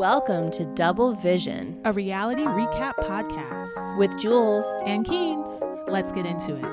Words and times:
Welcome 0.00 0.50
to 0.52 0.64
Double 0.64 1.12
Vision 1.12 1.78
a 1.84 1.92
reality 1.92 2.44
recap 2.44 2.94
podcast 2.94 3.98
with 3.98 4.18
Jules. 4.18 4.64
and 4.86 5.04
Keenz. 5.04 5.60
Let's 5.88 6.10
get 6.10 6.24
into 6.24 6.56
it. 6.56 6.64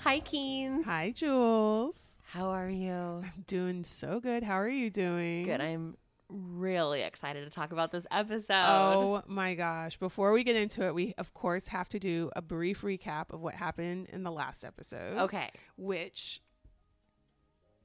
Hi, 0.00 0.20
Keenz. 0.20 0.84
Hi, 0.84 1.10
Jules. 1.16 2.11
How 2.32 2.46
are 2.46 2.70
you? 2.70 2.90
I'm 2.90 3.44
doing 3.46 3.84
so 3.84 4.18
good. 4.18 4.42
How 4.42 4.54
are 4.54 4.66
you 4.66 4.88
doing? 4.88 5.44
Good. 5.44 5.60
I'm 5.60 5.98
really 6.30 7.02
excited 7.02 7.44
to 7.44 7.50
talk 7.50 7.72
about 7.72 7.92
this 7.92 8.06
episode. 8.10 8.54
Oh 8.54 9.22
my 9.26 9.54
gosh. 9.54 9.98
Before 9.98 10.32
we 10.32 10.42
get 10.42 10.56
into 10.56 10.86
it, 10.86 10.94
we 10.94 11.12
of 11.18 11.34
course 11.34 11.66
have 11.66 11.90
to 11.90 11.98
do 11.98 12.30
a 12.34 12.40
brief 12.40 12.80
recap 12.80 13.34
of 13.34 13.42
what 13.42 13.54
happened 13.54 14.08
in 14.14 14.22
the 14.22 14.30
last 14.30 14.64
episode. 14.64 15.18
okay. 15.18 15.50
Which 15.76 16.40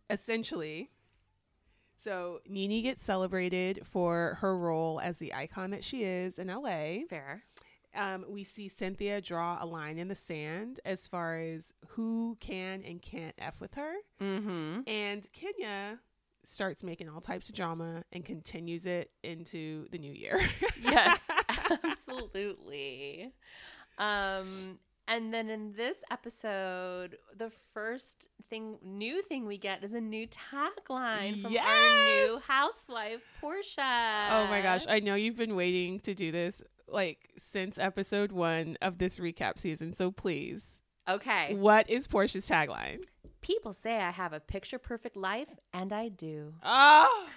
essentially 0.09 0.91
so 1.97 2.39
Nene 2.47 2.83
gets 2.83 3.03
celebrated 3.03 3.81
for 3.83 4.37
her 4.39 4.57
role 4.57 5.01
as 5.03 5.17
the 5.17 5.33
icon 5.33 5.71
that 5.71 5.83
she 5.83 6.05
is 6.05 6.39
in 6.39 6.47
LA. 6.47 6.99
Fair. 7.09 7.43
Um, 7.97 8.25
we 8.29 8.43
see 8.43 8.69
Cynthia 8.69 9.19
draw 9.19 9.57
a 9.61 9.65
line 9.65 9.97
in 9.97 10.07
the 10.07 10.15
sand 10.15 10.79
as 10.85 11.07
far 11.07 11.37
as 11.37 11.73
who 11.89 12.37
can 12.39 12.83
and 12.83 13.01
can't 13.01 13.35
F 13.39 13.59
with 13.59 13.73
her. 13.75 13.93
Mm-hmm. 14.21 14.81
And 14.87 15.27
Kenya 15.33 15.99
starts 16.45 16.83
making 16.83 17.09
all 17.09 17.19
types 17.19 17.49
of 17.49 17.55
drama 17.55 18.03
and 18.13 18.23
continues 18.23 18.85
it 18.85 19.11
into 19.23 19.87
the 19.91 19.97
new 19.97 20.13
year. 20.13 20.39
Yes, 20.81 21.19
absolutely. 21.83 23.33
Um, 23.97 24.79
and 25.07 25.33
then 25.33 25.49
in 25.49 25.73
this 25.73 26.03
episode, 26.11 27.17
the 27.35 27.51
first 27.73 28.27
thing, 28.49 28.77
new 28.83 29.21
thing 29.21 29.45
we 29.45 29.57
get 29.57 29.83
is 29.83 29.93
a 29.93 30.01
new 30.01 30.27
tagline 30.27 31.41
from 31.41 31.55
our 31.57 32.05
new 32.05 32.39
housewife, 32.47 33.21
Porsha. 33.41 34.27
oh 34.31 34.47
my 34.49 34.61
gosh. 34.61 34.85
I 34.87 34.99
know 34.99 35.15
you've 35.15 35.35
been 35.37 35.55
waiting 35.55 35.99
to 36.01 36.13
do 36.13 36.31
this 36.31 36.61
like 36.87 37.29
since 37.37 37.77
episode 37.77 38.31
one 38.31 38.77
of 38.81 38.97
this 38.97 39.17
recap 39.17 39.57
season. 39.57 39.93
So 39.93 40.11
please, 40.11 40.81
Okay. 41.09 41.53
what 41.55 41.89
is 41.89 42.07
Porsha's 42.07 42.49
tagline? 42.49 43.03
People 43.41 43.73
say 43.73 43.97
I 43.97 44.11
have 44.11 44.33
a 44.33 44.39
picture 44.39 44.79
perfect 44.79 45.15
life, 45.15 45.47
and 45.73 45.93
I 45.93 46.09
do. 46.09 46.53
Oh, 46.63 47.27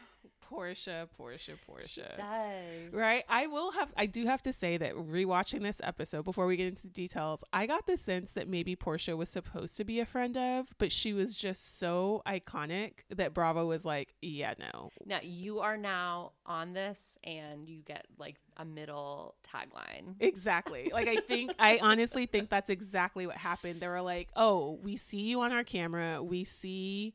Porsha, 0.50 1.08
Porsha, 1.18 1.56
Porsha. 1.68 2.16
Does. 2.16 2.94
Right. 2.94 3.22
I 3.28 3.46
will 3.46 3.70
have, 3.72 3.92
I 3.96 4.06
do 4.06 4.26
have 4.26 4.42
to 4.42 4.52
say 4.52 4.76
that 4.76 4.94
rewatching 4.94 5.62
this 5.62 5.80
episode 5.82 6.24
before 6.24 6.46
we 6.46 6.56
get 6.56 6.66
into 6.66 6.82
the 6.82 6.88
details, 6.88 7.44
I 7.52 7.66
got 7.66 7.86
the 7.86 7.96
sense 7.96 8.32
that 8.32 8.48
maybe 8.48 8.74
Porsha 8.74 9.16
was 9.16 9.28
supposed 9.28 9.76
to 9.76 9.84
be 9.84 10.00
a 10.00 10.06
friend 10.06 10.36
of, 10.36 10.66
but 10.78 10.90
she 10.92 11.12
was 11.12 11.34
just 11.34 11.78
so 11.78 12.22
iconic 12.26 13.04
that 13.10 13.34
Bravo 13.34 13.66
was 13.66 13.84
like, 13.84 14.14
yeah, 14.20 14.54
no. 14.58 14.90
Now 15.06 15.20
you 15.22 15.60
are 15.60 15.76
now 15.76 16.32
on 16.46 16.72
this, 16.72 17.18
and 17.24 17.68
you 17.68 17.80
get 17.82 18.06
like 18.18 18.36
a 18.56 18.64
middle 18.64 19.34
tagline. 19.46 20.16
Exactly. 20.20 20.90
Like, 20.92 21.08
I 21.08 21.16
think, 21.16 21.52
I 21.58 21.78
honestly 21.82 22.26
think 22.26 22.50
that's 22.50 22.70
exactly 22.70 23.26
what 23.26 23.36
happened. 23.36 23.80
They 23.80 23.88
were 23.88 24.02
like, 24.02 24.28
oh, 24.36 24.78
we 24.82 24.96
see 24.96 25.20
you 25.20 25.40
on 25.42 25.52
our 25.52 25.64
camera. 25.64 26.22
We 26.22 26.44
see 26.44 27.14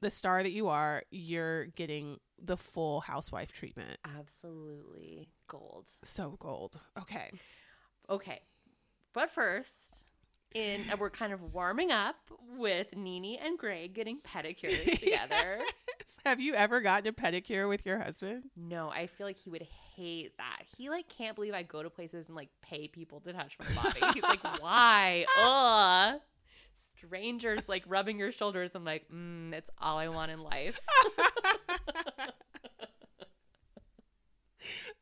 the 0.00 0.10
star 0.10 0.42
that 0.42 0.52
you 0.52 0.68
are. 0.68 1.02
You're 1.10 1.66
getting 1.66 2.18
the 2.44 2.56
full 2.56 3.00
housewife 3.00 3.52
treatment. 3.52 3.98
Absolutely 4.18 5.28
gold. 5.48 5.88
So 6.02 6.36
gold. 6.38 6.78
Okay. 6.98 7.30
Okay, 8.10 8.40
but 9.14 9.30
first, 9.30 9.96
in 10.54 10.82
and 10.90 11.00
we're 11.00 11.10
kind 11.10 11.32
of 11.32 11.54
warming 11.54 11.90
up 11.90 12.16
with 12.56 12.94
Nene 12.94 13.38
and 13.42 13.58
Greg 13.58 13.94
getting 13.94 14.18
pedicures 14.20 14.98
together. 15.00 15.60
Have 16.24 16.40
you 16.40 16.54
ever 16.54 16.80
gotten 16.80 17.06
a 17.08 17.12
pedicure 17.12 17.68
with 17.68 17.84
your 17.84 17.98
husband? 17.98 18.44
No, 18.56 18.88
I 18.88 19.06
feel 19.06 19.26
like 19.26 19.36
he 19.36 19.50
would 19.50 19.66
hate 19.96 20.36
that. 20.38 20.62
He 20.76 20.88
like 20.88 21.08
can't 21.08 21.34
believe 21.34 21.52
I 21.54 21.62
go 21.62 21.82
to 21.82 21.90
places 21.90 22.28
and 22.28 22.36
like 22.36 22.48
pay 22.62 22.88
people 22.88 23.20
to 23.20 23.32
touch 23.32 23.58
my 23.58 23.82
body. 23.82 24.00
He's 24.14 24.22
like, 24.22 24.42
why? 24.60 25.26
Ugh. 25.38 26.20
Strangers 27.06 27.68
like 27.68 27.84
rubbing 27.88 28.18
your 28.18 28.32
shoulders. 28.32 28.74
I'm 28.74 28.84
like, 28.84 29.06
mm, 29.10 29.52
it's 29.52 29.70
all 29.78 29.98
I 29.98 30.08
want 30.08 30.30
in 30.30 30.40
life. 30.42 30.80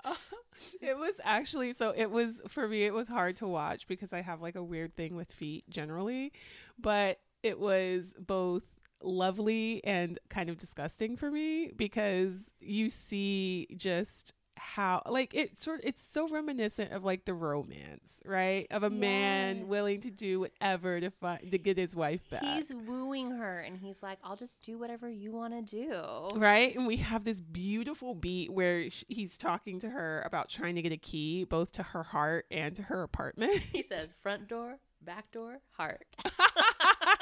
it 0.80 0.96
was 0.98 1.14
actually 1.22 1.72
so 1.72 1.92
it 1.96 2.10
was 2.10 2.42
for 2.48 2.66
me 2.66 2.84
it 2.84 2.92
was 2.94 3.08
hard 3.08 3.36
to 3.36 3.46
watch 3.46 3.86
because 3.86 4.12
I 4.12 4.20
have 4.20 4.40
like 4.40 4.56
a 4.56 4.62
weird 4.62 4.96
thing 4.96 5.14
with 5.14 5.30
feet 5.30 5.68
generally, 5.70 6.32
but 6.78 7.20
it 7.42 7.58
was 7.58 8.14
both 8.18 8.64
lovely 9.02 9.84
and 9.84 10.18
kind 10.30 10.48
of 10.48 10.58
disgusting 10.58 11.16
for 11.16 11.30
me 11.30 11.70
because 11.76 12.50
you 12.60 12.90
see 12.90 13.66
just 13.76 14.34
how 14.62 15.02
like 15.06 15.34
it 15.34 15.58
sort 15.58 15.80
it's 15.82 16.02
so 16.02 16.28
reminiscent 16.28 16.92
of 16.92 17.04
like 17.04 17.24
the 17.24 17.34
romance, 17.34 18.22
right? 18.24 18.66
Of 18.70 18.84
a 18.84 18.90
man 18.90 19.66
willing 19.66 20.00
to 20.02 20.10
do 20.10 20.40
whatever 20.40 21.00
to 21.00 21.10
find 21.10 21.50
to 21.50 21.58
get 21.58 21.76
his 21.76 21.94
wife 21.96 22.20
back. 22.30 22.42
He's 22.42 22.72
wooing 22.72 23.32
her 23.32 23.60
and 23.60 23.76
he's 23.76 24.02
like, 24.02 24.18
I'll 24.24 24.36
just 24.36 24.60
do 24.62 24.78
whatever 24.78 25.10
you 25.10 25.32
want 25.32 25.54
to 25.54 25.62
do. 25.62 26.38
Right. 26.38 26.74
And 26.74 26.86
we 26.86 26.96
have 26.98 27.24
this 27.24 27.40
beautiful 27.40 28.14
beat 28.14 28.50
where 28.52 28.88
sh- 28.88 29.04
he's 29.08 29.36
talking 29.36 29.80
to 29.80 29.90
her 29.90 30.22
about 30.24 30.48
trying 30.48 30.76
to 30.76 30.82
get 30.82 30.92
a 30.92 30.96
key 30.96 31.44
both 31.44 31.72
to 31.72 31.82
her 31.82 32.04
heart 32.04 32.46
and 32.50 32.74
to 32.76 32.82
her 32.82 33.02
apartment. 33.02 33.58
He 33.72 33.82
says, 33.82 34.08
front 34.22 34.48
door, 34.48 34.78
back 35.02 35.30
door, 35.32 35.58
heart. 35.72 36.06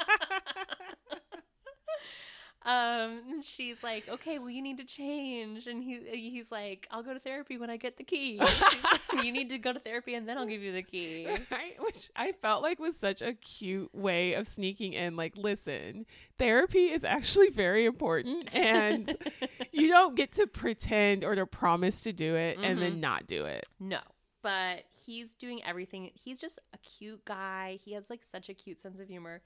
um 2.63 3.41
she's 3.41 3.83
like 3.83 4.07
okay 4.07 4.37
well 4.37 4.49
you 4.49 4.61
need 4.61 4.77
to 4.77 4.83
change. 4.83 5.67
And 5.67 5.83
he 5.83 5.97
uh, 5.97 6.13
he's 6.13 6.51
like 6.51 6.87
i'll 6.91 7.03
go 7.03 7.13
to 7.13 7.19
therapy 7.19 7.57
when 7.57 7.69
i 7.69 7.77
get 7.77 7.97
the 7.97 8.03
key. 8.03 8.39
Like, 8.39 9.23
you 9.23 9.31
need 9.31 9.49
to 9.49 9.57
go 9.57 9.73
to 9.73 9.79
therapy 9.79 10.13
and 10.15 10.27
then 10.27 10.37
i'll 10.37 10.45
give 10.45 10.61
you 10.61 10.71
the 10.71 10.83
key. 10.83 11.27
Right? 11.51 11.75
Which 11.79 12.09
I 12.15 12.33
felt 12.33 12.61
like 12.63 12.79
was 12.79 12.95
such 12.95 13.21
a 13.21 13.33
cute 13.33 13.93
way 13.93 14.33
of 14.33 14.47
sneaking 14.47 14.93
in. 14.93 15.15
Like, 15.15 15.35
listen, 15.35 16.05
therapy 16.37 16.85
is 16.91 17.03
actually 17.03 17.49
very 17.49 17.85
important, 17.85 18.49
mm. 18.51 18.55
and 18.55 19.17
you 19.71 19.87
don't 19.89 20.15
get 20.15 20.33
to 20.33 20.47
pretend 20.47 21.23
or 21.23 21.35
to 21.35 21.45
promise 21.45 22.03
to 22.03 22.13
do 22.13 22.35
it 22.35 22.57
and 22.61 22.81
then 22.81 22.93
mm-hmm. 22.93 23.01
not 23.01 23.27
do 23.27 23.45
it. 23.45 23.67
no 23.79 23.99
but 24.43 24.85
he's 25.05 25.33
doing 25.33 25.63
everything. 25.63 26.09
He's 26.13 26.39
just 26.39 26.59
a 26.73 26.77
cute 26.79 27.23
guy. 27.25 27.79
He 27.83 27.93
has 27.93 28.09
like 28.09 28.23
such 28.23 28.49
a 28.49 28.53
cute 28.53 28.79
sense 28.79 28.99
of 28.99 29.07
humor 29.07 29.41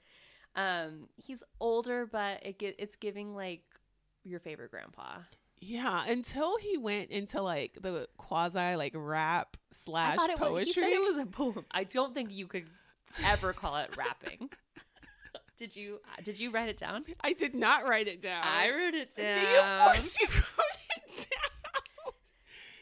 um 0.56 1.08
he's 1.16 1.42
older 1.60 2.06
but 2.06 2.44
it 2.44 2.58
get, 2.58 2.74
it's 2.78 2.96
giving 2.96 3.34
like 3.34 3.62
your 4.24 4.40
favorite 4.40 4.70
grandpa 4.72 5.18
Yeah, 5.60 6.04
until 6.08 6.56
he 6.58 6.76
went 6.76 7.10
into 7.10 7.40
like 7.42 7.78
the 7.80 8.08
quasi 8.16 8.74
like 8.76 8.92
rap 8.96 9.56
I 9.56 9.60
slash 9.70 10.18
it 10.28 10.30
was, 10.30 10.38
poetry. 10.38 10.64
he 10.66 10.72
said 10.72 10.88
it 10.92 11.00
was 11.00 11.18
a 11.18 11.26
poem. 11.26 11.64
I 11.70 11.84
don't 11.84 12.12
think 12.14 12.30
you 12.32 12.46
could 12.46 12.66
ever 13.24 13.52
call 13.52 13.76
it 13.76 13.96
rapping. 13.96 14.50
did 15.56 15.74
you? 15.76 16.00
Did 16.24 16.38
you 16.40 16.50
write 16.50 16.68
it 16.68 16.76
down? 16.76 17.04
I 17.22 17.32
did 17.32 17.54
not 17.54 17.86
write 17.88 18.08
it 18.08 18.20
down. 18.20 18.42
I 18.44 18.68
wrote 18.70 18.94
it 18.94 19.14
down. 19.16 19.78
Of 19.80 19.84
course 19.86 20.20
you 20.20 20.26
wrote 20.58 20.96
it 20.96 21.28
down. 21.30 22.12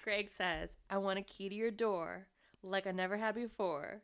Greg 0.02 0.28
says, 0.30 0.76
"I 0.90 0.98
want 0.98 1.18
a 1.18 1.22
key 1.22 1.48
to 1.48 1.54
your 1.54 1.70
door, 1.70 2.26
like 2.62 2.86
I 2.86 2.90
never 2.92 3.16
had 3.16 3.34
before. 3.34 4.02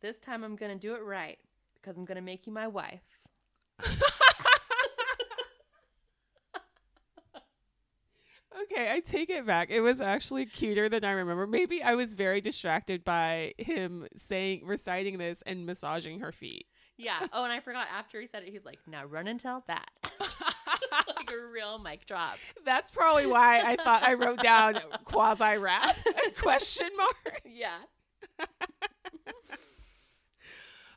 This 0.00 0.18
time 0.20 0.44
I'm 0.44 0.56
gonna 0.56 0.76
do 0.78 0.94
it 0.94 1.02
right 1.02 1.38
because 1.74 1.96
I'm 1.96 2.04
gonna 2.04 2.20
make 2.22 2.46
you 2.46 2.52
my 2.52 2.68
wife." 2.68 3.11
Okay, 8.62 8.90
I 8.90 9.00
take 9.00 9.30
it 9.30 9.46
back. 9.46 9.70
It 9.70 9.80
was 9.80 10.00
actually 10.00 10.46
cuter 10.46 10.88
than 10.88 11.04
I 11.04 11.12
remember. 11.12 11.46
Maybe 11.46 11.82
I 11.82 11.94
was 11.94 12.14
very 12.14 12.40
distracted 12.40 13.04
by 13.04 13.54
him 13.58 14.06
saying, 14.14 14.62
reciting 14.64 15.18
this 15.18 15.42
and 15.46 15.66
massaging 15.66 16.20
her 16.20 16.32
feet. 16.32 16.66
Yeah. 16.96 17.26
Oh, 17.32 17.44
and 17.44 17.52
I 17.52 17.60
forgot. 17.60 17.86
After 17.92 18.20
he 18.20 18.26
said 18.26 18.42
it, 18.42 18.50
he's 18.50 18.64
like, 18.64 18.78
"Now 18.86 19.04
run 19.06 19.26
and 19.26 19.40
tell 19.40 19.64
that." 19.66 19.88
like 21.16 21.32
a 21.32 21.46
real 21.52 21.78
mic 21.78 22.06
drop. 22.06 22.36
That's 22.64 22.90
probably 22.90 23.26
why 23.26 23.62
I 23.64 23.76
thought 23.76 24.02
I 24.02 24.14
wrote 24.14 24.40
down 24.40 24.78
quasi 25.04 25.56
rap 25.56 25.96
question 26.38 26.88
mark. 26.96 27.42
Yeah. 27.44 27.78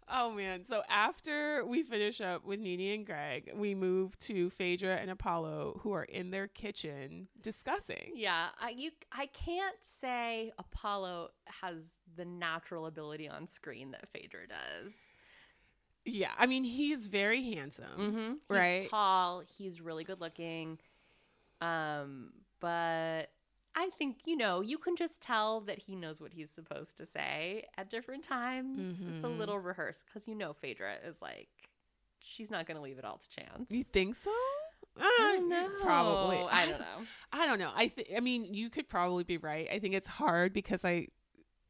Oh 0.08 0.32
man! 0.32 0.64
So 0.66 0.84
after 0.88 1.66
we 1.66 1.82
finish 1.82 2.22
up 2.22 2.46
with 2.46 2.60
Nene 2.60 2.94
and 2.94 3.06
Greg, 3.06 3.52
we 3.56 3.74
move 3.74 4.18
to 4.20 4.52
Phaedra 4.52 4.98
and 4.98 5.10
Apollo, 5.10 5.80
who 5.82 5.94
are 5.94 6.04
in 6.04 6.30
their 6.30 6.48
kitchen 6.48 7.28
discussing. 7.42 8.12
Yeah, 8.14 8.50
I 8.62 8.70
you 8.70 8.92
I 9.12 9.26
can't 9.28 9.78
say 9.82 10.52
Apollo 10.60 11.30
has 11.62 11.98
the 12.16 12.26
natural 12.26 12.86
ability 12.86 13.28
on 13.28 13.48
screen 13.48 13.92
that 13.92 14.08
Phaedra 14.10 14.42
does. 14.48 15.08
Yeah, 16.06 16.32
I 16.38 16.46
mean 16.46 16.64
he's 16.64 17.08
very 17.08 17.42
handsome. 17.56 17.86
Mm-hmm. 17.98 18.32
He's 18.34 18.40
Right. 18.50 18.88
tall. 18.90 19.42
He's 19.58 19.82
really 19.82 20.04
good 20.04 20.22
looking. 20.22 20.78
Um, 21.62 22.32
but 22.60 23.32
I 23.76 23.90
think 23.98 24.20
you 24.26 24.38
know 24.38 24.62
you 24.62 24.78
can 24.78 24.96
just 24.96 25.22
tell 25.22 25.62
that 25.62 25.80
he 25.80 25.96
knows 25.96 26.22
what 26.22 26.32
he's 26.34 26.50
supposed 26.52 26.98
to 26.98 27.06
say 27.06 27.66
at 27.78 27.90
different 27.90 28.24
times. 28.24 29.04
It's 29.08 29.24
a 29.24 29.28
Mhm. 29.28 29.38
little 29.38 29.60
rehearsed 29.60 30.06
because 30.06 30.28
you 30.28 30.36
know 30.36 30.54
Phaedra 30.54 30.96
is 31.06 31.22
like 31.22 31.50
she's 32.24 32.50
not 32.50 32.66
going 32.66 32.76
to 32.78 32.82
leave 32.82 32.98
it 32.98 33.06
all 33.06 33.18
to 33.18 33.30
chance. 33.30 33.70
You 33.70 33.84
think 33.84 34.16
so? 34.16 34.32
I 34.98 35.04
Uh, 35.20 35.36
don't 35.36 35.50
know. 35.50 35.70
Probably. 35.82 36.38
I 36.38 36.66
don't 36.66 36.80
know. 36.80 37.06
I 37.34 37.46
don't 37.46 37.60
know. 37.60 37.72
I 37.76 37.88
th- 37.88 38.08
I 38.16 38.20
mean, 38.22 38.46
you 38.54 38.70
could 38.70 38.88
probably 38.88 39.24
be 39.26 39.38
right. 39.38 39.68
I 39.70 39.80
think 39.80 39.94
it's 39.94 40.08
hard 40.08 40.54
because 40.54 40.86
I 40.86 41.10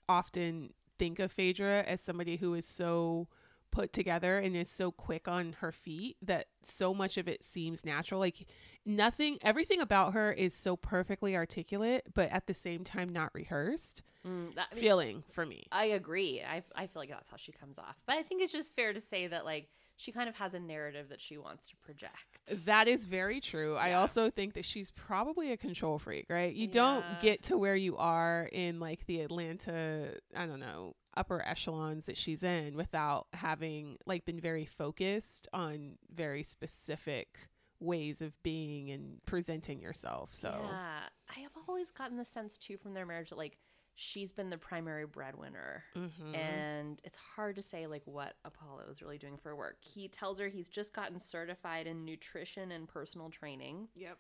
often 0.08 0.74
think 1.00 1.20
of 1.20 1.32
Phaedra 1.32 1.84
as 1.84 2.02
somebody 2.02 2.38
who 2.38 2.54
is 2.54 2.68
so 2.68 3.28
put 3.76 3.92
together 3.92 4.38
and 4.40 4.56
is 4.56 4.70
so 4.70 4.90
quick 4.90 5.28
on 5.28 5.54
her 5.60 5.72
feet 5.72 6.16
that 6.22 6.46
so 6.64 6.94
much 6.94 7.18
of 7.18 7.28
it 7.28 7.44
seems 7.44 7.84
natural. 7.86 8.20
Like 8.22 8.48
nothing, 8.86 9.38
everything 9.42 9.82
about 9.82 10.14
her 10.14 10.32
is 10.32 10.54
so 10.54 10.78
perfectly 10.78 11.36
articulate, 11.36 12.04
but 12.14 12.30
at 12.32 12.48
the 12.48 12.54
same 12.54 12.84
time 12.86 13.10
not 13.10 13.32
rehearsed. 13.34 14.02
Mm, 14.26 14.56
that, 14.56 14.68
I 14.72 14.76
mean, 14.76 14.82
Feeling 14.82 15.24
for 15.32 15.46
me. 15.46 15.68
I 15.72 15.86
agree. 15.86 16.42
I, 16.42 16.64
I 16.76 16.88
feel 16.88 17.02
like 17.02 17.10
that's 17.10 17.30
how 17.30 17.38
she 17.38 17.52
comes 17.52 17.78
off. 17.78 17.98
But 18.08 18.16
I 18.16 18.24
think 18.24 18.42
it's 18.42 18.52
just 18.52 18.76
fair 18.76 18.94
to 18.94 19.00
say 19.02 19.28
that 19.28 19.44
like 19.46 19.68
she 19.98 20.12
kind 20.12 20.28
of 20.28 20.36
has 20.36 20.54
a 20.54 20.60
narrative 20.60 21.10
that 21.10 21.22
she 21.22 21.38
wants 21.38 21.70
to 21.70 21.76
project. 21.78 22.66
That 22.66 22.88
is 22.88 23.06
very 23.06 23.40
true. 23.40 23.76
I 23.76 23.94
also 23.94 24.30
think 24.30 24.54
that 24.56 24.66
she's 24.66 24.92
probably 24.92 25.52
a 25.52 25.58
control 25.58 26.00
freak, 26.00 26.26
right? 26.30 26.54
You 26.54 26.66
Yeah. 26.66 26.72
don't 26.72 27.06
get 27.22 27.44
to 27.44 27.58
where 27.58 27.76
you 27.76 27.98
are 27.98 28.50
in 28.52 28.80
like 28.80 29.06
the 29.06 29.22
Atlanta, 29.22 30.16
I 30.36 30.46
don't 30.46 30.60
know, 30.60 30.96
upper 31.18 31.42
echelons 31.48 32.06
that 32.08 32.18
she's 32.18 32.44
in 32.44 32.76
without 32.76 33.28
having 33.34 33.98
like 34.06 34.26
been 34.26 34.40
very 34.40 34.66
focused 34.66 35.48
on 35.54 35.98
very 36.14 36.44
specific 36.44 37.50
ways 37.80 38.22
of 38.22 38.42
being 38.44 38.90
and 38.92 39.24
presenting 39.26 39.82
yourself. 39.82 40.30
So 40.34 40.50
Yeah, 40.50 41.00
I 41.36 41.40
have 41.42 41.52
always 41.68 41.92
gotten 41.92 42.18
the 42.18 42.26
sense 42.26 42.58
too 42.58 42.78
from 42.78 42.94
their 42.94 43.06
marriage 43.06 43.30
that 43.30 43.38
like 43.38 43.58
she's 43.98 44.34
been 44.34 44.50
the 44.50 44.58
primary 44.58 45.06
breadwinner, 45.06 45.84
Mhm. 45.96 46.36
and 46.36 47.00
it's 47.06 47.18
hard 47.18 47.56
to 47.56 47.62
say 47.62 47.88
like 47.88 48.02
what 48.06 48.36
Apollo 48.44 48.88
is 48.90 49.02
really 49.02 49.18
doing 49.18 49.38
for 49.38 49.56
work. 49.56 49.78
He 49.82 50.08
tells 50.10 50.38
her 50.40 50.50
he's 50.50 50.68
just 50.68 50.94
gotten 50.94 51.20
certified 51.20 51.88
in 51.88 52.04
nutrition 52.04 52.72
and 52.72 52.90
personal 52.90 53.30
training, 53.30 53.88
yep. 53.96 54.18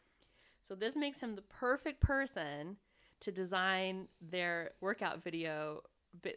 so 0.63 0.75
this 0.75 0.95
makes 0.95 1.19
him 1.19 1.35
the 1.35 1.41
perfect 1.41 1.99
person 1.99 2.77
to 3.19 3.31
design 3.33 4.07
their 4.21 4.71
workout 4.81 5.21
video, 5.23 5.81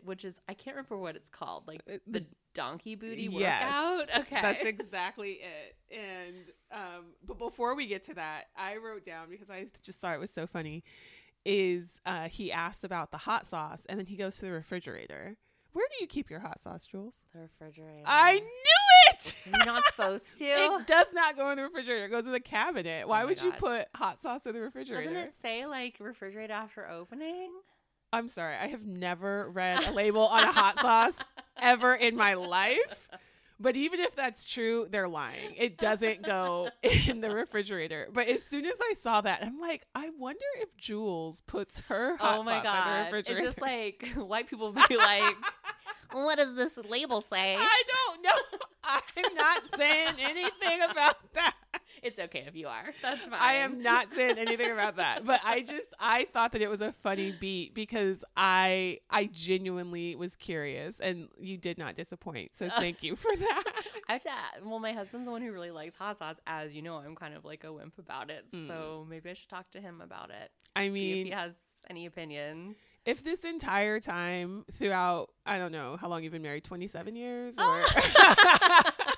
which 0.04 0.24
is 0.24 0.40
I 0.48 0.54
can't 0.54 0.76
remember 0.76 0.98
what 0.98 1.16
it's 1.16 1.28
called, 1.28 1.66
like 1.66 1.82
Uh, 1.90 1.98
the 2.06 2.24
donkey 2.54 2.94
booty 2.94 3.28
Yes. 3.28 3.60
workout. 3.60 4.08
Okay, 4.20 4.40
That's 4.42 4.64
exactly 4.66 5.40
it. 5.42 5.76
And 5.96 6.44
um, 6.72 7.04
but 7.24 7.38
before 7.38 7.74
we 7.74 7.86
get 7.86 8.04
to 8.04 8.14
that, 8.14 8.46
I 8.56 8.76
wrote 8.76 9.04
down 9.04 9.28
because 9.30 9.50
I 9.50 9.66
just 9.82 10.00
thought 10.00 10.14
it 10.14 10.20
was 10.20 10.30
so 10.30 10.46
funny. 10.46 10.82
Is 11.44 12.00
uh, 12.04 12.28
he 12.28 12.52
asks 12.52 12.84
about 12.84 13.10
the 13.10 13.16
hot 13.18 13.46
sauce, 13.46 13.86
and 13.88 13.98
then 13.98 14.06
he 14.06 14.16
goes 14.16 14.36
to 14.38 14.44
the 14.46 14.52
refrigerator. 14.52 15.36
Where 15.72 15.86
do 15.90 15.96
you 16.00 16.06
keep 16.06 16.28
your 16.30 16.40
hot 16.40 16.60
sauce, 16.60 16.84
Jules? 16.86 17.26
the 17.32 17.40
refrigerator. 17.40 18.02
I 18.04 18.34
knew 18.34 19.12
it. 19.12 19.34
You're 19.46 19.64
not 19.64 19.84
supposed 19.90 20.36
to. 20.38 20.44
It 20.44 20.86
does 20.86 21.12
not 21.12 21.36
go 21.36 21.50
in 21.50 21.56
the 21.56 21.62
refrigerator. 21.64 22.06
It 22.06 22.10
goes 22.10 22.26
in 22.26 22.32
the 22.32 22.40
cabinet. 22.40 23.06
Why 23.06 23.18
Oh 23.20 23.22
my 23.22 23.26
would 23.26 23.40
you 23.42 23.52
put 23.52 23.86
hot 23.94 24.20
sauce 24.20 24.46
in 24.46 24.54
the 24.54 24.60
refrigerator? 24.60 25.04
Doesn't 25.04 25.16
it 25.28 25.34
say 25.34 25.66
like 25.66 25.98
refrigerate 25.98 26.50
after 26.50 26.88
opening? 26.88 27.52
I'm 28.12 28.28
sorry. 28.28 28.54
I 28.54 28.68
have 28.68 28.86
never 28.86 29.50
read 29.50 29.86
a 29.86 29.92
label 29.92 30.22
on 30.22 30.42
a 30.42 30.52
hot 30.52 30.80
sauce 30.80 31.18
ever 31.60 31.94
in 31.94 32.16
my 32.16 32.34
life. 32.34 33.08
But 33.60 33.74
even 33.74 33.98
if 34.00 34.14
that's 34.14 34.44
true, 34.44 34.86
they're 34.88 35.08
lying. 35.08 35.54
It 35.56 35.78
doesn't 35.78 36.22
go 36.22 36.70
in 37.08 37.20
the 37.20 37.30
refrigerator. 37.30 38.08
But 38.12 38.28
as 38.28 38.44
soon 38.44 38.64
as 38.64 38.76
I 38.80 38.94
saw 38.94 39.20
that, 39.20 39.42
I'm 39.42 39.58
like, 39.58 39.84
I 39.94 40.10
wonder 40.16 40.44
if 40.60 40.76
Jules 40.76 41.40
puts 41.40 41.80
her 41.88 42.12
oh 42.14 42.16
hot 42.24 42.38
oh 42.38 42.42
my 42.44 42.62
sauce 42.62 42.64
in 42.64 42.64
the 42.64 42.68
god! 42.68 43.00
Is 43.00 43.12
refrigerator. 43.12 43.46
this 43.46 43.58
like 43.60 44.08
white 44.28 44.48
people 44.48 44.72
be 44.72 44.96
like, 44.96 45.34
what 46.12 46.38
does 46.38 46.54
this 46.54 46.78
label 46.88 47.20
say? 47.20 47.56
I 47.58 47.82
don't 47.88 48.22
know. 48.22 48.58
I'm 48.84 49.34
not 49.34 49.62
saying 49.76 50.14
anything 50.20 50.80
about 50.88 51.16
that. 51.34 51.56
It's 52.02 52.18
okay 52.18 52.44
if 52.46 52.54
you 52.56 52.68
are. 52.68 52.92
That's 53.02 53.20
fine. 53.20 53.38
I 53.38 53.54
am 53.54 53.82
not 53.82 54.12
saying 54.12 54.38
anything 54.38 54.70
about 54.70 54.96
that. 54.96 55.24
But 55.24 55.40
I 55.44 55.60
just 55.60 55.86
I 55.98 56.26
thought 56.32 56.52
that 56.52 56.62
it 56.62 56.70
was 56.70 56.80
a 56.80 56.92
funny 56.92 57.32
beat 57.32 57.74
because 57.74 58.24
I 58.36 58.98
I 59.10 59.26
genuinely 59.32 60.14
was 60.16 60.36
curious 60.36 61.00
and 61.00 61.28
you 61.38 61.56
did 61.56 61.78
not 61.78 61.94
disappoint. 61.94 62.56
So 62.56 62.68
thank 62.78 63.02
you 63.02 63.16
for 63.16 63.34
that. 63.34 63.64
I 64.08 64.12
have 64.14 64.22
to. 64.22 64.30
add- 64.30 64.64
Well, 64.64 64.78
my 64.78 64.92
husband's 64.92 65.26
the 65.26 65.30
one 65.32 65.42
who 65.42 65.52
really 65.52 65.70
likes 65.70 65.96
hot 65.96 66.18
sauce. 66.18 66.36
As 66.46 66.72
you 66.72 66.82
know, 66.82 66.96
I'm 66.96 67.14
kind 67.16 67.34
of 67.34 67.44
like 67.44 67.64
a 67.64 67.72
wimp 67.72 67.98
about 67.98 68.30
it. 68.30 68.46
So 68.66 69.06
maybe 69.08 69.30
I 69.30 69.34
should 69.34 69.48
talk 69.48 69.70
to 69.72 69.80
him 69.80 70.00
about 70.00 70.30
it. 70.30 70.50
I 70.76 70.90
mean, 70.90 71.26
he 71.26 71.32
has 71.32 71.56
any 71.90 72.06
opinions. 72.06 72.78
if 73.06 73.24
this 73.24 73.44
entire 73.44 73.98
time 73.98 74.64
throughout 74.78 75.30
I 75.46 75.56
don't 75.58 75.72
know 75.72 75.96
how 75.98 76.08
long 76.08 76.22
you've 76.22 76.32
been 76.32 76.42
married, 76.42 76.64
27 76.64 77.16
years 77.16 77.54
or 77.56 77.62
Ah! 77.62 79.14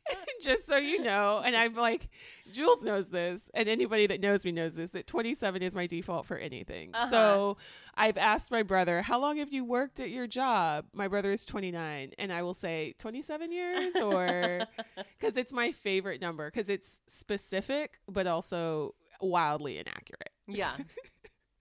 just 0.42 0.66
so 0.66 0.76
you 0.76 1.02
know, 1.02 1.42
and 1.44 1.54
I'm 1.56 1.74
like, 1.74 2.08
Jules 2.52 2.82
knows 2.82 3.08
this, 3.08 3.42
and 3.54 3.68
anybody 3.68 4.06
that 4.06 4.20
knows 4.20 4.44
me 4.44 4.52
knows 4.52 4.74
this, 4.74 4.90
that 4.90 5.06
27 5.06 5.62
is 5.62 5.74
my 5.74 5.86
default 5.86 6.26
for 6.26 6.36
anything. 6.36 6.90
Uh-huh. 6.94 7.10
So 7.10 7.56
I've 7.94 8.18
asked 8.18 8.50
my 8.50 8.62
brother, 8.62 9.02
How 9.02 9.20
long 9.20 9.38
have 9.38 9.52
you 9.52 9.64
worked 9.64 10.00
at 10.00 10.10
your 10.10 10.26
job? 10.26 10.86
My 10.94 11.08
brother 11.08 11.30
is 11.32 11.46
29, 11.46 12.12
and 12.18 12.32
I 12.32 12.42
will 12.42 12.54
say 12.54 12.94
27 12.98 13.52
years, 13.52 13.94
or 13.96 14.60
because 15.18 15.36
it's 15.36 15.52
my 15.52 15.72
favorite 15.72 16.20
number, 16.20 16.50
because 16.50 16.68
it's 16.68 17.00
specific, 17.08 17.98
but 18.08 18.26
also 18.26 18.94
wildly 19.20 19.78
inaccurate. 19.78 20.30
yeah. 20.46 20.76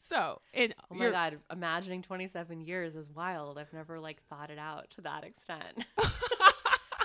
So, 0.03 0.41
and 0.53 0.75
Oh 0.91 0.95
my 0.95 1.09
god, 1.09 1.39
imagining 1.49 2.01
27 2.01 2.59
years 2.59 2.97
is 2.97 3.09
wild. 3.09 3.57
I've 3.57 3.71
never 3.71 3.97
like 3.97 4.21
thought 4.23 4.49
it 4.49 4.59
out 4.59 4.89
to 4.95 5.01
that 5.01 5.23
extent. 5.23 5.85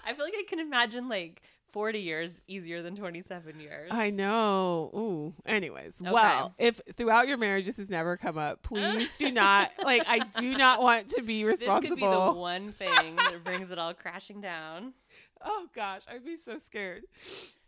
I 0.06 0.14
feel 0.14 0.24
like 0.24 0.34
I 0.38 0.44
can 0.48 0.60
imagine 0.60 1.08
like 1.08 1.42
40 1.72 1.98
years 1.98 2.40
easier 2.46 2.80
than 2.80 2.96
27 2.96 3.60
years. 3.60 3.90
I 3.92 4.10
know. 4.10 4.90
Ooh. 4.94 5.34
Anyways, 5.44 6.00
Okay. 6.00 6.10
well, 6.10 6.54
if 6.58 6.80
throughout 6.96 7.28
your 7.28 7.36
marriage 7.36 7.66
this 7.66 7.76
has 7.76 7.90
never 7.90 8.16
come 8.16 8.38
up, 8.38 8.62
please 8.62 9.18
do 9.18 9.30
not 9.30 9.72
like. 9.84 10.02
I 10.06 10.20
do 10.20 10.56
not 10.56 10.80
want 10.80 11.08
to 11.10 11.22
be 11.22 11.44
responsible. 11.44 11.80
This 11.80 11.90
could 11.90 11.96
be 11.96 12.06
the 12.06 12.32
one 12.32 12.70
thing 12.72 13.16
that 13.16 13.34
brings 13.44 13.70
it 13.70 13.78
all 13.78 13.92
crashing 13.92 14.40
down. 14.40 14.94
Oh 15.44 15.66
gosh, 15.74 16.02
I'd 16.10 16.24
be 16.24 16.36
so 16.36 16.56
scared. 16.56 17.02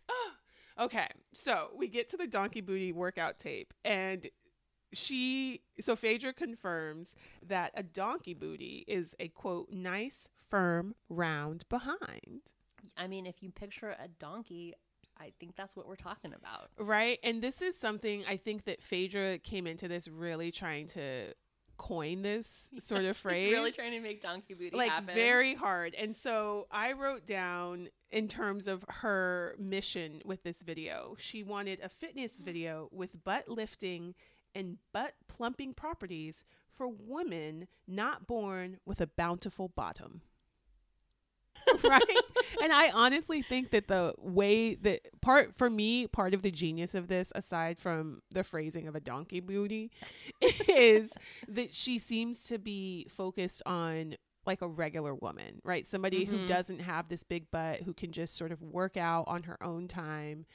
Oh. 0.09 0.30
okay, 0.80 1.09
so 1.33 1.71
we 1.76 1.88
get 1.88 2.09
to 2.11 2.16
the 2.16 2.26
donkey 2.26 2.61
booty 2.61 2.92
workout 2.92 3.38
tape, 3.38 3.75
and 3.85 4.26
she, 4.95 5.61
so 5.80 5.95
Phaedra 5.97 6.33
confirms 6.33 7.14
that 7.47 7.73
a 7.75 7.83
donkey 7.83 8.33
booty 8.33 8.85
is 8.88 9.14
a 9.21 9.28
quote 9.28 9.71
nice, 9.71 10.28
firm, 10.49 10.95
round 11.09 11.64
behind. 11.69 12.52
I 12.97 13.07
mean, 13.07 13.26
if 13.26 13.43
you 13.43 13.50
picture 13.50 13.90
a 13.90 14.09
donkey, 14.09 14.75
I 15.21 15.33
think 15.40 15.57
that's 15.57 15.76
what 15.76 15.87
we're 15.87 15.97
talking 15.97 16.33
about. 16.33 16.71
Right. 16.78 17.19
And 17.23 17.43
this 17.43 17.62
is 17.62 17.76
something 17.76 18.25
I 18.28 18.37
think 18.37 18.64
that 18.64 18.83
Phaedra 18.83 19.38
came 19.38 19.67
into 19.67 19.88
this 19.88 20.09
really 20.09 20.50
trying 20.50 20.87
to 20.88 21.35
coin 21.76 22.23
this 22.23 22.71
sort 22.78 23.05
of 23.05 23.17
phrase. 23.17 23.50
Really 23.50 23.73
trying 23.73 23.93
to 23.93 24.00
make 24.00 24.21
donkey 24.21 24.55
booty 24.55 24.76
like 24.76 24.90
happen. 24.90 25.14
very 25.14 25.55
hard. 25.55 25.95
And 25.95 26.17
so 26.17 26.67
I 26.71 26.93
wrote 26.93 27.26
down 27.26 27.88
in 28.11 28.28
terms 28.28 28.69
of 28.69 28.85
her 28.88 29.55
mission 29.59 30.21
with 30.25 30.43
this 30.43 30.62
video, 30.62 31.17
she 31.19 31.43
wanted 31.43 31.81
a 31.83 31.88
fitness 31.88 32.43
mm. 32.43 32.45
video 32.45 32.88
with 32.93 33.25
butt 33.25 33.49
lifting 33.49 34.14
and 34.55 34.78
butt 34.93 35.14
plumping 35.28 35.75
properties 35.75 36.45
for 36.71 36.88
women 36.88 37.67
not 37.87 38.26
born 38.26 38.78
with 38.85 39.00
a 39.00 39.07
bountiful 39.07 39.69
bottom. 39.69 40.23
right? 41.85 42.00
And 42.62 42.73
I 42.73 42.90
honestly 42.90 43.43
think 43.43 43.71
that 43.71 43.88
the 43.88 44.14
way 44.19 44.75
that 44.76 45.00
part 45.21 45.55
for 45.57 45.69
me, 45.69 46.07
part 46.07 46.33
of 46.35 46.43
the 46.43 46.50
genius 46.50 46.95
of 46.95 47.09
this, 47.09 47.31
aside 47.35 47.78
from 47.78 48.23
the 48.31 48.43
phrasing 48.43 48.88
of 48.88 48.95
a 48.95 49.00
donkey 49.00 49.40
booty, 49.40 49.90
is 50.69 51.11
that 51.49 51.75
she 51.75 51.99
seems 51.99 52.47
to 52.47 52.59
be 52.59 53.07
focused 53.14 53.62
on 53.67 54.17
like 54.47 54.62
a 54.62 54.69
regular 54.69 55.14
woman, 55.14 55.61
right? 55.62 55.87
Somebody 55.87 56.25
who 56.25 56.38
Mhm. 56.38 56.47
doesn't 56.47 56.81
have 56.81 57.09
this 57.09 57.23
big 57.23 57.50
butt, 57.50 57.81
who 57.83 57.93
can 57.93 58.12
just 58.12 58.37
sort 58.37 58.50
of 58.50 58.62
work 58.62 58.97
out 58.97 59.25
on 59.28 59.43
her 59.43 59.62
own 59.62 59.88
time. 59.88 60.47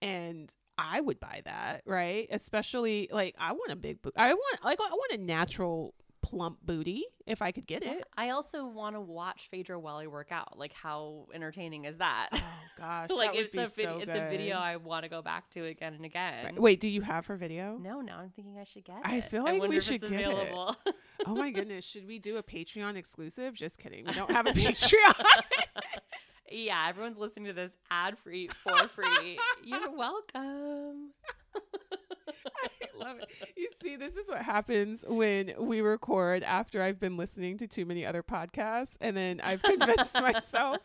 And 0.00 0.54
I 0.78 1.00
would 1.02 1.20
buy 1.20 1.42
that, 1.44 1.82
right? 1.86 2.26
Especially 2.30 3.08
like 3.12 3.34
I 3.38 3.52
want 3.52 3.70
a 3.72 3.76
big 3.76 4.00
boot. 4.00 4.14
I 4.16 4.32
want 4.32 4.64
like 4.64 4.80
I 4.80 4.90
want 4.90 5.12
a 5.12 5.18
natural 5.18 5.94
plump 6.32 6.56
booty 6.64 7.04
if 7.26 7.42
I 7.42 7.52
could 7.52 7.66
get 7.66 7.82
it. 7.82 8.04
I 8.16 8.30
also 8.30 8.64
want 8.66 8.96
to 8.96 9.00
watch 9.02 9.48
Phaedra 9.50 9.78
while 9.78 9.96
I 9.96 10.06
work 10.06 10.32
out. 10.32 10.58
Like, 10.58 10.72
how 10.72 11.26
entertaining 11.34 11.84
is 11.84 11.98
that? 11.98 12.30
Oh 12.32 12.38
gosh, 12.78 13.10
like, 13.10 13.32
that 13.32 13.36
would 13.36 13.44
it's 13.46 13.54
a 13.54 13.66
vid- 13.66 13.84
so 13.84 13.98
it's 13.98 14.14
a 14.14 14.28
video. 14.30 14.56
I 14.56 14.76
want 14.76 15.02
to 15.02 15.10
go 15.10 15.20
back 15.20 15.50
to 15.50 15.66
again 15.66 15.92
and 15.92 16.06
again. 16.06 16.44
Right. 16.46 16.58
Wait, 16.60 16.80
do 16.80 16.88
you 16.88 17.02
have 17.02 17.26
her 17.26 17.36
video? 17.36 17.76
No, 17.76 18.00
now 18.00 18.18
I'm 18.18 18.30
thinking 18.30 18.56
I 18.58 18.64
should 18.64 18.84
get 18.84 18.96
it. 18.96 19.02
I 19.04 19.20
feel 19.20 19.44
like 19.44 19.60
wonder 19.60 19.76
we 19.76 19.80
should 19.80 20.02
it's 20.02 20.08
get 20.10 20.22
it. 20.22 20.52
Oh 21.26 21.34
my 21.36 21.50
goodness, 21.52 21.84
should 21.84 22.06
we 22.06 22.18
do 22.18 22.38
a 22.38 22.42
Patreon 22.42 22.96
exclusive? 22.96 23.52
Just 23.54 23.78
kidding. 23.78 24.06
We 24.06 24.12
don't 24.14 24.30
have 24.32 24.46
a 24.46 24.52
Patreon. 24.52 25.24
yeah, 26.50 26.86
everyone's 26.88 27.18
listening 27.18 27.46
to 27.46 27.52
this 27.52 27.76
ad 27.90 28.18
free 28.18 28.48
for 28.48 28.78
free. 28.88 29.38
You're 29.62 29.90
welcome. 29.94 31.10
Love 33.04 33.18
it. 33.20 33.28
You 33.56 33.68
see, 33.82 33.96
this 33.96 34.16
is 34.16 34.28
what 34.28 34.42
happens 34.42 35.04
when 35.08 35.52
we 35.58 35.80
record 35.80 36.42
after 36.42 36.82
I've 36.82 37.00
been 37.00 37.16
listening 37.16 37.58
to 37.58 37.66
too 37.66 37.84
many 37.84 38.04
other 38.06 38.22
podcasts, 38.22 38.96
and 39.00 39.16
then 39.16 39.40
I've 39.42 39.62
convinced 39.62 40.14
myself 40.20 40.78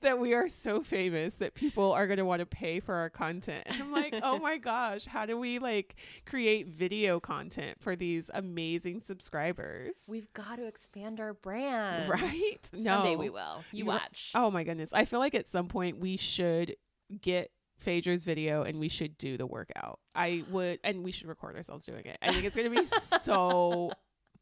that 0.00 0.18
we 0.18 0.34
are 0.34 0.48
so 0.48 0.80
famous 0.82 1.34
that 1.36 1.54
people 1.54 1.92
are 1.92 2.06
going 2.06 2.18
to 2.18 2.24
want 2.24 2.40
to 2.40 2.46
pay 2.46 2.80
for 2.80 2.94
our 2.94 3.10
content. 3.10 3.64
And 3.66 3.82
I'm 3.82 3.92
like, 3.92 4.14
oh 4.22 4.38
my 4.38 4.56
gosh, 4.64 5.04
how 5.06 5.26
do 5.26 5.38
we 5.38 5.58
like 5.58 5.96
create 6.26 6.66
video 6.68 7.20
content 7.20 7.80
for 7.80 7.96
these 7.96 8.30
amazing 8.34 9.02
subscribers? 9.04 9.96
We've 10.08 10.32
got 10.32 10.56
to 10.56 10.66
expand 10.66 11.20
our 11.20 11.34
brand. 11.34 12.08
right? 12.08 12.58
No. 12.72 12.96
Someday 12.98 13.16
we 13.16 13.30
will. 13.30 13.64
You, 13.72 13.80
You- 13.80 13.86
watch. 13.86 14.30
Oh 14.34 14.50
my 14.50 14.64
goodness. 14.64 14.92
I 14.92 15.04
feel 15.04 15.18
like 15.18 15.34
at 15.34 15.50
some 15.50 15.68
point 15.68 15.98
we 15.98 16.16
should 16.16 16.76
get 17.20 17.50
Phaedra's 17.76 18.24
video 18.24 18.62
and 18.62 18.78
we 18.78 18.88
should 18.88 19.18
do 19.18 19.36
the 19.36 19.46
workout. 19.46 20.00
I 20.14 20.44
would 20.50 20.78
and 20.84 21.02
we 21.04 21.12
should 21.12 21.28
record 21.28 21.56
ourselves 21.56 21.84
doing 21.86 22.04
it. 22.04 22.18
I 22.22 22.32
think 22.32 22.44
it's 22.44 22.56
gonna 22.56 22.70
be 22.70 22.84
so 23.20 23.92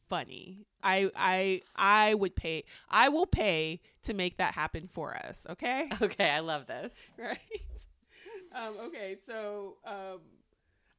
funny. 0.08 0.66
I 0.82 1.10
I 1.16 1.62
I 1.74 2.14
would 2.14 2.36
pay 2.36 2.64
I 2.88 3.08
will 3.08 3.26
pay 3.26 3.80
to 4.04 4.14
make 4.14 4.38
that 4.38 4.54
happen 4.54 4.88
for 4.92 5.14
us, 5.14 5.46
okay? 5.50 5.88
Okay, 6.00 6.30
I 6.30 6.40
love 6.40 6.66
this. 6.66 6.92
right. 7.18 7.38
Um, 8.54 8.74
okay, 8.86 9.16
so 9.26 9.76
um 9.86 10.20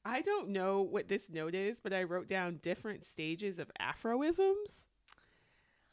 I 0.06 0.22
don't 0.22 0.50
know 0.50 0.82
what 0.82 1.08
this 1.08 1.30
note 1.30 1.56
is, 1.56 1.80
but 1.80 1.94
I 1.94 2.04
wrote 2.04 2.28
down 2.28 2.60
different 2.62 3.06
stages 3.06 3.58
of 3.60 3.72
Afroisms. 3.80 4.88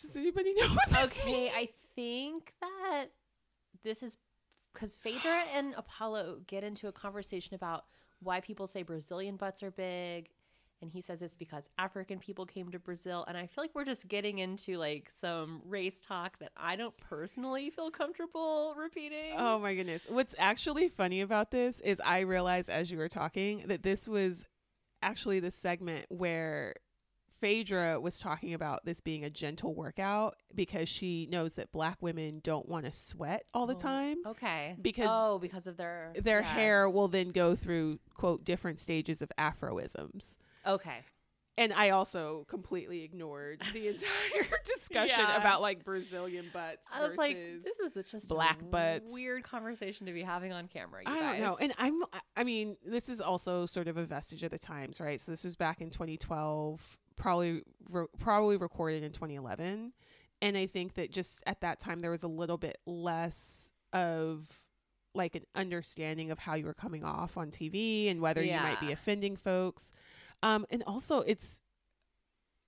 Does 0.01 0.17
anybody 0.17 0.53
know 0.57 0.69
what 0.69 0.89
this 0.89 1.21
Okay? 1.21 1.51
I 1.55 1.69
think 1.95 2.55
that 2.61 3.07
this 3.85 4.03
is 4.03 4.17
because 4.73 4.97
Phaedra 4.97 5.45
and 5.55 5.75
Apollo 5.77 6.41
get 6.47 6.65
into 6.65 6.89
a 6.89 6.93
conversation 6.93 7.55
about 7.55 7.85
why 8.23 8.41
people 8.41 8.67
say 8.67 8.83
Brazilian 8.83 9.37
butts 9.37 9.63
are 9.63 9.71
big. 9.71 10.29
And 10.83 10.91
he 10.91 11.03
says 11.03 11.21
it's 11.21 11.37
because 11.37 11.69
African 11.77 12.19
people 12.19 12.47
came 12.47 12.71
to 12.71 12.79
Brazil. 12.79 13.27
And 13.29 13.37
I 13.37 13.47
feel 13.47 13.65
like 13.65 13.75
we're 13.75 13.85
just 13.85 14.09
getting 14.09 14.39
into 14.39 14.79
like 14.79 15.11
some 15.15 15.61
race 15.67 16.01
talk 16.01 16.39
that 16.39 16.53
I 16.57 16.77
don't 16.77 16.97
personally 16.97 17.69
feel 17.69 17.91
comfortable 17.91 18.75
repeating. 18.79 19.35
Oh 19.37 19.59
my 19.59 19.75
goodness. 19.75 20.07
What's 20.09 20.35
actually 20.39 20.89
funny 20.89 21.21
about 21.21 21.51
this 21.51 21.81
is 21.81 22.01
I 22.03 22.21
realized 22.21 22.71
as 22.71 22.91
you 22.91 22.97
were 22.97 23.11
talking 23.11 23.65
that 23.67 23.83
this 23.83 24.09
was 24.09 24.47
actually 25.03 25.41
the 25.41 25.51
segment 25.51 26.07
where 26.09 26.75
Phaedra 27.41 28.01
was 28.01 28.19
talking 28.19 28.55
about 28.55 28.85
this 28.85 29.01
being 29.01 29.25
a 29.25 29.31
gentle 29.31 29.75
workout 29.75 30.37
because 30.55 30.89
she 30.89 31.27
knows 31.31 31.55
that 31.55 31.73
black 31.73 31.97
women 32.01 32.41
don't 32.45 32.69
want 32.69 32.85
to 32.85 32.93
sweat 32.93 33.45
all 33.55 33.67
the 33.67 33.75
Oh, 33.75 33.79
time. 33.79 34.17
Okay. 34.27 34.77
Because 34.81 35.09
oh, 35.11 35.39
because 35.39 35.67
of 35.67 35.77
their 35.77 36.13
Their 36.17 36.43
hair 36.43 36.89
will 36.89 37.09
then 37.09 37.31
go 37.31 37.57
through 37.57 37.99
quote 38.15 38.45
different 38.45 38.79
stages 38.79 39.23
of 39.23 39.31
Afroisms. 39.39 40.37
Okay. 40.67 40.99
And 41.59 41.75
I 41.75 41.91
also 41.91 42.47
completely 42.49 43.03
ignored 43.03 43.61
the 43.75 43.89
entire 43.89 44.49
discussion 44.65 45.19
Yeah. 45.29 45.37
about 45.37 45.61
like 45.61 45.85
Brazilian 45.85 46.47
butts. 46.55 46.79
I 46.91 47.07
was 47.07 47.19
like, 47.19 47.37
this 47.63 47.81
is 47.81 47.95
a- 47.99 48.03
just 48.03 48.31
black 48.31 48.63
a 48.63 48.65
butts. 48.65 49.13
weird 49.13 49.43
conversation 49.43 50.07
to 50.07 50.13
be 50.13 50.23
having 50.23 50.53
on 50.53 50.69
camera. 50.69 51.03
You 51.05 51.11
I 51.13 51.19
guys. 51.21 51.39
don't 51.39 51.41
know. 51.47 51.57
And 51.61 51.75
I'm 51.79 52.03
I 52.35 52.45
mean, 52.45 52.77
this 52.87 53.11
is 53.11 53.21
also 53.21 53.67
sort 53.67 53.89
of 53.89 53.99
a 53.99 54.05
vestige 54.07 54.43
of 54.43 54.51
the 54.53 54.59
times, 54.59 55.01
right? 55.01 55.21
So 55.21 55.33
this 55.33 55.45
was 55.45 55.55
back 55.57 55.83
in 55.83 55.91
2012, 55.91 56.97
probably 57.21 57.63
re- 57.91 58.07
probably 58.19 58.57
recorded 58.57 59.03
in 59.05 59.13
2011. 59.13 59.93
And 60.43 60.57
I 60.57 60.67
think 60.67 60.95
that 60.95 61.13
just 61.13 61.43
at 61.47 61.61
that 61.61 61.79
time 61.79 62.01
there 62.01 62.11
was 62.11 62.23
a 62.23 62.29
little 62.29 62.57
bit 62.57 62.79
less 62.87 63.71
of 63.93 64.49
like 65.15 65.35
an 65.35 65.45
understanding 65.55 66.31
of 66.31 66.39
how 66.39 66.55
you 66.55 66.65
were 66.65 66.75
coming 66.75 67.05
off 67.05 67.37
on 67.37 67.51
TV 67.51 68.11
and 68.11 68.21
whether 68.21 68.43
you 68.43 68.53
might 68.55 68.81
be 68.81 68.93
offending 68.93 69.37
folks. 69.37 69.93
Um 70.43 70.67
and 70.71 70.83
also 70.87 71.21
it's 71.21 71.61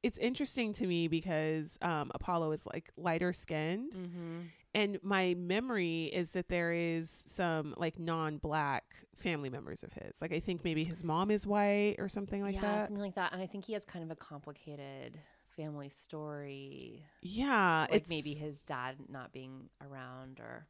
it's 0.03 0.19
interesting 0.19 0.73
to 0.75 0.87
me 0.87 1.09
because 1.09 1.79
um 1.81 2.11
Apollo 2.15 2.53
is 2.53 2.67
like 2.67 2.91
lighter 2.97 3.33
skinned 3.33 3.93
mm-hmm. 3.93 4.41
And 4.75 4.99
my 5.03 5.35
memory 5.35 6.05
is 6.05 6.31
that 6.31 6.49
there 6.49 6.73
is 6.73 7.25
some 7.27 7.75
like 7.77 7.99
non-black 7.99 8.85
family 9.15 9.51
members 9.51 9.83
of 9.83 9.93
his 9.93 10.21
like 10.21 10.33
i 10.33 10.41
think 10.41 10.65
maybe 10.65 10.85
his 10.85 11.05
mom 11.05 11.31
is 11.31 11.47
white 11.47 11.97
or 11.99 12.09
something 12.09 12.43
like 12.43 12.55
yeah, 12.55 12.61
that 12.61 12.87
something 12.87 13.03
like 13.03 13.15
that. 13.15 13.33
And 13.33 13.43
I 13.43 13.47
think 13.47 13.65
he 13.65 13.73
has 13.75 13.85
kind 13.85 14.05
of 14.05 14.11
a 14.11 14.17
complicated 14.17 15.19
family 15.57 15.89
story, 15.89 17.05
yeah 17.21 17.87
like 17.91 18.09
maybe 18.09 18.35
his 18.35 18.63
dad 18.63 18.97
not 19.09 19.33
being 19.33 19.69
around, 19.83 20.41
or 20.41 20.67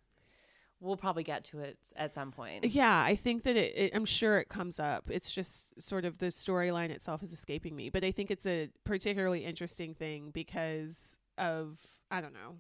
we'll 0.81 0.97
probably 0.97 1.23
get 1.23 1.45
to 1.45 1.61
it 1.61 1.79
at 1.95 2.13
some 2.13 2.33
point. 2.33 2.65
yeah 2.65 3.05
i 3.07 3.15
think 3.15 3.45
that 3.45 3.55
it, 3.55 3.73
it 3.77 3.93
i'm 3.95 4.05
sure 4.05 4.39
it 4.39 4.49
comes 4.49 4.81
up 4.81 5.09
it's 5.09 5.33
just 5.33 5.81
sort 5.81 6.05
of 6.05 6.19
the 6.19 6.27
storyline 6.27 6.91
itself 6.91 7.23
is 7.23 7.33
escaping 7.33 7.77
me 7.77 7.89
but 7.89 8.03
i 8.03 8.11
think 8.11 8.33
it's 8.33 8.47
a 8.47 8.69
particularly 8.83 9.45
interesting 9.45 9.95
thing 9.95 10.31
because 10.33 11.17
of 11.39 11.79
i 12.11 12.21
don't 12.21 12.35
know 12.35 12.57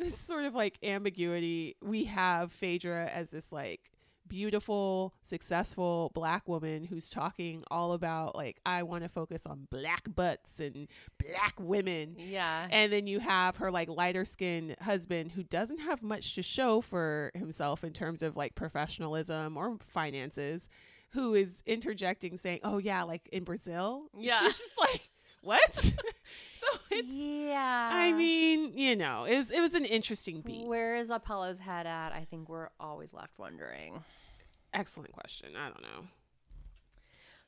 this 0.00 0.18
sort 0.18 0.44
of 0.44 0.54
like 0.54 0.78
ambiguity 0.82 1.76
we 1.82 2.04
have 2.04 2.50
phaedra 2.52 3.06
as 3.14 3.30
this 3.30 3.52
like 3.52 3.80
beautiful 4.28 5.12
successful 5.22 6.10
black 6.14 6.46
woman 6.48 6.84
who's 6.84 7.10
talking 7.10 7.64
all 7.70 7.92
about 7.92 8.36
like 8.36 8.60
i 8.64 8.82
want 8.84 9.02
to 9.02 9.08
focus 9.08 9.40
on 9.44 9.66
black 9.70 10.02
butts 10.14 10.60
and 10.60 10.86
black 11.18 11.54
women 11.58 12.14
Yeah. 12.16 12.68
and 12.70 12.92
then 12.92 13.08
you 13.08 13.18
have 13.18 13.56
her 13.56 13.72
like 13.72 13.88
lighter 13.88 14.24
skinned 14.24 14.76
husband 14.80 15.32
who 15.32 15.42
doesn't 15.42 15.80
have 15.80 16.00
much 16.02 16.34
to 16.36 16.42
show 16.42 16.80
for 16.80 17.32
himself 17.34 17.82
in 17.82 17.92
terms 17.92 18.22
of 18.22 18.36
like 18.36 18.54
professionalism 18.54 19.56
or 19.56 19.78
finances, 19.88 20.68
who 21.12 21.34
is 21.34 21.62
interjecting 21.66 22.36
saying, 22.36 22.60
Oh 22.62 22.78
yeah, 22.78 23.02
like 23.02 23.28
in 23.32 23.42
Brazil. 23.42 24.04
Yeah. 24.16 24.38
She's 24.44 24.58
just 24.60 24.78
like, 24.78 25.09
What? 25.42 25.74
so 25.74 26.66
it's 26.90 27.08
yeah. 27.08 27.90
I 27.92 28.12
mean, 28.12 28.76
you 28.76 28.96
know, 28.96 29.24
it 29.24 29.36
was 29.36 29.50
it 29.50 29.60
was 29.60 29.74
an 29.74 29.84
interesting 29.84 30.42
beat. 30.42 30.66
where 30.66 30.96
is 30.96 31.10
Apollo's 31.10 31.58
head 31.58 31.86
at? 31.86 32.12
I 32.12 32.26
think 32.30 32.48
we're 32.48 32.68
always 32.78 33.14
left 33.14 33.38
wondering. 33.38 34.04
Excellent 34.72 35.12
question. 35.12 35.50
I 35.56 35.68
don't 35.68 35.82
know. 35.82 36.06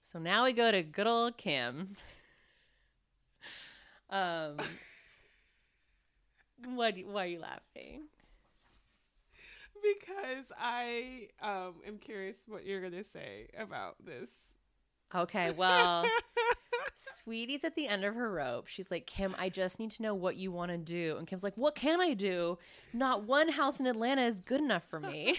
So 0.02 0.18
now 0.18 0.44
we 0.44 0.52
go 0.52 0.70
to 0.70 0.82
good 0.82 1.06
old 1.06 1.36
Kim. 1.36 1.96
Um, 4.12 4.58
what? 6.74 6.94
Why 7.06 7.24
are 7.24 7.26
you 7.26 7.40
laughing? 7.40 8.02
Because 9.82 10.52
I 10.56 11.28
um 11.42 11.76
am 11.86 11.96
curious 11.98 12.36
what 12.46 12.66
you're 12.66 12.82
gonna 12.82 13.04
say 13.04 13.48
about 13.58 13.96
this. 14.04 14.28
Okay, 15.14 15.52
well, 15.52 16.06
Sweetie's 16.94 17.64
at 17.64 17.74
the 17.74 17.86
end 17.88 18.04
of 18.04 18.14
her 18.14 18.30
rope. 18.30 18.66
She's 18.66 18.90
like, 18.90 19.06
Kim, 19.06 19.34
I 19.38 19.48
just 19.48 19.78
need 19.78 19.90
to 19.92 20.02
know 20.02 20.14
what 20.14 20.36
you 20.36 20.50
want 20.50 20.70
to 20.70 20.78
do. 20.78 21.16
And 21.18 21.26
Kim's 21.26 21.44
like, 21.44 21.56
What 21.56 21.74
can 21.74 22.00
I 22.00 22.14
do? 22.14 22.58
Not 22.92 23.24
one 23.24 23.48
house 23.48 23.80
in 23.80 23.86
Atlanta 23.86 24.22
is 24.22 24.40
good 24.40 24.60
enough 24.60 24.84
for 24.88 25.00
me. 25.00 25.38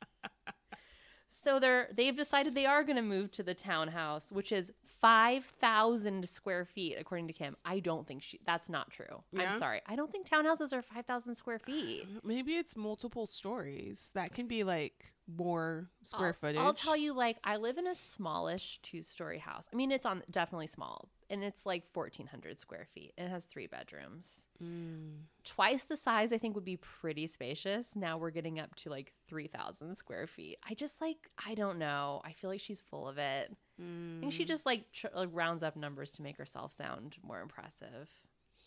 so 1.28 1.58
they're 1.58 1.88
they've 1.94 2.16
decided 2.16 2.54
they 2.54 2.66
are 2.66 2.84
going 2.84 2.96
to 2.96 3.02
move 3.02 3.30
to 3.32 3.42
the 3.42 3.54
townhouse, 3.54 4.30
which 4.30 4.52
is 4.52 4.72
five 5.00 5.44
thousand 5.44 6.28
square 6.28 6.64
feet, 6.64 6.96
according 6.98 7.26
to 7.28 7.32
Kim. 7.32 7.56
I 7.64 7.80
don't 7.80 8.06
think 8.06 8.22
she. 8.22 8.40
That's 8.46 8.68
not 8.68 8.90
true. 8.90 9.22
Yeah? 9.32 9.52
I'm 9.52 9.58
sorry. 9.58 9.80
I 9.86 9.96
don't 9.96 10.10
think 10.10 10.28
townhouses 10.28 10.72
are 10.72 10.82
five 10.82 11.06
thousand 11.06 11.34
square 11.34 11.58
feet. 11.58 12.06
Maybe 12.24 12.54
it's 12.54 12.76
multiple 12.76 13.26
stories. 13.26 14.10
That 14.14 14.34
can 14.34 14.46
be 14.46 14.64
like 14.64 15.12
more 15.36 15.88
square 16.02 16.28
I'll, 16.28 16.32
footage. 16.34 16.56
I'll 16.58 16.72
tell 16.72 16.96
you, 16.96 17.12
like, 17.12 17.38
I 17.44 17.56
live 17.56 17.78
in 17.78 17.86
a 17.86 17.94
smallish 17.94 18.78
two 18.82 19.02
story 19.02 19.38
house. 19.38 19.68
I 19.72 19.76
mean, 19.76 19.90
it's 19.90 20.06
on 20.06 20.22
definitely 20.30 20.66
small, 20.66 21.08
and 21.28 21.44
it's 21.44 21.66
like 21.66 21.84
1,400 21.92 22.58
square 22.58 22.86
feet, 22.92 23.12
and 23.16 23.28
it 23.28 23.30
has 23.30 23.44
three 23.44 23.66
bedrooms. 23.66 24.46
Mm. 24.62 25.22
Twice 25.44 25.84
the 25.84 25.96
size, 25.96 26.32
I 26.32 26.38
think, 26.38 26.54
would 26.54 26.64
be 26.64 26.76
pretty 26.76 27.26
spacious. 27.26 27.94
Now 27.96 28.18
we're 28.18 28.30
getting 28.30 28.58
up 28.58 28.74
to 28.76 28.90
like 28.90 29.12
3,000 29.28 29.94
square 29.94 30.26
feet. 30.26 30.58
I 30.68 30.74
just 30.74 31.00
like, 31.00 31.30
I 31.44 31.54
don't 31.54 31.78
know. 31.78 32.20
I 32.24 32.32
feel 32.32 32.50
like 32.50 32.60
she's 32.60 32.80
full 32.80 33.08
of 33.08 33.18
it. 33.18 33.56
I 33.80 34.20
think 34.20 34.32
she 34.32 34.44
just 34.44 34.66
like, 34.66 34.90
tr- 34.92 35.06
like 35.14 35.30
rounds 35.32 35.62
up 35.62 35.76
numbers 35.76 36.10
to 36.12 36.22
make 36.22 36.36
herself 36.36 36.72
sound 36.72 37.16
more 37.22 37.40
impressive. 37.40 38.08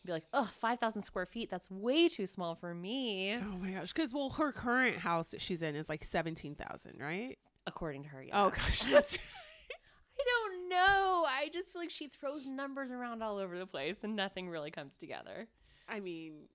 Be 0.05 0.11
like, 0.11 0.25
oh, 0.33 0.49
5,000 0.59 1.01
square 1.01 1.25
feet. 1.25 1.49
That's 1.49 1.71
way 1.71 2.09
too 2.09 2.27
small 2.27 2.55
for 2.55 2.73
me. 2.75 3.35
Oh 3.41 3.57
my 3.57 3.71
gosh! 3.71 3.93
Because 3.93 4.13
well, 4.13 4.31
her 4.31 4.51
current 4.51 4.97
house 4.97 5.29
that 5.29 5.39
she's 5.39 5.61
in 5.61 5.75
is 5.77 5.87
like 5.87 6.03
seventeen 6.03 6.55
thousand, 6.55 6.99
right? 6.99 7.37
According 7.67 8.03
to 8.03 8.09
her, 8.09 8.21
yeah. 8.21 8.43
Oh 8.43 8.49
gosh, 8.49 8.81
that's 8.87 9.17
I 10.19 10.23
don't 10.25 10.67
know. 10.69 11.25
I 11.27 11.49
just 11.53 11.71
feel 11.71 11.81
like 11.81 11.89
she 11.89 12.07
throws 12.09 12.45
numbers 12.45 12.91
around 12.91 13.23
all 13.23 13.37
over 13.37 13.57
the 13.57 13.65
place 13.65 14.03
and 14.03 14.13
nothing 14.15 14.49
really 14.49 14.71
comes 14.71 14.97
together. 14.97 15.47
I 15.87 16.01
mean, 16.01 16.47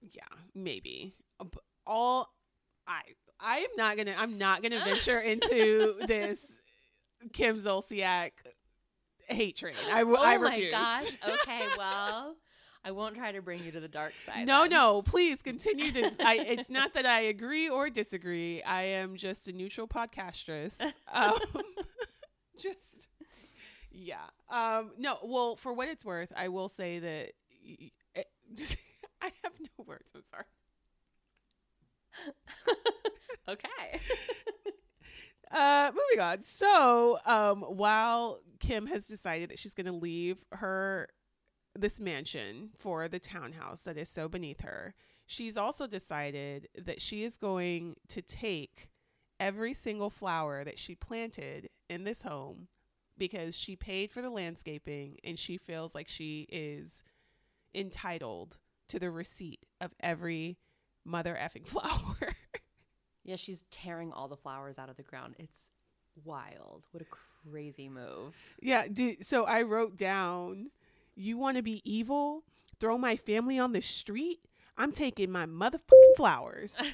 yeah, 0.00 0.22
maybe. 0.54 1.14
Uh, 1.38 1.44
b- 1.44 1.58
All 1.86 2.34
I 2.88 3.02
I 3.38 3.58
am 3.58 3.70
not 3.76 3.96
gonna 3.96 4.14
I'm 4.18 4.36
not 4.36 4.62
gonna 4.62 4.80
venture 4.84 5.20
into 5.20 5.94
this 6.08 6.60
Kim 7.32 7.58
Zolciak 7.58 8.30
hate 9.28 9.56
train. 9.56 9.74
I, 9.92 10.02
oh 10.02 10.16
I 10.16 10.36
my 10.38 10.50
refuse. 10.50 10.70
gosh. 10.70 11.06
Okay, 11.42 11.66
well, 11.76 12.36
I 12.84 12.90
won't 12.92 13.16
try 13.16 13.32
to 13.32 13.42
bring 13.42 13.64
you 13.64 13.72
to 13.72 13.80
the 13.80 13.88
dark 13.88 14.12
side. 14.24 14.46
No, 14.46 14.62
then. 14.62 14.70
no, 14.70 15.02
please 15.02 15.42
continue 15.42 15.90
to. 15.92 16.10
I, 16.20 16.36
it's 16.36 16.70
not 16.70 16.94
that 16.94 17.06
I 17.06 17.20
agree 17.22 17.68
or 17.68 17.90
disagree. 17.90 18.62
I 18.62 18.82
am 18.82 19.16
just 19.16 19.48
a 19.48 19.52
neutral 19.52 19.88
podcastress. 19.88 20.80
Um, 21.12 21.32
just, 22.58 23.08
yeah. 23.90 24.16
Um, 24.50 24.92
no, 24.98 25.18
well, 25.24 25.56
for 25.56 25.72
what 25.72 25.88
it's 25.88 26.04
worth, 26.04 26.32
I 26.36 26.48
will 26.48 26.68
say 26.68 26.98
that 26.98 27.32
I 29.22 29.32
have 29.42 29.52
no 29.60 29.84
words. 29.84 30.12
I'm 30.14 30.22
sorry. 30.22 30.44
okay. 33.48 34.00
Uh, 35.50 35.90
moving 35.94 36.24
on. 36.24 36.42
So, 36.42 37.18
um, 37.24 37.62
while 37.62 38.40
Kim 38.58 38.86
has 38.86 39.06
decided 39.06 39.50
that 39.50 39.58
she's 39.58 39.74
going 39.74 39.86
to 39.86 39.92
leave 39.92 40.38
her 40.52 41.08
this 41.74 42.00
mansion 42.00 42.70
for 42.78 43.08
the 43.08 43.18
townhouse 43.18 43.84
that 43.84 43.96
is 43.96 44.08
so 44.08 44.28
beneath 44.28 44.60
her, 44.62 44.94
she's 45.26 45.56
also 45.56 45.86
decided 45.86 46.68
that 46.76 47.00
she 47.00 47.22
is 47.22 47.36
going 47.36 47.96
to 48.08 48.22
take 48.22 48.88
every 49.38 49.74
single 49.74 50.10
flower 50.10 50.64
that 50.64 50.78
she 50.78 50.94
planted 50.94 51.68
in 51.88 52.04
this 52.04 52.22
home 52.22 52.68
because 53.18 53.56
she 53.56 53.76
paid 53.76 54.10
for 54.10 54.22
the 54.22 54.30
landscaping 54.30 55.16
and 55.24 55.38
she 55.38 55.56
feels 55.56 55.94
like 55.94 56.08
she 56.08 56.46
is 56.50 57.02
entitled 57.74 58.56
to 58.88 58.98
the 58.98 59.10
receipt 59.10 59.60
of 59.80 59.92
every 60.00 60.58
mother 61.04 61.36
effing 61.40 61.66
flower. 61.66 62.34
Yeah, 63.26 63.36
she's 63.36 63.64
tearing 63.72 64.12
all 64.12 64.28
the 64.28 64.36
flowers 64.36 64.78
out 64.78 64.88
of 64.88 64.96
the 64.96 65.02
ground. 65.02 65.34
It's 65.38 65.70
wild. 66.24 66.86
What 66.92 67.02
a 67.02 67.50
crazy 67.50 67.88
move. 67.88 68.34
Yeah, 68.62 68.86
do, 68.90 69.16
so 69.20 69.44
I 69.44 69.62
wrote 69.62 69.96
down, 69.96 70.70
you 71.16 71.36
want 71.36 71.56
to 71.56 71.62
be 71.62 71.82
evil? 71.84 72.44
Throw 72.78 72.96
my 72.96 73.16
family 73.16 73.58
on 73.58 73.72
the 73.72 73.82
street? 73.82 74.38
I'm 74.78 74.92
taking 74.92 75.30
my 75.30 75.46
motherfucking 75.46 76.16
flowers. 76.16 76.78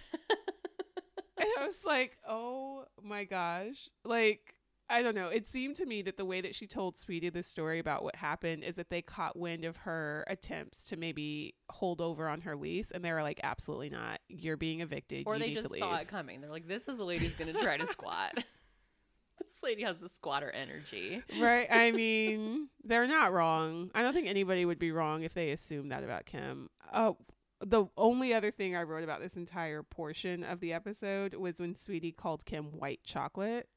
and 1.38 1.48
I 1.58 1.66
was 1.66 1.84
like, 1.84 2.16
oh 2.26 2.86
my 3.02 3.24
gosh. 3.24 3.90
Like, 4.02 4.54
I 4.92 5.02
don't 5.02 5.14
know. 5.14 5.28
It 5.28 5.46
seemed 5.46 5.76
to 5.76 5.86
me 5.86 6.02
that 6.02 6.16
the 6.16 6.24
way 6.24 6.40
that 6.42 6.54
she 6.54 6.66
told 6.66 6.98
Sweetie 6.98 7.30
the 7.30 7.42
story 7.42 7.78
about 7.78 8.04
what 8.04 8.14
happened 8.16 8.62
is 8.62 8.74
that 8.76 8.90
they 8.90 9.00
caught 9.02 9.36
wind 9.36 9.64
of 9.64 9.78
her 9.78 10.24
attempts 10.28 10.84
to 10.86 10.96
maybe 10.96 11.54
hold 11.70 12.00
over 12.00 12.28
on 12.28 12.42
her 12.42 12.54
lease, 12.56 12.90
and 12.90 13.04
they 13.04 13.12
were 13.12 13.22
like, 13.22 13.40
absolutely 13.42 13.90
not. 13.90 14.20
You're 14.28 14.56
being 14.56 14.80
evicted. 14.80 15.24
or 15.26 15.34
You 15.36 15.40
they 15.40 15.54
just 15.54 15.74
saw 15.76 15.92
leave." 15.92 16.00
it 16.02 16.08
coming. 16.08 16.40
They're 16.40 16.50
like, 16.50 16.68
this 16.68 16.88
is 16.88 16.98
a 16.98 17.04
lady's 17.04 17.34
going 17.34 17.52
to 17.52 17.58
try 17.60 17.76
to 17.76 17.86
squat. 17.86 18.34
this 19.38 19.62
lady 19.62 19.82
has 19.82 19.98
the 20.00 20.08
squatter 20.08 20.50
energy. 20.50 21.22
right? 21.40 21.66
I 21.70 21.90
mean, 21.92 22.68
they're 22.84 23.06
not 23.06 23.32
wrong. 23.32 23.90
I 23.94 24.02
don't 24.02 24.12
think 24.14 24.28
anybody 24.28 24.64
would 24.64 24.78
be 24.78 24.92
wrong 24.92 25.22
if 25.22 25.34
they 25.34 25.50
assumed 25.50 25.90
that 25.90 26.04
about 26.04 26.26
Kim. 26.26 26.68
Oh, 26.92 27.16
the 27.64 27.86
only 27.96 28.34
other 28.34 28.50
thing 28.50 28.74
I 28.76 28.82
wrote 28.82 29.04
about 29.04 29.20
this 29.20 29.36
entire 29.36 29.82
portion 29.82 30.42
of 30.44 30.60
the 30.60 30.72
episode 30.72 31.34
was 31.34 31.60
when 31.60 31.76
Sweetie 31.76 32.12
called 32.12 32.44
Kim 32.44 32.64
white 32.66 33.00
chocolate. 33.04 33.68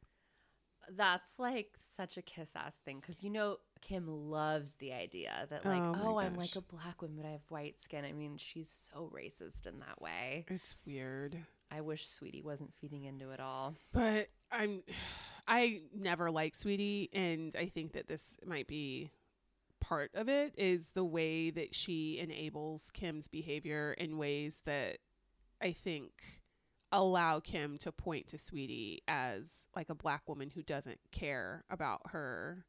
That's 0.95 1.39
like 1.39 1.69
such 1.77 2.17
a 2.17 2.21
kiss 2.21 2.51
ass 2.55 2.79
thing 2.85 2.99
because 2.99 3.23
you 3.23 3.29
know 3.29 3.57
Kim 3.81 4.07
loves 4.07 4.75
the 4.75 4.93
idea 4.93 5.47
that 5.49 5.65
like 5.65 5.81
Oh 5.81 6.01
oh, 6.03 6.17
I'm 6.17 6.35
like 6.35 6.55
a 6.55 6.61
black 6.61 7.01
woman 7.01 7.17
but 7.17 7.27
I 7.27 7.31
have 7.31 7.49
white 7.49 7.79
skin. 7.79 8.05
I 8.05 8.11
mean 8.11 8.37
she's 8.37 8.89
so 8.93 9.11
racist 9.13 9.67
in 9.67 9.79
that 9.79 10.01
way. 10.01 10.45
It's 10.49 10.75
weird. 10.85 11.37
I 11.71 11.81
wish 11.81 12.07
Sweetie 12.07 12.43
wasn't 12.43 12.73
feeding 12.79 13.05
into 13.05 13.31
it 13.31 13.39
all. 13.39 13.75
But 13.91 14.29
I'm 14.51 14.83
I 15.47 15.81
never 15.93 16.31
like 16.31 16.55
Sweetie 16.55 17.09
and 17.13 17.55
I 17.57 17.67
think 17.67 17.93
that 17.93 18.07
this 18.07 18.37
might 18.45 18.67
be 18.67 19.11
part 19.79 20.09
of 20.15 20.27
it 20.27 20.53
is 20.57 20.91
the 20.91 21.05
way 21.05 21.51
that 21.51 21.75
she 21.75 22.17
enables 22.19 22.89
Kim's 22.91 23.27
behavior 23.27 23.93
in 23.93 24.17
ways 24.17 24.61
that 24.65 24.97
I 25.61 25.71
think 25.73 26.11
allow 26.91 27.39
Kim 27.39 27.77
to 27.79 27.91
point 27.91 28.27
to 28.29 28.37
Sweetie 28.37 29.01
as 29.07 29.67
like 29.75 29.89
a 29.89 29.95
black 29.95 30.27
woman 30.27 30.49
who 30.51 30.61
doesn't 30.63 30.99
care 31.11 31.63
about 31.69 32.01
her 32.11 32.65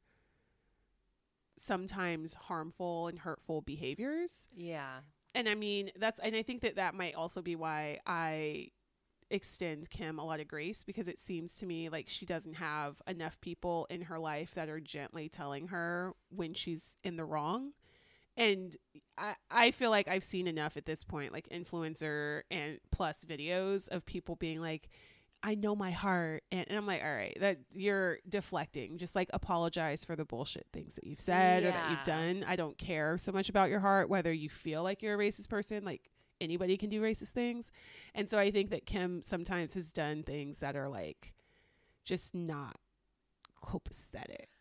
sometimes 1.59 2.35
harmful 2.35 3.09
and 3.09 3.19
hurtful 3.21 3.63
behaviors 3.63 4.49
Yeah. 4.53 4.99
and 5.35 5.49
I 5.49 5.55
mean 5.55 5.91
that's 5.97 6.21
and 6.21 6.37
I 6.37 6.43
think 6.43 6.61
that 6.63 6.77
that 6.77 6.95
might 6.95 7.15
also 7.15 7.41
be 7.41 7.57
why 7.57 7.99
I 8.07 8.69
extend 9.31 9.91
Kim 9.91 10.19
a 10.19 10.25
lot 10.25 10.39
of 10.41 10.49
grace 10.49 10.85
because 10.85 11.09
it 11.09 11.19
seems 11.19 11.57
to 11.59 11.67
me 11.67 11.89
like 11.89 12.09
she 12.09 12.27
doesn't 12.27 12.55
have 12.55 13.01
enough 13.09 13.41
people 13.41 13.87
in 13.91 14.03
her 14.03 14.19
life 14.19 14.55
that 14.55 14.69
are 14.69 14.81
gently 14.81 15.29
telling 15.29 15.69
her 15.69 16.13
when 16.29 16.55
she's 16.55 16.97
in 17.03 17.17
the 17.17 17.25
wrong. 17.25 17.73
And 18.37 18.77
I, 19.17 19.35
I 19.51 19.71
feel 19.71 19.91
like 19.91 20.09
I've 20.09 20.25
seen 20.25 20.47
enough 20.47 20.77
at 20.77 20.85
this 20.85 21.05
point, 21.05 21.33
like 21.33 21.49
influencer 21.49 22.43
and 22.51 22.79
plus 22.91 23.25
videos 23.25 23.89
of 23.89 24.05
people 24.05 24.37
being 24.37 24.61
like, 24.61 24.89
I 25.43 25.55
know 25.55 25.77
my 25.77 25.91
heart. 25.91 26.43
And, 26.51 26.67
and 26.69 26.77
I'm 26.77 26.87
like, 26.87 27.03
all 27.03 27.15
right, 27.15 27.37
that 27.41 27.59
you're 27.73 28.19
deflecting. 28.29 28.99
Just 28.99 29.15
like 29.15 29.31
apologize 29.33 30.05
for 30.05 30.17
the 30.17 30.25
bullshit 30.25 30.67
things 30.73 30.95
that 30.95 31.05
you've 31.05 31.21
said 31.21 31.65
or 31.65 31.71
that 31.71 31.91
you've 31.91 32.03
done. 32.03 32.45
I 32.47 32.57
don't 32.57 32.77
care 32.77 33.17
so 33.17 33.33
much 33.33 33.49
about 33.49 33.71
your 33.71 33.81
heart, 33.81 34.09
whether 34.09 34.33
you 34.33 34.49
feel 34.49 34.83
like 34.83 35.03
you're 35.03 35.15
a 35.15 35.19
racist 35.19 35.49
person. 35.49 35.85
Like 35.85 36.11
anybody 36.41 36.77
can 36.77 36.91
do 36.91 37.01
racist 37.01 37.29
things. 37.29 37.71
And 38.15 38.29
so 38.29 38.39
I 38.39 38.51
think 38.51 38.71
that 38.71 38.87
Kim 38.87 39.23
sometimes 39.23 39.75
has 39.75 39.93
done 39.93 40.23
things 40.23 40.59
that 40.59 40.77
are 40.77 40.89
like 40.89 41.33
just 42.05 42.35
not 42.35 42.77
copacetic. 43.65 44.56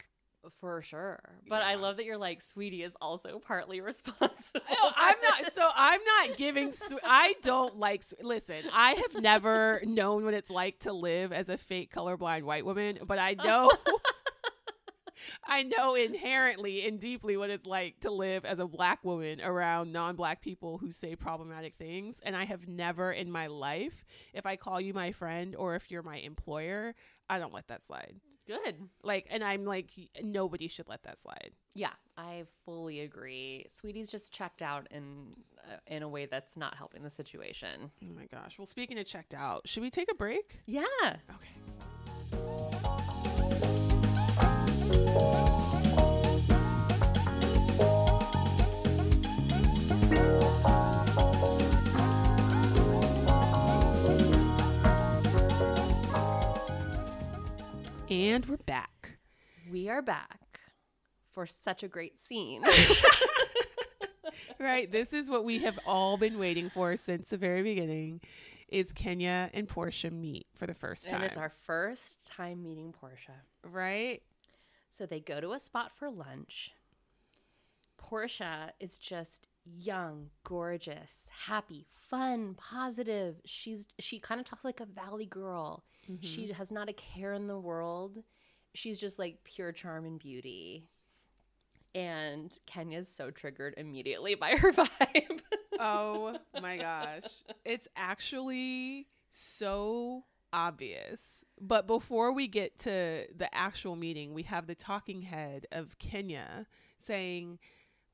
For 0.60 0.82
sure. 0.82 1.20
But 1.48 1.62
I 1.62 1.76
love 1.76 1.98
that 1.98 2.06
you're 2.06 2.18
like, 2.18 2.42
Sweetie 2.42 2.84
is 2.84 2.96
also 3.02 3.40
partly 3.40 3.82
responsible. 3.82 4.62
Oh, 4.70 4.92
I'm 4.96 5.16
not. 5.24 5.54
So 5.54 5.68
I'm 5.76 6.02
not 6.20 6.38
giving. 6.38 6.72
Swe- 6.72 7.00
I 7.04 7.36
don't 7.42 7.78
like. 7.78 8.04
Swe- 8.04 8.18
Listen, 8.24 8.64
I 8.74 8.92
have 8.92 9.22
never 9.22 9.82
known 9.86 10.24
what 10.26 10.34
it's 10.34 10.50
like 10.50 10.80
to 10.80 10.94
live 10.94 11.32
as 11.32 11.50
a 11.50 11.58
fake 11.58 11.94
colorblind 11.94 12.44
white 12.44 12.66
woman, 12.66 13.00
but 13.06 13.20
I 13.20 13.34
know. 13.44 13.72
I 15.48 15.64
know 15.64 15.96
inherently 15.96 16.86
and 16.86 17.00
deeply 17.00 17.38
what 17.38 17.50
it's 17.50 17.66
like 17.66 18.02
to 18.02 18.12
live 18.12 18.44
as 18.44 18.60
a 18.60 18.68
black 18.68 19.04
woman 19.04 19.40
around 19.42 19.94
non-black 19.94 20.42
people 20.42 20.78
who 20.78 20.92
say 20.92 21.16
problematic 21.16 21.76
things, 21.78 22.20
and 22.24 22.36
I 22.36 22.44
have 22.44 22.68
never 22.68 23.12
in 23.14 23.32
my 23.32 23.48
life, 23.48 24.04
if 24.34 24.46
I 24.46 24.58
call 24.58 24.82
you 24.82 24.94
my 24.94 25.14
friend 25.14 25.56
or 25.56 25.76
if 25.76 25.90
you're 25.90 26.04
my 26.04 26.18
employer, 26.18 26.96
I 27.30 27.40
don't 27.40 27.54
let 27.54 27.70
that 27.70 27.86
slide. 27.86 28.16
Good. 28.48 28.76
Like, 29.04 29.28
and 29.30 29.44
I'm 29.44 29.66
like, 29.66 29.90
nobody 30.22 30.68
should 30.68 30.88
let 30.88 31.04
that 31.04 31.20
slide. 31.20 31.52
Yeah, 31.74 31.94
I 32.18 32.44
fully 32.64 33.02
agree. 33.02 33.66
Sweetie's 33.70 34.10
just 34.10 34.32
checked 34.32 34.62
out 34.62 34.88
in 34.92 35.36
uh, 35.66 35.78
in 35.88 36.04
a 36.04 36.08
way 36.08 36.28
that's 36.28 36.56
not 36.56 36.76
helping 36.76 37.02
the 37.04 37.10
situation. 37.10 37.92
Oh 38.04 38.14
my 38.16 38.26
gosh. 38.26 38.58
Well, 38.60 38.68
speaking 38.68 39.00
of 39.00 39.06
checked 39.08 39.34
out, 39.34 39.68
should 39.68 39.82
we 39.84 39.90
take 39.90 40.12
a 40.12 40.16
break? 40.16 40.62
Yeah. 40.68 40.84
Okay. 41.04 41.50
And 58.16 58.46
we're 58.46 58.56
back. 58.56 59.18
We 59.70 59.90
are 59.90 60.02
back 60.02 60.62
for 61.32 61.46
such 61.46 61.84
a 61.84 61.90
great 61.90 62.18
scene. 62.18 62.64
Right, 64.60 64.90
this 64.92 65.12
is 65.14 65.30
what 65.30 65.44
we 65.44 65.60
have 65.60 65.78
all 65.86 66.16
been 66.18 66.38
waiting 66.38 66.70
for 66.70 66.96
since 66.98 67.30
the 67.30 67.38
very 67.38 67.62
beginning 67.62 68.22
is 68.70 68.94
Kenya 68.94 69.50
and 69.54 69.68
Porsha 69.68 70.12
meet 70.12 70.48
for 70.56 70.66
the 70.66 70.74
first 70.74 71.06
time. 71.06 71.16
and 71.16 71.24
it's 71.26 71.38
our 71.38 71.52
first 71.66 72.26
time 72.26 72.64
meeting 72.64 72.94
Porsha. 72.94 73.36
right? 73.64 74.22
So 74.90 75.06
they 75.06 75.20
go 75.20 75.42
to 75.42 75.52
a 75.54 75.60
spot 75.60 75.92
for 75.98 76.10
lunch. 76.10 76.72
Porsha 78.02 78.72
is 78.80 78.98
just 78.98 79.48
young, 79.66 80.30
gorgeous, 80.44 81.28
happy, 81.46 81.88
fun, 82.10 82.56
positive. 82.56 83.36
She's 83.46 83.88
she 84.00 84.20
kind 84.20 84.40
of 84.40 84.48
talks 84.48 84.66
like 84.66 84.80
a 84.80 84.86
valley 84.86 85.26
girl. 85.26 85.84
Mm-hmm. 86.10 86.26
She 86.26 86.52
has 86.52 86.72
not 86.72 86.90
a 86.90 86.94
care 86.94 87.34
in 87.34 87.48
the 87.48 87.60
world. 87.60 88.24
She's 88.74 89.00
just 89.00 89.20
like 89.20 89.44
pure 89.44 89.72
charm 89.72 90.06
and 90.06 90.20
beauty. 90.20 90.88
And 91.94 92.56
Kenya's 92.66 93.08
so 93.08 93.32
triggered 93.32 93.74
immediately 93.78 94.36
by 94.36 94.58
her 94.58 94.72
vibe. 94.74 95.40
oh 95.80 96.38
my 96.62 96.78
gosh. 96.78 97.44
It's 97.64 97.88
actually 97.96 99.08
so 99.30 100.26
obvious. 100.52 101.44
But 101.60 101.88
before 101.88 102.34
we 102.34 102.48
get 102.48 102.80
to 102.80 103.26
the 103.36 103.54
actual 103.54 103.96
meeting, 103.96 104.34
we 104.34 104.44
have 104.44 104.68
the 104.68 104.76
talking 104.76 105.22
head 105.22 105.68
of 105.72 105.98
Kenya 106.00 106.66
saying, 106.98 107.60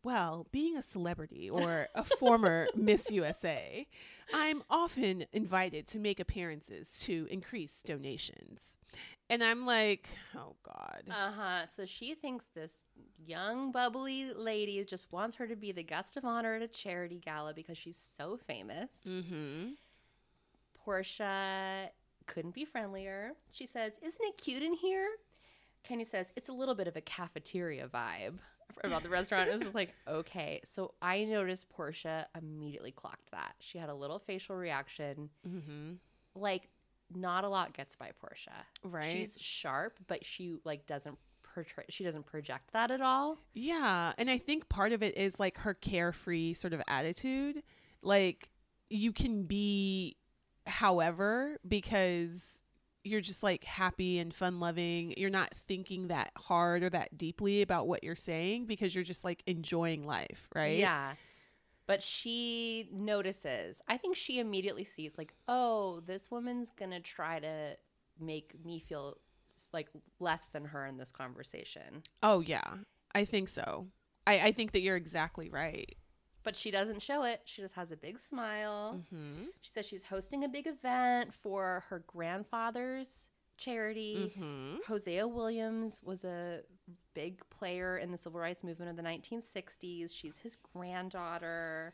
well, 0.03 0.47
being 0.51 0.77
a 0.77 0.83
celebrity 0.83 1.49
or 1.49 1.87
a 1.95 2.03
former 2.03 2.67
Miss 2.75 3.11
USA, 3.11 3.87
I'm 4.33 4.63
often 4.69 5.25
invited 5.31 5.87
to 5.87 5.99
make 5.99 6.19
appearances 6.19 6.99
to 7.01 7.27
increase 7.29 7.81
donations. 7.81 8.77
And 9.29 9.43
I'm 9.43 9.65
like, 9.65 10.09
oh 10.35 10.55
God. 10.63 11.03
Uh 11.09 11.31
huh. 11.31 11.65
So 11.73 11.85
she 11.85 12.15
thinks 12.15 12.45
this 12.53 12.83
young, 13.25 13.71
bubbly 13.71 14.31
lady 14.35 14.83
just 14.83 15.11
wants 15.11 15.35
her 15.35 15.47
to 15.47 15.55
be 15.55 15.71
the 15.71 15.83
guest 15.83 16.17
of 16.17 16.25
honor 16.25 16.55
at 16.55 16.61
a 16.61 16.67
charity 16.67 17.21
gala 17.23 17.53
because 17.53 17.77
she's 17.77 17.97
so 17.97 18.37
famous. 18.45 18.91
Mm-hmm. 19.07 19.69
Porsha 20.85 21.89
couldn't 22.25 22.53
be 22.53 22.65
friendlier. 22.65 23.33
She 23.51 23.65
says, 23.65 23.99
Isn't 24.01 24.25
it 24.25 24.37
cute 24.37 24.63
in 24.63 24.73
here? 24.73 25.07
Kenny 25.83 26.03
says, 26.03 26.33
It's 26.35 26.49
a 26.49 26.53
little 26.53 26.75
bit 26.75 26.87
of 26.87 26.95
a 26.95 27.01
cafeteria 27.01 27.87
vibe 27.87 28.39
about 28.83 29.03
the 29.03 29.09
restaurant. 29.09 29.49
It 29.49 29.53
was 29.53 29.61
just 29.61 29.75
like, 29.75 29.93
okay. 30.07 30.61
So 30.65 30.93
I 31.01 31.23
noticed 31.23 31.67
Porsha 31.69 32.25
immediately 32.37 32.91
clocked 32.91 33.31
that. 33.31 33.53
She 33.59 33.77
had 33.77 33.89
a 33.89 33.95
little 33.95 34.19
facial 34.19 34.55
reaction. 34.55 35.29
Mm-hmm. 35.47 35.93
Like, 36.35 36.69
not 37.15 37.43
a 37.43 37.49
lot 37.49 37.73
gets 37.73 37.95
by 37.95 38.11
Porsha. 38.23 38.53
Right. 38.83 39.05
She's 39.05 39.37
sharp, 39.39 39.99
but 40.07 40.25
she 40.25 40.55
like 40.63 40.85
doesn't 40.85 41.17
portray 41.53 41.83
she 41.89 42.03
doesn't 42.03 42.25
project 42.25 42.73
that 42.73 42.91
at 42.91 43.01
all. 43.01 43.37
Yeah. 43.53 44.13
And 44.17 44.29
I 44.29 44.37
think 44.37 44.69
part 44.69 44.91
of 44.93 45.03
it 45.03 45.17
is 45.17 45.39
like 45.39 45.57
her 45.59 45.73
carefree 45.73 46.53
sort 46.53 46.73
of 46.73 46.81
attitude. 46.87 47.63
Like 48.01 48.49
you 48.89 49.11
can 49.11 49.43
be 49.43 50.17
however 50.65 51.57
because 51.67 52.60
you're 53.03 53.21
just 53.21 53.43
like 53.43 53.63
happy 53.63 54.19
and 54.19 54.33
fun 54.33 54.59
loving. 54.59 55.13
You're 55.17 55.29
not 55.29 55.53
thinking 55.67 56.07
that 56.07 56.31
hard 56.37 56.83
or 56.83 56.89
that 56.89 57.17
deeply 57.17 57.61
about 57.61 57.87
what 57.87 58.03
you're 58.03 58.15
saying 58.15 58.65
because 58.65 58.93
you're 58.93 59.03
just 59.03 59.23
like 59.23 59.43
enjoying 59.47 60.05
life, 60.05 60.47
right? 60.55 60.77
Yeah. 60.77 61.13
But 61.87 62.03
she 62.03 62.87
notices. 62.93 63.81
I 63.87 63.97
think 63.97 64.15
she 64.15 64.39
immediately 64.39 64.83
sees, 64.83 65.17
like, 65.17 65.33
oh, 65.47 66.01
this 66.05 66.31
woman's 66.31 66.71
going 66.71 66.91
to 66.91 66.99
try 66.99 67.39
to 67.39 67.75
make 68.19 68.53
me 68.63 68.79
feel 68.79 69.17
like 69.73 69.89
less 70.19 70.49
than 70.49 70.65
her 70.65 70.85
in 70.85 70.97
this 70.97 71.11
conversation. 71.11 72.03
Oh 72.23 72.39
yeah. 72.39 72.75
I 73.13 73.25
think 73.25 73.49
so. 73.49 73.87
I, 74.25 74.39
I 74.39 74.51
think 74.51 74.71
that 74.71 74.81
you're 74.81 74.95
exactly 74.95 75.49
right. 75.49 75.95
But 76.43 76.55
she 76.55 76.71
doesn't 76.71 77.01
show 77.01 77.23
it. 77.23 77.41
She 77.45 77.61
just 77.61 77.75
has 77.75 77.91
a 77.91 77.97
big 77.97 78.17
smile. 78.17 78.99
Mm-hmm. 79.13 79.45
She 79.61 79.71
says 79.71 79.85
she's 79.85 80.03
hosting 80.03 80.43
a 80.43 80.49
big 80.49 80.67
event 80.67 81.33
for 81.33 81.83
her 81.89 82.03
grandfather's 82.07 83.29
charity. 83.61 84.33
Mm-hmm. 84.35 84.77
Hosea 84.87 85.27
Williams 85.27 86.01
was 86.03 86.25
a 86.25 86.61
big 87.13 87.41
player 87.49 87.97
in 87.97 88.11
the 88.11 88.17
civil 88.17 88.39
rights 88.39 88.63
movement 88.63 88.89
of 88.89 88.97
the 88.97 89.03
1960s. 89.03 90.11
She's 90.13 90.39
his 90.39 90.57
granddaughter. 90.73 91.93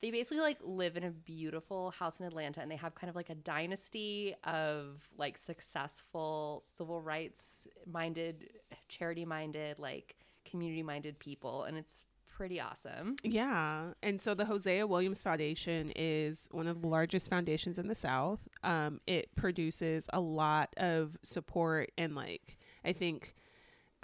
They 0.00 0.12
basically 0.12 0.40
like 0.40 0.58
live 0.62 0.96
in 0.96 1.02
a 1.02 1.10
beautiful 1.10 1.90
house 1.90 2.20
in 2.20 2.26
Atlanta 2.26 2.60
and 2.60 2.70
they 2.70 2.76
have 2.76 2.94
kind 2.94 3.10
of 3.10 3.16
like 3.16 3.30
a 3.30 3.34
dynasty 3.34 4.34
of 4.44 5.08
like 5.16 5.36
successful 5.36 6.62
civil 6.64 7.02
rights 7.02 7.66
minded, 7.84 8.50
charity 8.88 9.24
minded, 9.24 9.80
like 9.80 10.14
community 10.44 10.84
minded 10.84 11.18
people 11.18 11.64
and 11.64 11.76
it's 11.76 12.04
pretty 12.38 12.60
awesome. 12.60 13.16
Yeah. 13.24 13.94
And 14.00 14.22
so 14.22 14.32
the 14.32 14.44
Hosea 14.44 14.86
Williams 14.86 15.24
Foundation 15.24 15.92
is 15.96 16.48
one 16.52 16.68
of 16.68 16.82
the 16.82 16.86
largest 16.86 17.28
foundations 17.28 17.80
in 17.80 17.88
the 17.88 17.96
South. 17.96 18.46
Um, 18.62 19.00
it 19.08 19.34
produces 19.34 20.08
a 20.12 20.20
lot 20.20 20.72
of 20.76 21.18
support 21.24 21.90
and, 21.98 22.14
like, 22.14 22.56
I 22.84 22.92
think 22.92 23.34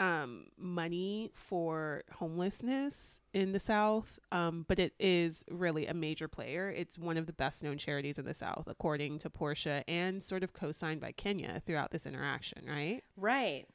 um, 0.01 0.47
money 0.59 1.31
for 1.33 2.03
homelessness 2.11 3.21
in 3.33 3.53
the 3.53 3.61
South. 3.61 4.19
Um, 4.33 4.65
but 4.67 4.81
it 4.81 4.95
is 4.99 5.45
really 5.49 5.87
a 5.87 5.95
major 5.95 6.27
player. 6.27 6.75
It's 6.77 6.99
one 6.99 7.17
of 7.17 7.27
the 7.27 7.33
best 7.33 7.63
known 7.63 7.79
charities 7.79 8.19
in 8.19 8.25
the 8.25 8.35
South, 8.35 8.65
according 8.67 9.21
to 9.21 9.31
Porsha, 9.31 9.85
and 9.87 10.21
sort 10.21 10.43
of 10.43 10.53
co 10.53 10.73
signed 10.73 11.01
by 11.01 11.13
Kenya 11.13 11.63
throughout 11.65 11.93
this 11.93 12.05
interaction, 12.05 12.67
right? 12.67 13.05
Right. 13.17 13.67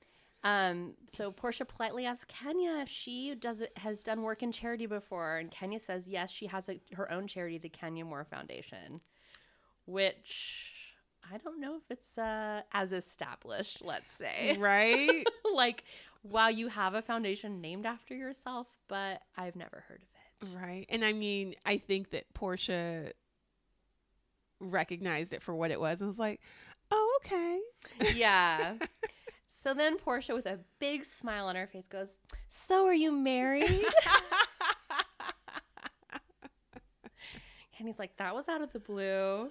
Um, 0.43 0.93
so 1.13 1.31
Porsha 1.31 1.67
politely 1.67 2.05
asks 2.05 2.25
Kenya 2.25 2.77
if 2.81 2.89
she 2.89 3.35
does 3.35 3.61
it, 3.61 3.73
has 3.77 4.03
done 4.03 4.21
work 4.21 4.41
in 4.41 4.51
charity 4.51 4.85
before, 4.85 5.37
and 5.37 5.51
Kenya 5.51 5.79
says 5.79 6.07
yes, 6.07 6.31
she 6.31 6.45
has 6.47 6.69
a, 6.69 6.79
her 6.93 7.11
own 7.11 7.27
charity, 7.27 7.57
the 7.57 7.69
Kenya 7.69 8.05
Moore 8.05 8.23
Foundation, 8.23 9.01
which 9.85 10.71
I 11.31 11.37
don't 11.37 11.59
know 11.59 11.75
if 11.75 11.83
it's 11.89 12.17
uh, 12.17 12.61
as 12.71 12.93
established. 12.93 13.81
Let's 13.83 14.11
say, 14.11 14.55
Right? 14.57 15.25
like, 15.53 15.83
while 16.21 16.51
you 16.51 16.69
have 16.69 16.93
a 16.93 17.01
foundation 17.01 17.59
named 17.59 17.85
after 17.85 18.15
yourself, 18.15 18.67
but 18.87 19.21
I've 19.37 19.55
never 19.55 19.83
heard 19.87 20.01
of 20.01 20.49
it. 20.51 20.57
Right. 20.57 20.85
And 20.89 21.03
I 21.03 21.11
mean, 21.11 21.55
I 21.65 21.77
think 21.77 22.11
that 22.11 22.33
Porsha 22.33 23.11
recognized 24.61 25.33
it 25.33 25.41
for 25.41 25.53
what 25.53 25.71
it 25.71 25.79
was 25.79 26.01
and 26.01 26.07
was 26.07 26.19
like, 26.19 26.41
oh, 26.91 27.19
okay. 27.23 27.59
Yeah. 28.15 28.75
so 29.51 29.73
then 29.73 29.97
Porsha, 29.97 30.35
with 30.35 30.45
a 30.45 30.59
big 30.79 31.03
smile 31.03 31.47
on 31.47 31.55
her 31.55 31.67
face, 31.67 31.87
goes, 31.87 32.19
"So 32.47 32.85
are 32.85 32.93
you 32.93 33.11
married?" 33.11 33.85
Kenny's 37.77 37.97
like, 37.97 38.15
that 38.17 38.35
was 38.35 38.49
out 38.49 38.61
of 38.61 38.73
the 38.73 38.79
blue. 38.79 39.49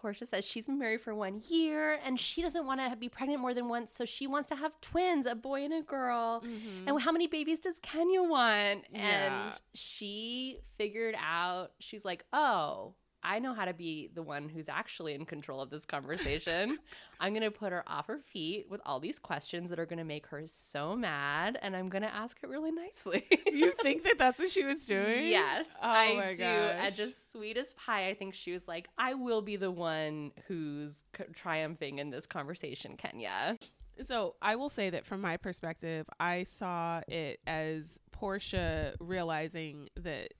Porsha 0.00 0.26
says 0.26 0.44
she's 0.44 0.66
been 0.66 0.78
married 0.78 1.00
for 1.00 1.14
one 1.14 1.40
year 1.48 1.98
and 2.04 2.20
she 2.20 2.42
doesn't 2.42 2.66
want 2.66 2.78
to 2.78 2.94
be 2.94 3.08
pregnant 3.08 3.40
more 3.40 3.54
than 3.54 3.68
once, 3.68 3.90
so 3.90 4.04
she 4.04 4.26
wants 4.26 4.50
to 4.50 4.54
have 4.54 4.78
twins, 4.82 5.24
a 5.24 5.34
boy 5.34 5.64
and 5.64 5.72
a 5.72 5.80
girl. 5.80 6.42
Mm-hmm. 6.42 6.88
And 6.88 7.00
how 7.00 7.10
many 7.10 7.26
babies 7.26 7.58
does 7.60 7.80
Kenya 7.80 8.22
want? 8.22 8.84
Yeah. 8.92 9.46
And 9.48 9.60
she 9.72 10.58
figured 10.76 11.14
out, 11.18 11.72
she's 11.80 12.04
like, 12.04 12.24
oh, 12.34 12.94
I 13.24 13.38
know 13.38 13.54
how 13.54 13.64
to 13.64 13.72
be 13.72 14.10
the 14.14 14.22
one 14.22 14.48
who's 14.48 14.68
actually 14.68 15.14
in 15.14 15.24
control 15.24 15.60
of 15.60 15.70
this 15.70 15.84
conversation. 15.86 16.78
I'm 17.20 17.32
going 17.32 17.42
to 17.42 17.50
put 17.50 17.72
her 17.72 17.82
off 17.86 18.06
her 18.08 18.18
feet 18.18 18.66
with 18.68 18.80
all 18.84 19.00
these 19.00 19.18
questions 19.18 19.70
that 19.70 19.78
are 19.78 19.86
going 19.86 19.98
to 19.98 20.04
make 20.04 20.26
her 20.26 20.42
so 20.44 20.94
mad, 20.94 21.58
and 21.62 21.74
I'm 21.74 21.88
going 21.88 22.02
to 22.02 22.14
ask 22.14 22.38
it 22.42 22.48
really 22.48 22.70
nicely. 22.70 23.24
you 23.52 23.72
think 23.82 24.04
that 24.04 24.18
that's 24.18 24.38
what 24.40 24.50
she 24.50 24.64
was 24.64 24.84
doing? 24.86 25.28
Yes, 25.28 25.66
Oh 25.82 25.86
I 25.88 26.14
my 26.14 26.32
do. 26.34 26.38
Gosh. 26.42 26.96
just 26.96 27.32
sweet 27.32 27.56
as 27.56 27.72
pie, 27.74 28.08
I 28.08 28.14
think 28.14 28.34
she 28.34 28.52
was 28.52 28.68
like, 28.68 28.88
I 28.98 29.14
will 29.14 29.42
be 29.42 29.56
the 29.56 29.70
one 29.70 30.32
who's 30.46 31.02
c- 31.16 31.24
triumphing 31.34 31.98
in 31.98 32.10
this 32.10 32.26
conversation, 32.26 32.96
Kenya. 32.96 33.58
So 34.02 34.34
I 34.42 34.56
will 34.56 34.68
say 34.68 34.90
that 34.90 35.06
from 35.06 35.20
my 35.20 35.36
perspective, 35.36 36.06
I 36.18 36.42
saw 36.42 37.00
it 37.06 37.38
as 37.46 38.00
Porsha 38.14 38.94
realizing 38.98 39.88
that 39.96 40.34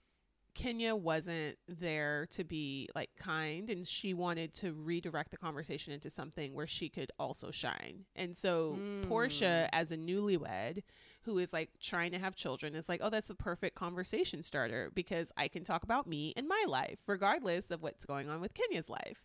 Kenya 0.54 0.94
wasn't 0.94 1.58
there 1.68 2.26
to 2.30 2.44
be 2.44 2.88
like 2.94 3.10
kind 3.18 3.68
and 3.70 3.86
she 3.86 4.14
wanted 4.14 4.54
to 4.54 4.72
redirect 4.72 5.30
the 5.30 5.36
conversation 5.36 5.92
into 5.92 6.08
something 6.08 6.54
where 6.54 6.66
she 6.66 6.88
could 6.88 7.10
also 7.18 7.50
shine. 7.50 8.04
And 8.14 8.36
so 8.36 8.78
Porsha 9.02 9.64
hmm. 9.64 9.68
as 9.72 9.92
a 9.92 9.96
newlywed 9.96 10.82
who 11.22 11.38
is 11.38 11.52
like 11.52 11.70
trying 11.80 12.12
to 12.12 12.18
have 12.18 12.36
children 12.36 12.74
is 12.74 12.88
like, 12.88 13.00
"Oh, 13.02 13.10
that's 13.10 13.30
a 13.30 13.34
perfect 13.34 13.76
conversation 13.76 14.42
starter 14.42 14.90
because 14.94 15.32
I 15.36 15.48
can 15.48 15.64
talk 15.64 15.82
about 15.82 16.06
me 16.06 16.34
and 16.36 16.46
my 16.46 16.64
life 16.68 16.98
regardless 17.06 17.70
of 17.70 17.82
what's 17.82 18.04
going 18.04 18.28
on 18.28 18.40
with 18.40 18.54
Kenya's 18.54 18.88
life." 18.88 19.24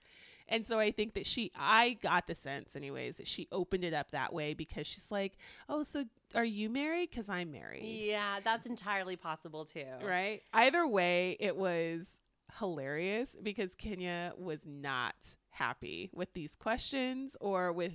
And 0.50 0.66
so 0.66 0.80
I 0.80 0.92
think 0.92 1.14
that 1.14 1.28
she, 1.28 1.52
I 1.56 1.98
got 2.02 2.26
the 2.26 2.34
sense, 2.34 2.76
anyways, 2.76 3.18
that 3.18 3.28
she 3.28 3.48
opened 3.52 3.84
it 3.84 3.94
up 3.94 4.12
that 4.12 4.34
way 4.34 4.56
because 4.56 4.88
she's 4.88 5.12
like, 5.12 5.38
oh, 5.70 5.84
so 5.84 6.06
are 6.36 6.46
you 6.46 6.70
married? 6.70 7.10
Because 7.10 7.30
I'm 7.30 7.52
married. 7.52 7.84
Yeah, 7.84 8.40
that's 8.44 8.68
entirely 8.68 9.16
possible 9.16 9.66
too. 9.66 9.86
Right. 10.04 10.42
Either 10.54 10.88
way, 10.88 11.38
it 11.40 11.56
was 11.56 12.20
hilarious 12.58 13.36
because 13.42 13.76
Kenya 13.76 14.34
was 14.38 14.66
not 14.66 15.36
happy 15.52 16.10
with 16.14 16.34
these 16.34 16.56
questions 16.56 17.36
or 17.42 17.72
with 17.72 17.94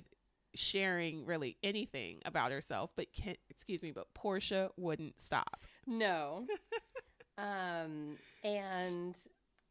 sharing 0.53 1.25
really 1.25 1.57
anything 1.63 2.19
about 2.25 2.51
herself. 2.51 2.91
But, 2.95 3.13
Ken, 3.13 3.35
excuse 3.49 3.81
me, 3.81 3.91
but 3.91 4.13
Porsha 4.13 4.69
wouldn't 4.77 5.19
stop. 5.19 5.63
No. 5.85 6.47
um, 7.37 8.17
and 8.43 9.17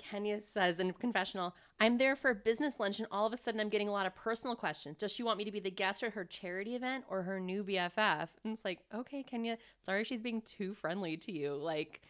Kenya 0.08 0.40
says 0.40 0.80
in 0.80 0.92
confessional, 0.92 1.54
I'm 1.80 1.98
there 1.98 2.14
for 2.14 2.30
a 2.30 2.34
business 2.34 2.78
lunch, 2.78 2.98
and 2.98 3.08
all 3.10 3.26
of 3.26 3.32
a 3.32 3.36
sudden 3.36 3.60
I'm 3.60 3.68
getting 3.68 3.88
a 3.88 3.92
lot 3.92 4.06
of 4.06 4.14
personal 4.14 4.54
questions. 4.54 4.98
Does 4.98 5.12
she 5.12 5.22
want 5.22 5.38
me 5.38 5.44
to 5.44 5.50
be 5.50 5.60
the 5.60 5.70
guest 5.70 6.02
at 6.02 6.12
her 6.12 6.24
charity 6.24 6.76
event 6.76 7.04
or 7.08 7.22
her 7.22 7.40
new 7.40 7.64
BFF? 7.64 8.28
And 8.44 8.52
it's 8.52 8.64
like, 8.64 8.80
okay, 8.94 9.22
Kenya, 9.22 9.58
sorry 9.82 10.04
she's 10.04 10.20
being 10.20 10.42
too 10.42 10.74
friendly 10.74 11.16
to 11.18 11.32
you. 11.32 11.54
Like, 11.54 12.02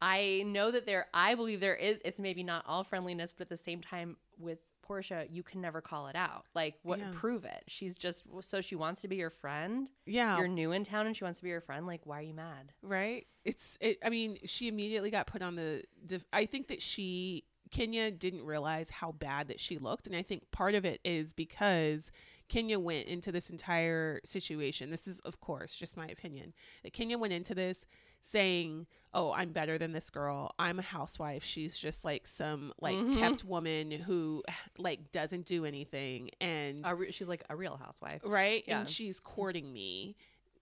I 0.00 0.44
know 0.46 0.70
that 0.70 0.86
there, 0.86 1.06
I 1.14 1.34
believe 1.34 1.60
there 1.60 1.76
is, 1.76 2.00
it's 2.04 2.18
maybe 2.18 2.42
not 2.42 2.64
all 2.66 2.84
friendliness, 2.84 3.32
but 3.36 3.42
at 3.42 3.50
the 3.50 3.56
same 3.56 3.80
time, 3.80 4.16
with 4.38 4.58
Porsha, 4.82 5.26
you 5.30 5.42
can 5.42 5.60
never 5.60 5.80
call 5.80 6.08
it 6.08 6.16
out. 6.16 6.44
Like, 6.54 6.74
what, 6.82 6.98
Yeah. 6.98 7.10
prove 7.14 7.44
it. 7.44 7.62
She's 7.68 7.96
just, 7.96 8.24
so 8.40 8.60
she 8.60 8.74
wants 8.74 9.00
to 9.02 9.08
be 9.08 9.16
your 9.16 9.30
friend. 9.30 9.90
Yeah. 10.06 10.36
You're 10.38 10.48
new 10.48 10.72
in 10.72 10.84
town 10.84 11.06
and 11.06 11.16
she 11.16 11.24
wants 11.24 11.38
to 11.38 11.44
be 11.44 11.50
your 11.50 11.60
friend. 11.60 11.86
Like, 11.86 12.00
why 12.04 12.18
are 12.18 12.22
you 12.22 12.34
mad? 12.34 12.72
right 12.82 13.26
it's 13.44 13.76
it 13.80 13.98
i 14.04 14.08
mean 14.08 14.38
she 14.44 14.68
immediately 14.68 15.10
got 15.10 15.26
put 15.26 15.42
on 15.42 15.56
the 15.56 15.82
def- 16.06 16.24
i 16.32 16.46
think 16.46 16.68
that 16.68 16.80
she 16.80 17.42
Kenya 17.72 18.10
didn't 18.12 18.44
realize 18.44 18.90
how 18.90 19.12
bad 19.12 19.48
that 19.48 19.58
she 19.58 19.78
looked. 19.78 20.06
And 20.06 20.14
I 20.14 20.20
think 20.22 20.42
part 20.50 20.74
of 20.74 20.84
it 20.84 21.00
is 21.06 21.32
because 21.32 22.10
Kenya 22.50 22.78
went 22.78 23.08
into 23.08 23.32
this 23.32 23.48
entire 23.48 24.20
situation. 24.26 24.90
This 24.90 25.08
is, 25.08 25.20
of 25.20 25.40
course, 25.40 25.74
just 25.74 25.96
my 25.96 26.06
opinion. 26.06 26.52
That 26.82 26.92
Kenya 26.92 27.16
went 27.16 27.32
into 27.32 27.54
this 27.54 27.86
saying, 28.22 28.86
"Oh, 29.12 29.32
I'm 29.32 29.52
better 29.52 29.76
than 29.78 29.92
this 29.92 30.08
girl. 30.10 30.54
I'm 30.58 30.78
a 30.78 30.82
housewife. 30.82 31.44
She's 31.44 31.76
just 31.78 32.04
like 32.04 32.26
some 32.26 32.72
like 32.80 32.96
Mhm. 32.96 33.18
kept 33.18 33.44
woman 33.44 33.90
who 33.90 34.42
like 34.78 35.12
doesn't 35.12 35.44
do 35.46 35.64
anything 35.64 36.30
and 36.40 36.80
re- 36.96 37.12
she's 37.12 37.28
like 37.28 37.44
a 37.50 37.56
real 37.56 37.76
housewife. 37.76 38.22
right? 38.24 38.64
Yeah. 38.66 38.80
And 38.80 38.88
she's 38.90 39.20
courting 39.20 39.72
me. 39.72 40.16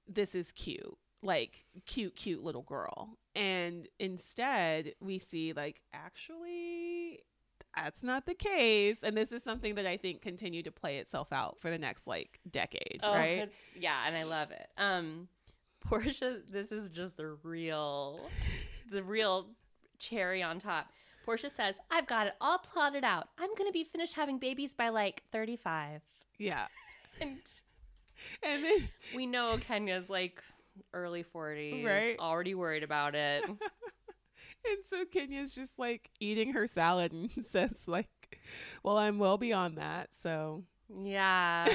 This 0.08 0.34
is 0.34 0.50
cute. 0.52 0.96
Like 1.22 1.66
cute, 1.86 2.16
cute 2.16 2.42
little 2.42 2.62
girl. 2.62 3.18
And 3.36 3.86
instead, 3.98 4.94
we 5.00 5.18
see 5.18 5.52
like 5.52 5.80
actually 5.92 7.20
that's 7.76 8.02
not 8.02 8.26
the 8.26 8.34
case. 8.34 9.02
And 9.04 9.16
this 9.16 9.30
is 9.30 9.42
something 9.44 9.76
that 9.76 9.86
I 9.86 9.96
think 9.96 10.22
continued 10.22 10.64
to 10.64 10.72
play 10.72 10.96
itself 10.98 11.32
out 11.32 11.58
for 11.60 11.70
the 11.70 11.78
next 11.78 12.06
like 12.06 12.40
decade, 12.50 13.00
Oh, 13.02 13.12
right? 13.14 13.38
it's 13.40 13.76
yeah, 13.76 14.02
and 14.06 14.16
I 14.16 14.24
love 14.24 14.50
it. 14.50 14.68
Um, 14.76 15.28
Porsha, 15.90 16.40
this 16.50 16.70
is 16.72 16.88
just 16.88 17.16
the 17.16 17.36
real, 17.42 18.30
the 18.90 19.02
real 19.02 19.48
cherry 19.98 20.42
on 20.42 20.58
top. 20.58 20.86
Porsha 21.26 21.50
says, 21.50 21.76
"I've 21.90 22.06
got 22.06 22.26
it 22.28 22.34
all 22.40 22.58
plotted 22.58 23.04
out. 23.04 23.28
I'm 23.38 23.54
gonna 23.56 23.72
be 23.72 23.84
finished 23.84 24.14
having 24.14 24.38
babies 24.38 24.72
by 24.74 24.88
like 24.88 25.22
35." 25.32 26.02
Yeah. 26.38 26.66
And 27.20 27.38
And 28.42 28.64
then 28.64 28.88
we 29.14 29.26
know 29.26 29.58
Kenya's 29.66 30.08
like 30.08 30.42
early 30.94 31.22
40s, 31.24 31.84
Right. 31.84 32.18
already 32.18 32.54
worried 32.54 32.82
about 32.82 33.14
it. 33.14 33.44
and 34.64 34.78
so 34.86 35.04
Kenya's 35.04 35.54
just 35.54 35.78
like 35.78 36.10
eating 36.20 36.52
her 36.54 36.66
salad 36.66 37.12
and 37.12 37.30
says 37.50 37.76
like, 37.86 38.08
"Well, 38.82 38.96
I'm 38.96 39.18
well 39.18 39.36
beyond 39.38 39.76
that." 39.78 40.10
So 40.14 40.64
Yeah. 41.02 41.66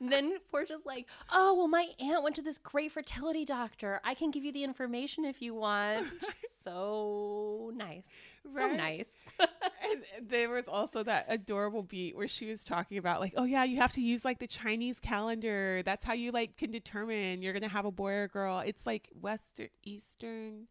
Then 0.14 0.36
Porsha's 0.52 0.86
like, 0.86 1.06
"Oh, 1.32 1.54
well, 1.54 1.68
my 1.68 1.88
aunt 2.00 2.22
went 2.22 2.36
to 2.36 2.42
this 2.42 2.58
great 2.58 2.92
fertility 2.92 3.44
doctor. 3.44 4.00
I 4.04 4.14
can 4.14 4.30
give 4.30 4.44
you 4.44 4.52
the 4.52 4.64
information 4.64 5.24
if 5.24 5.40
you 5.40 5.54
want." 5.54 6.06
Just 6.20 6.38
so 6.64 7.70
nice, 7.74 8.06
so 8.48 8.72
nice. 8.72 9.26
and 9.38 10.02
there 10.22 10.48
was 10.50 10.68
also 10.68 11.02
that 11.02 11.26
adorable 11.28 11.82
beat 11.82 12.16
where 12.16 12.28
she 12.28 12.46
was 12.46 12.64
talking 12.64 12.98
about 12.98 13.20
like, 13.20 13.34
"Oh 13.36 13.44
yeah, 13.44 13.64
you 13.64 13.78
have 13.78 13.92
to 13.92 14.00
use 14.00 14.24
like 14.24 14.38
the 14.38 14.46
Chinese 14.46 14.98
calendar. 15.00 15.82
That's 15.84 16.04
how 16.04 16.12
you 16.14 16.30
like 16.32 16.56
can 16.56 16.70
determine 16.70 17.42
you're 17.42 17.52
gonna 17.52 17.68
have 17.68 17.84
a 17.84 17.92
boy 17.92 18.12
or 18.12 18.28
girl. 18.28 18.60
It's 18.60 18.86
like 18.86 19.10
Western, 19.20 19.68
Eastern, 19.82 20.68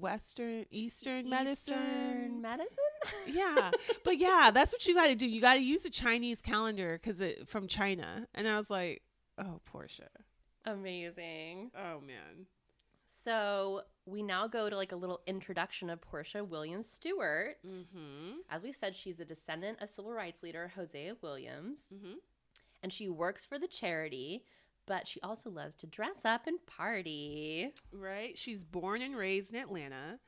Western, 0.00 0.64
Eastern 0.70 1.28
medicine." 1.28 1.74
Eastern 1.74 2.40
medicine. 2.42 2.76
yeah 3.28 3.70
but 4.04 4.18
yeah 4.18 4.50
that's 4.52 4.72
what 4.72 4.86
you 4.86 4.94
got 4.94 5.06
to 5.08 5.14
do 5.14 5.28
you 5.28 5.40
got 5.40 5.54
to 5.54 5.62
use 5.62 5.84
a 5.84 5.90
chinese 5.90 6.40
calendar 6.42 6.98
because 7.00 7.20
it 7.20 7.46
from 7.46 7.68
china 7.68 8.26
and 8.34 8.48
i 8.48 8.56
was 8.56 8.70
like 8.70 9.02
oh 9.38 9.60
porsha 9.72 10.08
Amazing. 10.64 11.70
oh 11.76 12.00
man 12.00 12.46
So 13.08 13.82
we 14.04 14.22
now 14.22 14.46
go 14.48 14.68
to 14.68 14.76
like 14.76 14.92
a 14.92 14.96
little 14.96 15.20
introduction 15.26 15.90
of 15.90 16.00
Porsha 16.00 16.46
Williams 16.46 16.88
Stewart. 16.88 17.56
mm-hmm 17.66 18.38
As 18.50 18.62
we've 18.62 18.74
said, 18.76 18.94
she's 18.94 19.20
a 19.20 19.24
descendant 19.24 19.78
of 19.80 19.88
civil 19.88 20.12
rights 20.12 20.42
leader 20.42 20.72
Hosea 20.74 21.16
Williams, 21.22 21.80
mm-hmm 21.94 22.14
and 22.82 22.92
she 22.92 23.08
works 23.08 23.44
for 23.44 23.58
the 23.58 23.66
charity, 23.66 24.44
but 24.86 25.06
she 25.06 25.20
also 25.22 25.50
loves 25.50 25.74
to 25.76 25.86
dress 25.86 26.24
up 26.24 26.46
and 26.46 26.58
party. 26.66 27.70
right? 27.92 28.36
She's 28.38 28.64
born 28.64 29.02
and 29.02 29.16
raised 29.16 29.52
in 29.52 29.60
atlanta. 29.60 30.18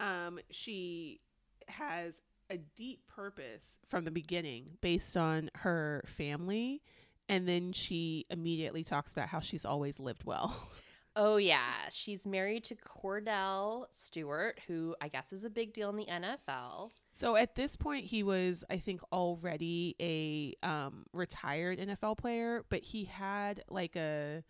Um 0.00 0.38
she 0.50 1.20
has 1.68 2.14
a 2.50 2.58
deep 2.58 3.06
purpose 3.06 3.66
from 3.88 4.04
the 4.04 4.10
beginning 4.10 4.70
based 4.80 5.16
on 5.16 5.48
her 5.54 6.02
family 6.06 6.82
and 7.28 7.48
then 7.48 7.72
she 7.72 8.26
immediately 8.30 8.84
talks 8.84 9.12
about 9.12 9.28
how 9.28 9.40
she's 9.40 9.64
always 9.64 9.98
lived 9.98 10.24
well 10.24 10.68
Oh 11.14 11.36
yeah, 11.36 11.88
she's 11.90 12.26
married 12.26 12.64
to 12.64 12.74
Kordell 12.74 13.84
Stewart, 13.92 14.60
who 14.66 14.96
I 15.00 15.08
guess 15.08 15.32
is 15.32 15.44
a 15.44 15.50
big 15.50 15.74
deal 15.74 15.90
in 15.90 15.96
the 15.96 16.06
NFL. 16.06 16.90
So 17.12 17.36
at 17.36 17.54
this 17.54 17.76
point, 17.76 18.06
he 18.06 18.22
was, 18.22 18.64
I 18.70 18.78
think, 18.78 19.02
already 19.12 19.94
a 20.00 20.66
um, 20.66 21.04
retired 21.12 21.78
NFL 21.78 22.16
player, 22.16 22.64
but 22.70 22.80
he 22.82 23.04
had 23.04 23.62
like 23.68 23.94
a, 23.96 24.42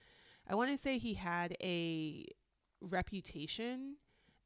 I 0.48 0.54
want 0.54 0.70
to 0.70 0.76
say 0.76 0.98
he 0.98 1.14
had 1.14 1.56
a 1.60 2.26
reputation 2.80 3.96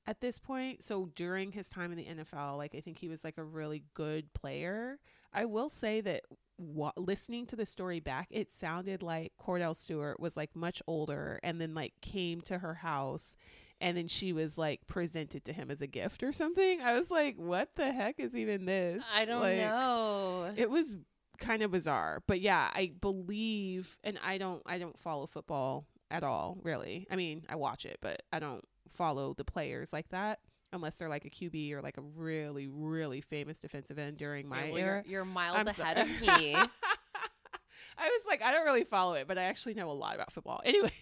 at 0.06 0.22
this 0.22 0.38
point. 0.38 0.82
So 0.82 1.10
during 1.14 1.52
his 1.52 1.68
time 1.68 1.92
in 1.92 1.98
the 1.98 2.24
NFL, 2.24 2.56
like 2.56 2.74
I 2.74 2.80
think 2.80 2.98
he 2.98 3.08
was 3.08 3.24
like 3.24 3.36
a 3.36 3.44
really 3.44 3.82
good 3.92 4.32
player. 4.32 4.98
I 5.34 5.44
will 5.44 5.68
say 5.68 6.00
that 6.00 6.22
wa- 6.58 6.92
listening 6.96 7.46
to 7.46 7.56
the 7.56 7.66
story 7.66 8.00
back, 8.00 8.28
it 8.30 8.50
sounded 8.50 9.02
like 9.02 9.32
Kordell 9.40 9.76
Stewart 9.76 10.18
was 10.20 10.36
like 10.36 10.54
much 10.54 10.82
older 10.86 11.38
and 11.42 11.60
then 11.60 11.74
like 11.74 11.94
came 12.00 12.40
to 12.42 12.58
her 12.58 12.74
house 12.74 13.36
and 13.80 13.96
then 13.96 14.08
she 14.08 14.32
was 14.32 14.56
like 14.56 14.86
presented 14.86 15.44
to 15.44 15.52
him 15.52 15.70
as 15.70 15.82
a 15.82 15.86
gift 15.86 16.22
or 16.22 16.32
something. 16.32 16.80
I 16.80 16.94
was 16.94 17.10
like, 17.10 17.36
what 17.36 17.74
the 17.76 17.92
heck 17.92 18.18
is 18.18 18.36
even 18.36 18.64
this? 18.64 19.04
I 19.14 19.24
don't 19.26 19.42
Like, 19.42 19.58
know. 19.58 20.52
It 20.56 20.70
was 20.70 20.94
kind 21.38 21.62
of 21.62 21.70
bizarre. 21.70 22.22
But 22.26 22.40
yeah, 22.40 22.70
I 22.74 22.92
believe 23.00 23.98
and 24.02 24.18
I 24.24 24.38
don't 24.38 24.62
I 24.66 24.78
don't 24.78 24.98
follow 24.98 25.26
football 25.26 25.86
at 26.10 26.22
all, 26.22 26.58
really. 26.62 27.06
I 27.10 27.16
mean, 27.16 27.44
I 27.48 27.56
watch 27.56 27.84
it, 27.84 27.98
but 28.00 28.22
I 28.32 28.38
don't 28.38 28.64
follow 28.88 29.34
the 29.34 29.44
players 29.44 29.92
like 29.92 30.08
that 30.10 30.38
unless 30.72 30.96
they're 30.96 31.08
like 31.08 31.24
a 31.24 31.30
QB 31.30 31.72
or 31.72 31.82
like 31.82 31.96
a 31.98 32.02
really 32.02 32.66
really 32.68 33.20
famous 33.20 33.58
defensive 33.58 33.98
end 33.98 34.16
during 34.16 34.48
my 34.48 34.64
Yeah, 34.66 34.70
well, 34.72 34.78
era. 34.78 35.02
you're, 35.06 35.12
you're 35.12 35.24
miles 35.24 35.58
I'm 35.58 35.66
ahead 35.68 35.98
of 35.98 36.08
me. 36.20 36.54
I 37.98 38.08
was 38.08 38.22
like, 38.26 38.42
I 38.42 38.52
don't 38.52 38.64
really 38.64 38.84
follow 38.84 39.14
it, 39.14 39.26
but 39.26 39.38
I 39.38 39.44
actually 39.44 39.74
know 39.74 39.90
a 39.90 39.92
lot 39.92 40.14
about 40.14 40.30
football. 40.32 40.60
Anyways, 40.66 40.92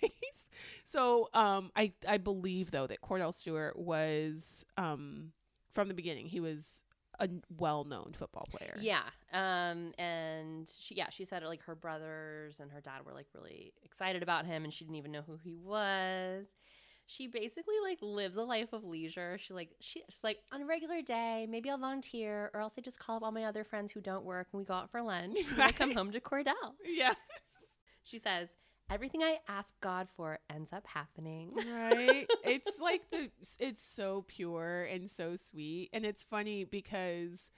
so 0.85 1.29
um, 1.35 1.71
I 1.75 1.93
I 2.09 2.19
believe 2.19 2.71
though 2.71 2.87
that 2.87 3.01
Kordell 3.01 3.35
Stewart 3.35 3.79
was 3.79 4.65
um 4.77 5.33
from 5.73 5.89
the 5.89 5.95
beginning 5.95 6.27
he 6.27 6.39
was 6.41 6.83
a 7.21 7.29
well 7.57 7.85
known 7.85 8.13
football 8.17 8.47
player. 8.51 8.75
Yeah. 8.81 9.03
Um 9.33 9.93
and 9.99 10.69
she 10.69 10.95
yeah, 10.95 11.11
she 11.11 11.25
said 11.25 11.43
like 11.45 11.63
her 11.65 11.75
brothers 11.75 12.61
and 12.61 12.71
her 12.73 12.81
dad 12.81 13.05
were 13.05 13.13
like 13.13 13.27
really 13.35 13.73
excited 13.83 14.23
about 14.23 14.47
him 14.47 14.65
and 14.65 14.73
she 14.73 14.85
didn't 14.85 14.97
even 14.97 15.13
know 15.13 15.23
who 15.27 15.37
he 15.37 15.55
was. 15.55 16.55
She 17.07 17.27
basically 17.27 17.75
like 17.83 17.99
lives 18.01 18.37
a 18.37 18.43
life 18.43 18.73
of 18.73 18.85
leisure. 18.85 19.37
She 19.39 19.53
like 19.53 19.71
she, 19.81 20.03
she's 20.09 20.25
like 20.25 20.39
on 20.53 20.63
a 20.63 20.67
regular 20.67 21.03
day, 21.03 21.47
maybe 21.49 21.69
I'll 21.71 21.79
volunteer 21.79 22.51
or 22.55 22.61
else 22.61 22.75
I 22.79 22.81
just 22.81 22.99
call 22.99 23.17
up 23.17 23.23
all 23.23 23.33
my 23.33 23.45
other 23.45 23.63
friends 23.65 23.93
who 23.93 24.01
don't 24.01 24.25
work 24.25 24.49
and 24.53 24.61
we 24.61 24.65
go 24.65 24.75
out 24.75 24.91
for 24.91 25.03
lunch. 25.03 25.39
And 25.53 25.63
I 25.63 25.73
come 25.73 25.93
home 25.93 26.13
to 26.13 26.21
Kordell. 26.21 26.75
Yeah. 26.85 27.15
She 28.03 28.19
says, 28.19 28.49
"Everything 28.91 29.23
I 29.23 29.39
ask 29.49 29.75
God 29.81 30.09
for 30.17 30.39
ends 30.51 30.73
up 30.73 30.87
happening." 30.87 31.53
right 31.55 32.27
it's 32.45 32.79
like 32.81 33.11
the 33.11 33.31
it's 33.61 33.85
so 33.85 34.25
pure 34.27 34.85
and 34.85 35.09
so 35.09 35.37
sweet 35.37 35.91
and 35.93 36.05
it's 36.05 36.25
funny 36.25 36.65
because 36.65 37.51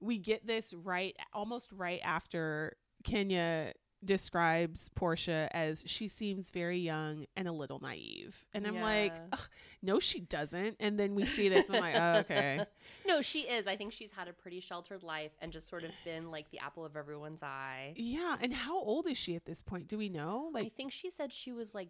we 0.00 0.18
get 0.18 0.46
this 0.46 0.72
right 0.72 1.14
almost 1.34 1.70
right 1.72 2.00
after 2.02 2.76
kenya 3.04 3.72
describes 4.04 4.90
porsha 4.98 5.48
as 5.52 5.84
she 5.86 6.08
seems 6.08 6.50
very 6.50 6.78
young 6.78 7.26
and 7.36 7.46
a 7.46 7.52
little 7.52 7.78
naive 7.80 8.46
and 8.54 8.66
i'm 8.66 8.80
like 8.80 9.12
Yeah. 9.14 9.26
"Ugh, 9.32 9.48
no 9.82 10.00
she 10.00 10.20
doesn't 10.20 10.76
and 10.80 10.98
then 10.98 11.14
we 11.14 11.26
see 11.26 11.48
this 11.48 11.68
and 11.68 11.76
i'm 11.76 11.82
like 11.82 11.94
oh, 11.96 12.18
okay 12.20 12.64
No, 13.06 13.22
she 13.22 13.40
is. 13.40 13.66
I 13.66 13.76
think 13.76 13.92
she's 13.92 14.10
had 14.12 14.28
a 14.28 14.32
pretty 14.32 14.60
sheltered 14.60 15.02
life 15.02 15.32
and 15.40 15.50
just 15.52 15.68
sort 15.68 15.84
of 15.84 15.90
been 16.04 16.30
like 16.30 16.50
the 16.50 16.58
apple 16.60 16.84
of 16.84 16.96
everyone's 16.96 17.42
eye. 17.42 17.92
yeah 17.96 18.36
and 18.40 18.52
how 18.54 18.78
old 18.78 19.06
is 19.08 19.16
she 19.18 19.34
at 19.36 19.44
this 19.44 19.62
point 19.62 19.88
do 19.88 19.98
we 19.98 20.08
know 20.08 20.50
Like, 20.52 20.66
I 20.66 20.68
think 20.70 20.92
she 20.92 21.10
said 21.10 21.32
she 21.32 21.52
was 21.52 21.74
like 21.74 21.88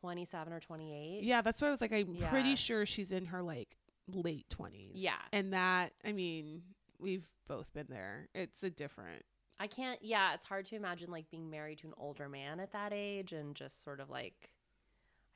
27 0.00 0.52
or 0.52 0.60
28. 0.60 1.22
yeah 1.24 1.42
that's 1.42 1.60
why 1.60 1.68
i 1.68 1.70
was 1.70 1.80
like 1.80 1.92
i'm 1.92 2.14
Yeah. 2.14 2.30
pretty 2.30 2.56
sure 2.56 2.86
she's 2.86 3.12
in 3.12 3.26
her 3.26 3.42
like 3.42 3.76
late 4.12 4.46
20s 4.48 4.92
Yeah. 4.94 5.12
and 5.32 5.52
that 5.52 5.92
i 6.04 6.12
mean 6.12 6.62
we've 6.98 7.26
both 7.46 7.72
been 7.74 7.86
there 7.90 8.28
it's 8.34 8.62
a 8.64 8.70
different 8.70 9.22
I 9.60 9.66
can't, 9.66 10.00
yeah, 10.02 10.34
it's 10.34 10.44
hard 10.44 10.66
to 10.66 10.76
imagine 10.76 11.10
like 11.10 11.30
being 11.30 11.48
married 11.50 11.78
to 11.78 11.86
an 11.86 11.94
older 11.96 12.28
man 12.28 12.60
at 12.60 12.72
that 12.72 12.92
age 12.92 13.32
and 13.32 13.54
just 13.54 13.82
sort 13.82 14.00
of 14.00 14.10
like, 14.10 14.50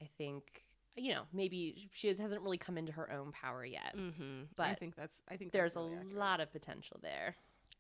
I 0.03 0.09
think, 0.19 0.65
you 0.97 1.13
know, 1.13 1.23
maybe 1.33 1.89
she 1.93 2.09
hasn't 2.09 2.43
really 2.43 2.59
come 2.59 2.77
into 2.77 2.93
her 2.93 3.11
own 3.13 3.31
power 3.31 3.65
yet. 3.65 3.95
Mm-hmm. 3.97 4.43
I 4.59 4.75
think 4.75 4.97
that's. 4.97 5.23
I 5.31 5.37
think 5.37 5.53
There's 5.53 5.75
that's 5.75 5.87
a 5.87 5.91
accurate. 5.91 6.17
lot 6.17 6.41
of 6.41 6.51
potential 6.53 6.99
there. 7.01 7.37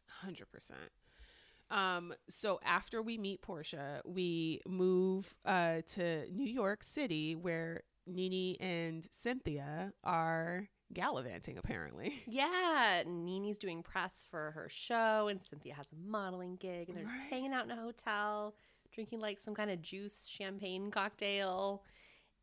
Hundred 0.06 0.50
percent. 0.52 0.92
Um. 1.70 2.14
So 2.28 2.60
after 2.64 3.02
we 3.02 3.18
meet 3.18 3.42
Porsha, 3.42 4.00
we 4.04 4.60
move 4.66 5.34
uh 5.44 5.80
to 5.94 6.30
New 6.30 6.46
York 6.46 6.84
City, 6.84 7.34
where 7.34 7.82
Nene 8.06 8.56
and 8.60 9.06
Cynthia 9.10 9.92
are 10.04 10.68
gallivanting. 10.92 11.58
Apparently. 11.58 12.14
Yeah, 12.26 13.02
Nene's 13.06 13.58
doing 13.58 13.82
press 13.82 14.24
for 14.30 14.52
her 14.52 14.68
show, 14.68 15.28
and 15.28 15.42
Cynthia 15.42 15.74
has 15.74 15.86
a 15.92 15.96
modeling 15.96 16.56
gig, 16.56 16.88
and 16.88 16.96
they're 16.96 17.04
just 17.04 17.16
hanging 17.30 17.52
out 17.52 17.64
in 17.64 17.70
a 17.70 17.76
hotel, 17.76 18.54
drinking 18.92 19.20
like 19.20 19.38
some 19.40 19.54
kind 19.54 19.70
of 19.70 19.80
juice 19.82 20.26
champagne 20.28 20.90
cocktail. 20.90 21.82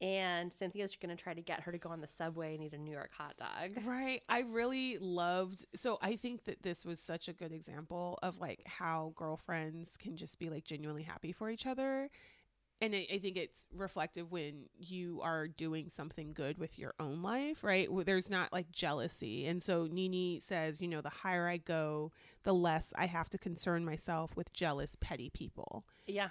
and 0.02 0.52
Cynthia's 0.52 0.96
going 0.98 1.16
to 1.16 1.22
try 1.22 1.34
to 1.34 1.42
get 1.42 1.62
her 1.62 1.72
to 1.72 1.78
go 1.78 1.90
on 1.90 2.02
the 2.02 2.08
subway 2.08 2.54
and 2.54 2.62
eat 2.64 2.74
a 2.74 2.78
New 2.78 2.92
York 2.92 3.12
hot 3.18 3.38
dog. 3.38 3.84
Right. 3.86 4.22
I 4.28 4.40
really 4.40 4.98
loved 5.00 5.66
so 5.74 5.98
I 6.02 6.18
think 6.18 6.44
that 6.46 6.62
this 6.64 6.86
was 6.86 7.00
such 7.00 7.30
a 7.30 7.34
good 7.34 7.54
example 7.54 8.20
of 8.22 8.38
like 8.40 8.62
how 8.66 9.14
girlfriends 9.16 9.96
can 9.98 10.18
just 10.18 10.38
be 10.38 10.50
like 10.50 10.66
genuinely 10.66 11.04
happy 11.04 11.32
for 11.32 11.50
each 11.50 11.66
other. 11.66 12.10
And 12.82 12.94
I, 12.94 13.08
I 13.14 13.20
think 13.20 13.38
it's 13.38 13.68
reflective 13.74 14.32
when 14.32 14.66
you 14.78 15.22
are 15.24 15.48
doing 15.48 15.90
something 15.90 16.34
good 16.34 16.58
with 16.58 16.78
your 16.78 16.94
own 17.00 17.22
life, 17.22 17.64
right? 17.64 17.88
There's 18.06 18.30
not 18.30 18.52
like 18.52 18.72
jealousy. 18.72 19.48
And 19.48 19.64
so 19.64 19.88
Nene 19.90 20.42
says, 20.42 20.82
you 20.82 20.88
know, 20.88 21.02
the 21.02 21.10
higher 21.10 21.48
I 21.48 21.58
go, 21.58 22.12
the 22.44 22.54
less 22.54 22.94
I 22.98 23.06
have 23.06 23.30
to 23.32 23.38
concern 23.38 23.86
myself 23.86 24.36
with 24.36 24.52
jealous, 24.54 24.96
petty 25.00 25.30
people. 25.30 25.86
Yeah. 26.06 26.30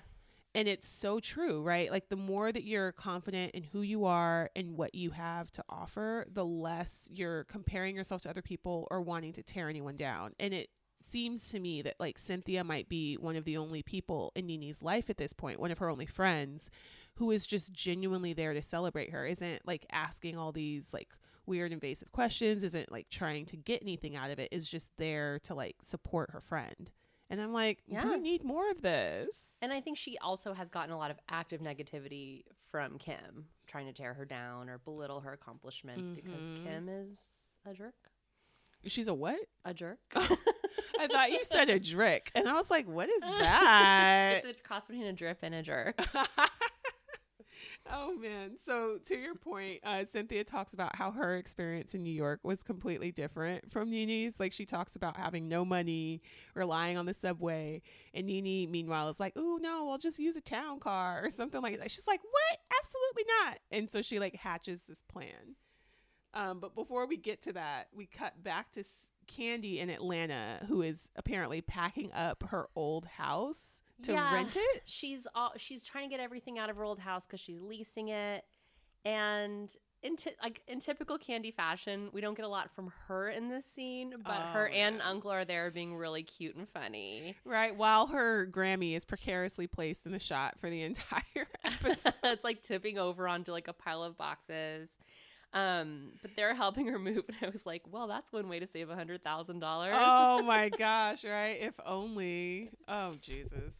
And 0.56 0.68
it's 0.68 0.86
so 0.86 1.18
true, 1.18 1.62
right? 1.62 1.90
Like 1.90 2.08
the 2.10 2.16
more 2.16 2.52
that 2.52 2.62
you're 2.62 2.92
confident 2.92 3.52
in 3.52 3.64
who 3.64 3.82
you 3.82 4.04
are 4.04 4.50
and 4.54 4.76
what 4.76 4.94
you 4.94 5.10
have 5.10 5.50
to 5.52 5.64
offer, 5.68 6.26
the 6.32 6.44
less 6.44 7.08
you're 7.12 7.44
comparing 7.44 7.96
yourself 7.96 8.22
to 8.22 8.30
other 8.30 8.42
people 8.42 8.86
or 8.90 9.00
wanting 9.00 9.32
to 9.32 9.42
tear 9.42 9.68
anyone 9.68 9.96
down. 9.96 10.32
And 10.38 10.54
it 10.54 10.68
seems 11.10 11.50
to 11.50 11.60
me 11.60 11.82
that 11.82 11.94
like 11.98 12.18
Cynthia 12.18 12.64
might 12.64 12.88
be 12.88 13.16
one 13.16 13.36
of 13.36 13.44
the 13.44 13.56
only 13.56 13.82
people 13.82 14.32
in 14.34 14.46
Nene's 14.46 14.82
life 14.82 15.08
at 15.10 15.16
this 15.16 15.32
point, 15.32 15.60
one 15.60 15.70
of 15.70 15.78
her 15.78 15.88
only 15.90 16.06
friends 16.06 16.70
who 17.16 17.30
is 17.30 17.46
just 17.46 17.72
genuinely 17.72 18.32
there 18.32 18.54
to 18.54 18.62
celebrate 18.62 19.10
her, 19.10 19.24
isn't 19.26 19.66
like 19.66 19.86
asking 19.92 20.36
all 20.36 20.50
these 20.52 20.88
like 20.92 21.12
weird 21.46 21.72
invasive 21.72 22.10
questions, 22.10 22.64
isn't 22.64 22.90
like 22.90 23.08
trying 23.10 23.44
to 23.46 23.56
get 23.56 23.82
anything 23.82 24.16
out 24.16 24.30
of 24.30 24.38
it, 24.38 24.48
is 24.52 24.66
just 24.66 24.90
there 24.96 25.38
to 25.40 25.54
like 25.54 25.76
support 25.82 26.30
her 26.32 26.40
friend. 26.40 26.90
And 27.30 27.40
I'm 27.40 27.52
like, 27.52 27.78
Yeah. 27.86 28.04
we 28.04 28.18
need 28.18 28.44
more 28.44 28.70
of 28.70 28.80
this. 28.82 29.56
And 29.62 29.72
I 29.72 29.80
think 29.80 29.96
she 29.96 30.18
also 30.18 30.52
has 30.54 30.68
gotten 30.70 30.90
a 30.92 30.98
lot 30.98 31.10
of 31.10 31.18
active 31.28 31.60
negativity 31.60 32.42
from 32.70 32.98
Kim, 32.98 33.46
trying 33.66 33.86
to 33.86 33.92
tear 33.92 34.12
her 34.14 34.24
down 34.24 34.68
or 34.68 34.78
belittle 34.78 35.20
her 35.20 35.32
accomplishments 35.32 36.10
because 36.10 36.50
Mhm. 36.50 36.64
Kim 36.64 36.88
is 36.88 37.56
a 37.64 37.72
jerk. 37.74 37.94
She's 38.86 39.08
a 39.08 39.14
what? 39.14 39.40
A 39.64 39.72
jerk. 39.72 39.98
I 40.98 41.06
thought 41.06 41.32
you 41.32 41.42
said 41.44 41.70
a 41.70 41.78
drick. 41.78 42.30
And 42.34 42.48
I 42.48 42.54
was 42.54 42.70
like, 42.70 42.86
what 42.86 43.08
is 43.08 43.22
that? 43.40 44.42
it's 44.44 44.46
a 44.46 44.62
cross 44.62 44.86
between 44.86 45.06
a 45.06 45.12
drip 45.12 45.38
and 45.42 45.54
a 45.54 45.62
jerk. 45.62 46.00
oh 47.92 48.14
man. 48.16 48.52
So 48.64 48.98
to 49.04 49.16
your 49.16 49.34
point, 49.34 49.80
uh, 49.84 50.04
Cynthia 50.10 50.44
talks 50.44 50.74
about 50.74 50.96
how 50.96 51.10
her 51.10 51.36
experience 51.36 51.94
in 51.94 52.02
New 52.02 52.12
York 52.12 52.40
was 52.42 52.62
completely 52.62 53.12
different 53.12 53.70
from 53.70 53.90
Nene's. 53.90 54.34
Like 54.38 54.52
she 54.52 54.66
talks 54.66 54.96
about 54.96 55.16
having 55.16 55.48
no 55.48 55.64
money, 55.64 56.22
relying 56.54 56.96
on 56.96 57.06
the 57.06 57.14
subway, 57.14 57.82
and 58.12 58.26
Nene, 58.26 58.70
meanwhile, 58.70 59.08
is 59.08 59.20
like, 59.20 59.34
"Oh 59.36 59.58
no, 59.60 59.90
I'll 59.90 59.98
just 59.98 60.18
use 60.18 60.36
a 60.36 60.40
town 60.40 60.80
car 60.80 61.20
or 61.24 61.30
something 61.30 61.62
like 61.62 61.78
that." 61.78 61.90
She's 61.90 62.06
like, 62.06 62.20
"What? 62.22 62.58
Absolutely 62.78 63.24
not!" 63.44 63.58
And 63.70 63.90
so 63.90 64.02
she 64.02 64.18
like 64.18 64.36
hatches 64.36 64.82
this 64.88 65.02
plan. 65.12 65.56
Um, 66.34 66.58
but 66.58 66.74
before 66.74 67.06
we 67.06 67.16
get 67.16 67.42
to 67.42 67.52
that, 67.52 67.88
we 67.94 68.06
cut 68.06 68.42
back 68.42 68.72
to 68.72 68.82
Candy 69.26 69.80
in 69.80 69.90
Atlanta, 69.90 70.60
who 70.68 70.82
is 70.82 71.10
apparently 71.16 71.60
packing 71.60 72.12
up 72.12 72.44
her 72.50 72.68
old 72.76 73.04
house 73.06 73.80
to 74.02 74.12
Yeah. 74.12 74.32
rent 74.34 74.56
it. 74.56 74.82
she's 74.84 75.26
all, 75.34 75.52
she's 75.56 75.82
trying 75.84 76.08
to 76.08 76.10
get 76.10 76.20
everything 76.20 76.58
out 76.58 76.70
of 76.70 76.76
her 76.76 76.84
old 76.84 76.98
house 76.98 77.26
because 77.26 77.40
she's 77.40 77.60
leasing 77.60 78.08
it, 78.08 78.44
and 79.04 79.74
in 80.02 80.16
ty- 80.16 80.34
like 80.42 80.60
in 80.68 80.80
typical 80.80 81.16
Candy 81.16 81.50
fashion, 81.50 82.10
we 82.12 82.20
don't 82.20 82.34
get 82.36 82.44
a 82.44 82.48
lot 82.48 82.70
from 82.74 82.92
her 83.08 83.30
in 83.30 83.48
this 83.48 83.64
scene, 83.64 84.14
but 84.22 84.36
oh, 84.36 84.52
her 84.52 84.68
Oh, 84.70 84.74
aunt 84.74 84.94
and 84.96 85.02
uncle 85.02 85.30
are 85.30 85.46
there 85.46 85.70
being 85.70 85.94
really 85.96 86.22
cute 86.22 86.56
and 86.56 86.68
funny. 86.68 87.36
Right, 87.44 87.74
while 87.74 88.08
her 88.08 88.46
Grammy 88.46 88.94
is 88.94 89.04
precariously 89.06 89.66
placed 89.66 90.04
in 90.04 90.12
the 90.12 90.18
shot 90.18 90.58
for 90.60 90.68
the 90.68 90.82
entire 90.90 91.46
episode. 91.64 92.12
it's 92.24 92.44
like 92.44 92.60
tipping 92.62 92.98
over 92.98 93.26
onto 93.26 93.52
like 93.52 93.68
a 93.68 93.72
pile 93.72 94.02
of 94.02 94.18
boxes. 94.18 94.98
Um, 95.54 96.10
but 96.20 96.32
they're 96.36 96.54
helping 96.54 96.86
her 96.92 96.98
move, 96.98 97.22
and 97.28 97.36
I 97.40 97.48
was 97.48 97.64
like, 97.64 97.82
"Well, 97.90 98.08
that's 98.08 98.32
one 98.32 98.48
way 98.48 98.58
to 98.58 98.66
save 98.66 98.90
a 98.90 98.94
hundred 98.94 99.22
thousand 99.22 99.60
dollars." 99.60 99.94
oh 99.96 100.42
my 100.42 100.68
gosh, 100.78 101.24
right? 101.24 101.56
If 101.60 101.74
only. 101.86 102.70
Oh 102.88 103.14
Jesus. 103.22 103.74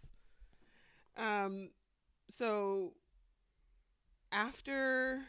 Um 1.17 1.71
so 2.31 2.93
after 4.33 5.23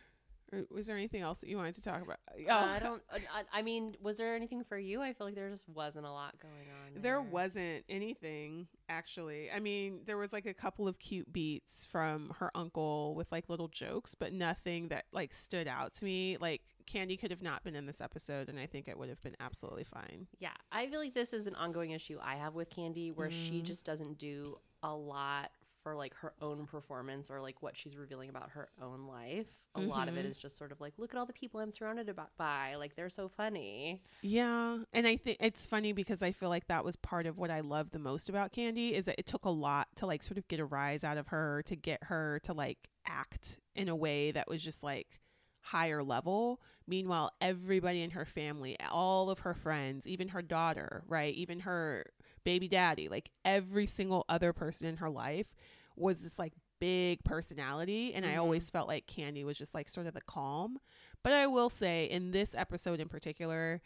or 0.56 0.66
was 0.70 0.88
there 0.88 0.96
anything 0.98 1.22
else 1.22 1.40
that 1.40 1.50
you 1.50 1.58
wanted 1.58 1.76
to 1.76 1.82
talk 1.84 2.02
about? 2.02 2.18
Uh, 2.38 2.54
I 2.54 2.80
don't. 2.80 3.02
I, 3.12 3.44
I 3.54 3.62
mean, 3.62 3.96
was 4.02 4.18
there 4.18 4.36
anything 4.36 4.64
for 4.64 4.78
you? 4.78 5.02
I 5.02 5.14
feel 5.14 5.28
like 5.28 5.36
there 5.36 5.50
just 5.50 5.68
wasn't 5.70 6.06
a 6.06 6.12
lot 6.12 6.36
going 6.42 6.54
on. 6.96 7.02
There 7.02 7.22
wasn't 7.22 7.84
anything 7.90 8.68
actually. 8.90 9.52
I 9.52 9.60
mean, 9.60 10.02
there 10.06 10.18
was 10.18 10.32
like 10.32 10.46
a 10.46 10.54
couple 10.54 10.88
of 10.88 11.00
cute 11.00 11.32
beats 11.34 11.86
from 11.86 12.34
her 12.40 12.52
uncle 12.56 13.16
with 13.16 13.32
like 13.32 13.50
little 13.50 13.68
jokes, 13.68 14.16
but 14.16 14.32
nothing 14.34 14.90
that 14.90 15.06
like 15.12 15.34
stood 15.34 15.68
out 15.68 15.94
to 15.96 16.06
me. 16.06 16.38
Like 16.40 16.62
Candy 16.86 17.18
could 17.18 17.32
have 17.32 17.42
not 17.42 17.64
been 17.64 17.76
in 17.76 17.86
this 17.86 18.00
episode, 18.02 18.48
and 18.50 18.60
I 18.60 18.66
think 18.68 18.88
it 18.88 18.98
would 18.98 19.10
have 19.10 19.22
been 19.22 19.36
absolutely 19.40 19.84
fine. 19.86 20.28
Yeah, 20.40 20.52
I 20.72 20.88
feel 20.88 21.00
like 21.00 21.14
this 21.16 21.34
is 21.34 21.48
an 21.48 21.56
ongoing 21.56 21.92
issue 21.92 22.20
I 22.22 22.36
have 22.36 22.54
with 22.54 22.70
Candy, 22.70 23.12
where 23.12 23.32
she 23.32 23.62
Mhm. 23.62 23.64
just 23.64 23.86
doesn't 23.86 24.18
do 24.18 24.60
a 24.84 24.94
lot 24.96 25.52
for 25.86 25.96
like 25.96 26.16
her 26.16 26.34
own 26.42 26.66
performance 26.66 27.30
or 27.30 27.40
like 27.40 27.62
what 27.62 27.78
she's 27.78 27.96
revealing 27.96 28.28
about 28.32 28.50
her 28.50 28.70
own 28.82 29.06
life. 29.06 29.46
A 29.76 29.80
lot 29.80 30.08
of 30.08 30.18
it 30.18 30.26
Mhm. 30.26 30.36
just 30.40 30.58
sort 30.58 30.72
of 30.72 30.82
like, 30.82 30.94
look 30.98 31.14
at 31.14 31.20
all 31.20 31.28
the 31.28 31.34
people 31.34 31.60
I'm 31.60 31.70
surrounded 31.70 32.10
about 32.10 32.36
by, 32.38 32.74
like 32.74 32.96
they're 32.96 33.08
so 33.08 33.30
funny. 33.30 34.02
Yeah, 34.24 34.80
and 34.94 35.06
I 35.06 35.16
think 35.16 35.38
it's 35.40 35.68
funny 35.68 35.94
because 35.94 36.24
I 36.24 36.32
feel 36.32 36.50
like 36.50 36.66
that 36.70 36.84
was 36.84 36.96
part 36.96 37.28
of 37.28 37.38
what 37.38 37.52
I 37.52 37.60
love 37.60 37.92
the 37.92 38.00
most 38.00 38.30
about 38.30 38.52
Candy 38.52 38.96
is 38.96 39.06
that 39.06 39.20
it 39.20 39.28
took 39.28 39.46
a 39.46 39.50
lot 39.52 39.88
to 39.98 40.08
like 40.08 40.24
sort 40.24 40.40
of 40.40 40.48
get 40.48 40.60
a 40.60 40.66
rise 40.66 41.04
out 41.04 41.18
of 41.18 41.28
her 41.28 41.62
to 41.68 41.76
get 41.76 42.06
her 42.06 42.40
to 42.46 42.54
like 42.54 42.90
act 43.06 43.60
in 43.76 43.88
a 43.88 43.96
way 43.96 44.32
that 44.32 44.48
was 44.48 44.64
just 44.64 44.82
like 44.82 45.22
higher 45.62 46.02
level. 46.02 46.62
Meanwhile, 46.88 47.32
everybody 47.42 48.02
in 48.02 48.12
her 48.12 48.26
family, 48.26 48.76
all 48.90 49.30
of 49.30 49.40
her 49.40 49.54
friends, 49.54 50.08
even 50.08 50.30
her 50.30 50.42
daughter, 50.42 51.04
right, 51.08 51.34
even 51.36 51.60
her 51.60 52.06
baby 52.44 52.68
daddy, 52.68 53.08
like 53.08 53.30
every 53.44 53.86
single 53.86 54.26
other 54.30 54.52
person 54.52 54.88
in 54.88 54.98
her 54.98 55.10
life 55.12 55.48
was 55.96 56.24
this 56.24 56.38
like 56.40 56.54
big 56.80 57.24
personality 57.24 58.14
and 58.14 58.26
I 58.26 58.34
Mhm. 58.34 58.40
always 58.40 58.70
felt 58.70 58.88
like 58.88 59.08
Candy 59.08 59.44
was 59.44 59.58
just 59.58 59.74
like 59.74 59.88
sort 59.90 60.08
of 60.08 60.14
the 60.14 60.22
calm. 60.22 60.78
But 61.24 61.34
I 61.34 61.48
will 61.48 61.70
say 61.70 62.06
in 62.06 62.32
this 62.32 62.54
episode 62.54 63.00
in 63.00 63.08
particular, 63.08 63.82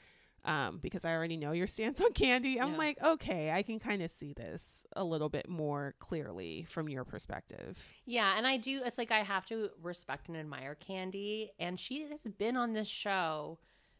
um, 0.46 0.80
because 0.80 1.06
I 1.06 1.14
already 1.14 1.38
know 1.38 1.52
your 1.52 1.68
stance 1.76 2.02
on 2.02 2.14
Candy, 2.14 2.60
I'm 2.60 2.72
Yeah. 2.72 2.78
like, 2.78 3.02
okay, 3.04 3.52
I 3.52 3.62
can 3.62 3.78
kind 3.78 4.02
of 4.02 4.10
see 4.10 4.34
this 4.34 4.86
a 4.96 5.04
little 5.04 5.30
bit 5.30 5.48
more 5.50 5.96
clearly 6.00 6.64
from 6.64 6.90
your 6.90 7.04
perspective. 7.06 7.78
Yeah, 8.06 8.36
and 8.38 8.48
I 8.48 8.58
do. 8.58 8.82
It's 8.84 8.98
like 8.98 9.12
I 9.12 9.20
have 9.22 9.46
to 9.48 9.70
respect 9.82 10.28
and 10.30 10.38
admire 10.38 10.76
Candy, 10.76 11.52
and 11.60 11.80
she 11.80 12.04
has 12.10 12.24
been 12.24 12.56
on 12.58 12.74
this 12.74 12.88
show. 12.88 13.60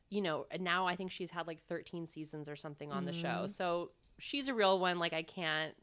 You 0.10 0.22
know, 0.22 0.48
now 0.60 0.88
I 0.88 0.96
think 0.96 1.12
she's 1.12 1.30
had 1.30 1.46
like 1.46 1.62
13 1.68 2.08
seasons 2.08 2.50
or 2.50 2.56
something 2.56 2.92
on 2.92 3.06
the 3.06 3.14
show. 3.14 3.44
Mhm. 3.46 3.52
So 3.52 3.92
she's 4.18 4.48
a 4.48 4.54
real 4.56 4.80
one. 4.80 4.98
Like 4.98 5.14
I 5.14 5.22
can't 5.22 5.76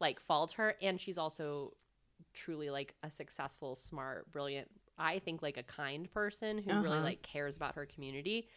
like 0.00 0.20
fault 0.20 0.52
her, 0.52 0.74
and 0.82 1.00
she's 1.00 1.18
also 1.18 1.72
truly 2.32 2.70
like 2.70 2.94
a 3.02 3.10
successful, 3.10 3.74
smart, 3.76 4.30
brilliant. 4.32 4.68
I 4.98 5.18
think 5.18 5.42
like 5.42 5.56
a 5.56 5.62
kind 5.62 6.10
person 6.12 6.58
who 6.58 6.72
really 6.80 6.96
Uh-huh. 6.96 7.04
like 7.04 7.22
cares 7.22 7.56
about 7.56 7.74
her 7.76 7.86
community. 7.86 8.48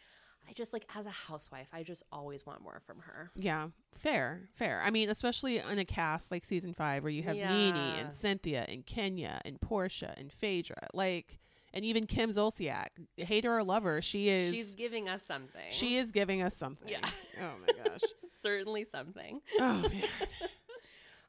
I 0.50 0.54
just 0.54 0.71
like 0.71 0.86
as 0.95 1.06
a 1.06 1.10
housewife, 1.12 1.67
I 1.73 1.84
just 1.84 2.04
always 2.12 2.45
want 2.45 2.62
more 2.62 2.80
from 2.86 3.00
her. 3.00 3.32
Yeah, 3.36 3.69
fair, 3.91 4.47
fair. 4.56 4.82
I 4.82 4.91
mean, 4.91 5.10
especially 5.10 5.58
in 5.58 5.78
a 5.80 5.84
cast 5.86 6.32
like 6.32 6.45
season 6.45 6.73
five 6.73 7.04
where 7.04 7.12
you 7.12 7.23
have 7.23 7.36
Yeah. 7.36 7.52
and 7.54 8.15
Cynthia 8.15 8.65
and 8.69 8.86
Kenya 8.86 9.41
and 9.43 9.60
Porsha 9.60 10.13
and 10.17 10.32
Phaedra, 10.32 10.88
like, 10.93 11.39
and 11.73 11.84
even 11.84 12.06
Kim 12.06 12.30
Zolciak, 12.30 12.88
hater 13.17 13.54
or 13.58 13.63
lover, 13.63 14.02
she 14.02 14.30
is. 14.30 14.54
She's 14.54 14.73
giving 14.73 15.10
us 15.10 15.21
something. 15.23 15.69
she 15.69 15.97
is 15.97 16.12
giving 16.13 16.41
us 16.41 16.56
something. 16.56 16.88
Yeah. 16.88 17.10
Oh 17.41 17.52
my 17.65 17.84
gosh. 17.84 18.02
certainly 18.41 18.86
something. 18.86 19.41
oh 19.60 19.82
man. 19.82 19.91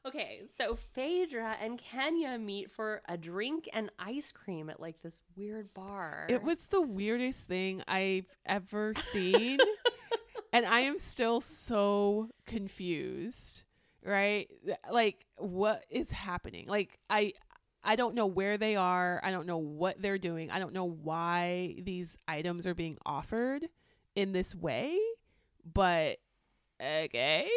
Okay, 0.09 0.41
so 0.49 0.75
Phaedra 0.95 1.57
and 1.61 1.77
Kenya 1.77 2.39
meet 2.39 2.71
for 2.71 3.03
a 3.07 3.15
drink 3.15 3.69
and 3.73 3.91
ice 3.99 4.31
cream 4.31 4.67
at 4.71 4.79
like 4.79 4.99
this 5.03 5.21
weird 5.35 5.71
bar. 5.75 6.25
It 6.29 6.41
was 6.41 6.65
the 6.65 6.81
weirdest 6.81 7.47
thing 7.47 7.83
I've 7.87 8.25
ever 8.43 8.95
seen. 8.95 9.59
and 10.53 10.65
I 10.65 10.79
am 10.79 10.97
still 10.97 11.41
so 11.41 12.29
confused, 12.47 13.65
right? 14.03 14.47
Like 14.91 15.27
what 15.37 15.85
is 15.91 16.09
happening? 16.09 16.65
Like 16.67 16.97
I 17.07 17.33
I 17.83 17.95
don't 17.95 18.15
know 18.15 18.25
where 18.25 18.57
they 18.57 18.75
are. 18.75 19.21
I 19.23 19.29
don't 19.29 19.45
know 19.45 19.59
what 19.59 20.01
they're 20.01 20.17
doing. 20.17 20.49
I 20.49 20.57
don't 20.57 20.73
know 20.73 20.85
why 20.85 21.75
these 21.83 22.17
items 22.27 22.65
are 22.65 22.73
being 22.73 22.97
offered 23.05 23.63
in 24.15 24.31
this 24.31 24.55
way, 24.55 24.97
but 25.71 26.17
okay. 26.81 27.47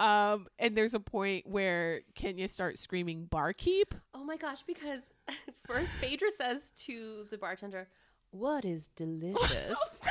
Um 0.00 0.46
and 0.58 0.74
there's 0.76 0.94
a 0.94 1.00
point 1.00 1.46
where 1.46 2.00
Kenya 2.14 2.48
starts 2.48 2.80
screaming 2.80 3.26
barkeep. 3.26 3.94
oh 4.14 4.24
my 4.24 4.36
gosh, 4.36 4.62
because 4.66 5.12
first 5.66 5.90
Phaedra 6.00 6.30
says 6.30 6.70
to 6.86 7.26
the 7.30 7.36
bartender, 7.38 7.88
"What 8.30 8.64
is 8.64 8.88
delicious?" 8.88 10.02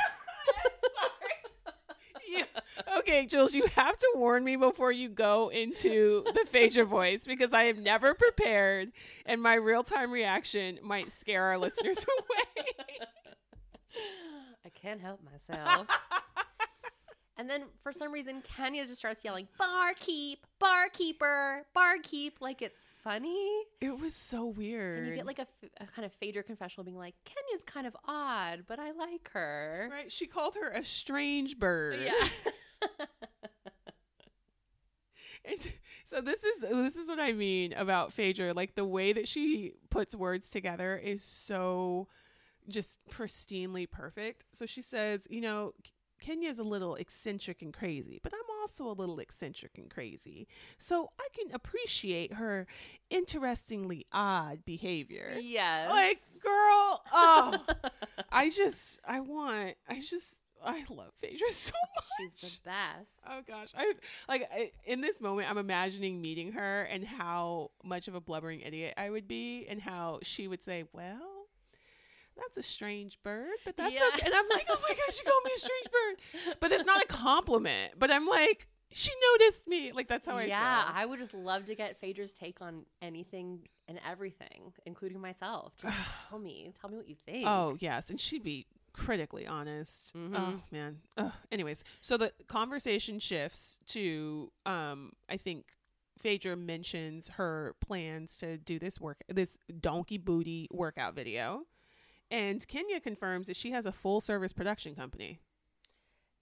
You, 2.28 2.44
okay, 2.98 3.26
Jules, 3.26 3.52
you 3.54 3.66
have 3.74 3.98
to 3.98 4.12
warn 4.14 4.44
me 4.44 4.54
before 4.54 4.92
you 4.92 5.08
go 5.08 5.48
into 5.48 6.22
the 6.32 6.46
Phaedra 6.46 6.84
voice 6.84 7.24
because 7.26 7.52
I 7.52 7.64
am 7.64 7.82
never 7.82 8.14
prepared 8.14 8.92
and 9.26 9.42
my 9.42 9.54
real 9.54 9.82
time 9.82 10.12
reaction 10.12 10.78
might 10.80 11.10
scare 11.10 11.42
our 11.42 11.58
listeners 11.58 11.98
away. 11.98 13.06
I 14.64 14.68
can't 14.68 15.00
help 15.00 15.20
myself. 15.24 15.88
And 17.40 17.48
then 17.48 17.64
for 17.82 17.90
some 17.90 18.12
reason, 18.12 18.42
Kenya 18.42 18.84
just 18.84 18.98
starts 18.98 19.24
yelling, 19.24 19.48
barkeep, 19.58 20.46
barkeeper, 20.58 21.64
barkeep, 21.74 22.36
like 22.40 22.60
it's 22.60 22.86
funny. 23.02 23.62
It 23.80 23.98
was 23.98 24.14
so 24.14 24.44
weird. 24.44 24.98
And 24.98 25.06
you 25.08 25.14
get 25.14 25.24
like 25.24 25.38
a 25.38 25.46
kind 25.86 26.04
of 26.04 26.12
Phaedra 26.12 26.42
confessional 26.42 26.84
being 26.84 26.98
like, 26.98 27.14
Kenya's 27.24 27.64
kind 27.64 27.86
of 27.86 27.96
odd, 28.06 28.64
but 28.68 28.78
I 28.78 28.90
like 28.92 29.30
her. 29.32 29.88
right? 29.90 30.12
She 30.12 30.26
called 30.26 30.56
her 30.56 30.68
a 30.68 30.84
strange 30.84 31.58
bird. 31.58 31.98
Yeah. 32.04 32.28
And 35.42 35.72
so 36.04 36.20
this 36.20 36.44
is 36.44 36.60
this 36.60 36.96
is 36.96 37.08
what 37.08 37.18
I 37.18 37.32
mean 37.32 37.72
about 37.72 38.12
Phaedra. 38.12 38.52
Like 38.52 38.74
the 38.74 38.84
way 38.84 39.14
that 39.14 39.26
she 39.26 39.72
puts 39.88 40.14
words 40.14 40.50
together 40.50 40.98
is 40.98 41.24
so 41.24 42.08
just 42.68 42.98
pristinely 43.10 43.90
perfect. 43.90 44.44
So 44.52 44.66
she 44.66 44.82
says, 44.82 45.26
you 45.30 45.40
know, 45.40 45.72
Kenya's 46.20 46.58
a 46.58 46.62
little 46.62 46.94
eccentric 46.96 47.62
and 47.62 47.72
crazy, 47.72 48.20
but 48.22 48.32
I'm 48.32 48.60
also 48.62 48.90
a 48.90 48.94
little 48.94 49.18
eccentric 49.18 49.78
and 49.78 49.90
crazy. 49.90 50.46
So 50.78 51.10
I 51.18 51.28
can 51.36 51.52
appreciate 51.54 52.34
her 52.34 52.66
interestingly 53.08 54.06
odd 54.12 54.64
behavior. 54.64 55.36
yes. 55.40 55.90
Like, 55.90 56.18
girl, 56.42 57.02
oh, 57.12 57.64
I 58.30 58.50
just, 58.50 59.00
I 59.06 59.20
want, 59.20 59.74
I 59.88 60.00
just, 60.00 60.40
I 60.64 60.84
love 60.90 61.12
Phaedra 61.20 61.50
so 61.50 61.72
much. 61.96 62.30
She's 62.32 62.60
the 62.64 62.70
best. 62.70 63.10
Oh 63.26 63.40
gosh, 63.46 63.72
I 63.76 63.94
like 64.28 64.48
I, 64.52 64.70
in 64.84 65.00
this 65.00 65.20
moment 65.20 65.50
I'm 65.50 65.56
imagining 65.58 66.20
meeting 66.20 66.52
her 66.52 66.82
and 66.82 67.02
how 67.04 67.70
much 67.82 68.08
of 68.08 68.14
a 68.14 68.20
blubbering 68.20 68.60
idiot 68.60 68.92
I 68.98 69.08
would 69.08 69.26
be 69.26 69.66
and 69.68 69.80
how 69.80 70.18
she 70.22 70.48
would 70.48 70.62
say, 70.62 70.84
"Well, 70.92 71.39
that's 72.40 72.58
a 72.58 72.62
strange 72.62 73.18
bird, 73.22 73.50
but 73.64 73.76
that's 73.76 73.94
Yeah. 73.94 74.08
okay." 74.14 74.26
And 74.26 74.34
I'm 74.34 74.48
like, 74.48 74.66
"Oh 74.68 74.80
my 74.88 74.94
gosh, 74.94 75.16
she 75.16 75.24
called 75.24 75.44
me 75.44 75.50
a 75.54 75.58
strange 75.58 75.86
bird." 75.90 76.56
But 76.60 76.72
it's 76.72 76.84
not 76.84 77.02
a 77.02 77.06
compliment, 77.06 77.94
but 77.98 78.10
I'm 78.10 78.26
like, 78.26 78.66
"She 78.92 79.10
noticed 79.32 79.66
me." 79.66 79.92
Like 79.92 80.08
that's 80.08 80.26
how 80.26 80.36
I 80.36 80.44
yeah, 80.44 80.84
feel. 80.84 80.92
I 80.96 81.06
would 81.06 81.18
just 81.18 81.34
love 81.34 81.66
to 81.66 81.74
get 81.74 82.00
Phaedra's 82.00 82.32
take 82.32 82.60
on 82.60 82.84
anything 83.02 83.68
and 83.88 84.00
everything, 84.08 84.72
including 84.86 85.20
myself. 85.20 85.74
Just 85.78 85.96
tell 86.28 86.38
me, 86.38 86.72
tell 86.80 86.90
me 86.90 86.96
what 86.96 87.08
you 87.08 87.16
think. 87.26 87.46
Oh 87.46 87.76
yes, 87.80 88.10
and 88.10 88.20
she'd 88.20 88.42
be 88.42 88.66
critically 88.92 89.46
honest. 89.46 90.14
Mhm. 90.16 90.34
Oh 90.34 90.62
man. 90.70 91.00
Ugh. 91.16 91.32
Anyways, 91.52 91.84
so 92.00 92.16
the 92.16 92.32
conversation 92.48 93.18
shifts 93.18 93.78
to 93.88 94.50
um 94.66 95.12
I 95.28 95.36
think 95.36 95.66
Phaedra 96.18 96.56
mentions 96.56 97.28
her 97.30 97.74
plans 97.80 98.36
to 98.38 98.58
do 98.58 98.78
this 98.78 99.00
work 99.00 99.22
this 99.28 99.58
donkey 99.80 100.18
booty 100.18 100.68
workout 100.70 101.14
video. 101.14 101.66
And 102.30 102.66
Kenya 102.68 103.00
confirms 103.00 103.46
that 103.48 103.56
she 103.56 103.70
has 103.72 103.86
a 103.86 103.92
full 103.92 104.20
service 104.20 104.52
production 104.52 104.94
company. 104.94 105.40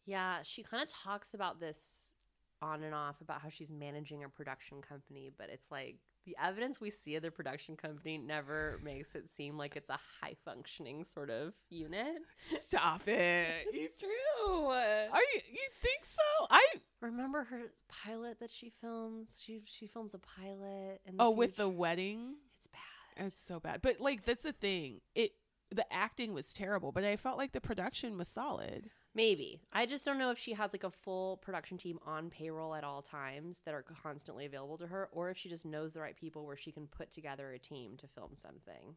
Yeah, 0.06 0.38
she 0.42 0.62
kind 0.62 0.82
of 0.82 0.88
talks 0.88 1.34
about 1.34 1.60
this 1.60 2.14
on 2.60 2.82
and 2.82 2.94
off 2.94 3.20
about 3.20 3.40
how 3.42 3.48
she's 3.50 3.70
managing 3.70 4.24
a 4.24 4.28
production 4.28 4.80
company, 4.82 5.30
but 5.36 5.48
it's 5.50 5.70
like 5.70 5.96
the 6.24 6.36
evidence 6.42 6.80
we 6.80 6.90
see 6.90 7.14
of 7.14 7.22
the 7.22 7.30
production 7.30 7.76
company 7.76 8.18
never 8.18 8.80
makes 8.82 9.14
it 9.14 9.30
seem 9.30 9.56
like 9.56 9.76
it's 9.76 9.88
a 9.90 9.98
high 10.20 10.34
functioning 10.44 11.04
sort 11.04 11.30
of 11.30 11.52
unit. 11.70 12.18
Stop 12.38 13.06
it. 13.06 13.66
It's 13.72 13.96
true. 13.96 14.66
are 14.66 15.06
you 15.34 15.40
you 15.52 15.68
think 15.82 16.04
so? 16.04 16.46
I 16.50 16.64
Remember 17.00 17.44
her 17.44 17.62
pilot 17.88 18.40
that 18.40 18.50
she 18.50 18.72
films? 18.80 19.40
She 19.42 19.62
she 19.66 19.86
films 19.86 20.14
a 20.14 20.18
pilot 20.18 21.00
and 21.06 21.16
Oh, 21.18 21.30
with 21.30 21.56
the 21.56 21.68
wedding? 21.68 22.34
it's 22.58 22.66
bad. 22.66 23.26
It's 23.26 23.40
so 23.40 23.60
bad. 23.60 23.82
But 23.82 24.00
like 24.00 24.24
that's 24.24 24.42
the 24.42 24.52
thing. 24.52 25.00
It 25.14 25.30
the 25.70 25.90
acting 25.92 26.32
was 26.34 26.52
terrible, 26.52 26.92
but 26.92 27.04
I 27.04 27.16
felt 27.16 27.36
like 27.38 27.52
the 27.52 27.60
production 27.60 28.16
was 28.16 28.28
solid. 28.28 28.90
Maybe. 29.14 29.60
I 29.72 29.84
just 29.86 30.04
don't 30.04 30.18
know 30.18 30.30
if 30.30 30.38
she 30.38 30.52
has 30.54 30.72
like 30.72 30.84
a 30.84 30.90
full 30.90 31.38
production 31.38 31.76
team 31.76 31.98
on 32.06 32.30
payroll 32.30 32.74
at 32.74 32.84
all 32.84 33.02
times 33.02 33.60
that 33.64 33.74
are 33.74 33.82
constantly 34.02 34.46
available 34.46 34.78
to 34.78 34.86
her 34.86 35.08
or 35.12 35.30
if 35.30 35.36
she 35.36 35.48
just 35.48 35.66
knows 35.66 35.92
the 35.92 36.00
right 36.00 36.16
people 36.16 36.46
where 36.46 36.56
she 36.56 36.72
can 36.72 36.86
put 36.86 37.10
together 37.10 37.52
a 37.52 37.58
team 37.58 37.96
to 37.98 38.06
film 38.06 38.30
something. 38.34 38.96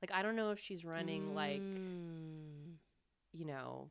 Like 0.00 0.12
I 0.14 0.22
don't 0.22 0.36
know 0.36 0.50
if 0.52 0.58
she's 0.60 0.84
running 0.84 1.34
like, 1.34 1.60
Mm. 1.60 2.76
you 3.32 3.44
know, 3.44 3.90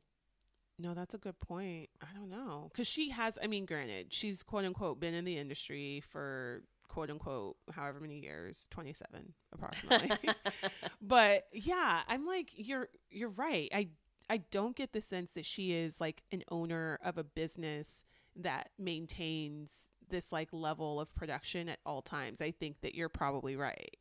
No, 0.82 0.93
that's 0.93 1.14
a 1.14 1.18
good 1.20 1.39
point. 1.41 1.89
I 2.01 2.07
don't 2.18 2.30
know. 2.30 2.70
Because 2.72 2.88
she 2.88 3.10
has, 3.10 3.38
I 3.43 3.47
mean, 3.47 3.66
granted, 3.66 4.14
she's 4.14 4.41
quote 4.43 4.64
unquote 4.66 4.99
been 4.99 5.14
in 5.14 5.26
the 5.26 5.38
industry 5.38 6.01
for 6.10 6.64
quote 6.90 7.10
unquote 7.10 7.56
however 7.72 8.00
many 8.00 8.20
years 8.20 8.68
27 8.72 9.34
approximately. 9.54 10.12
But 11.02 11.46
yeah 11.54 12.02
i'm 12.08 12.26
like 12.26 12.50
you're 12.56 12.90
you're 13.10 13.30
right. 13.30 13.70
I 13.74 13.88
i 14.30 14.38
don't 14.38 14.76
get 14.76 14.92
the 14.94 15.02
sense 15.02 15.32
that 15.32 15.46
she 15.46 15.72
is 15.74 16.02
like 16.02 16.24
an 16.32 16.44
owner 16.50 17.00
of 17.04 17.18
a 17.18 17.24
business 17.24 18.04
that 18.36 18.70
maintains 18.78 19.90
this 20.10 20.32
like 20.32 20.50
level 20.52 21.00
of 21.00 21.14
production 21.16 21.70
at 21.70 21.80
all 21.86 22.02
times. 22.02 22.42
I 22.42 22.52
think 22.52 22.82
that 22.82 22.96
you're 22.96 23.10
probably 23.10 23.56
right 23.56 23.96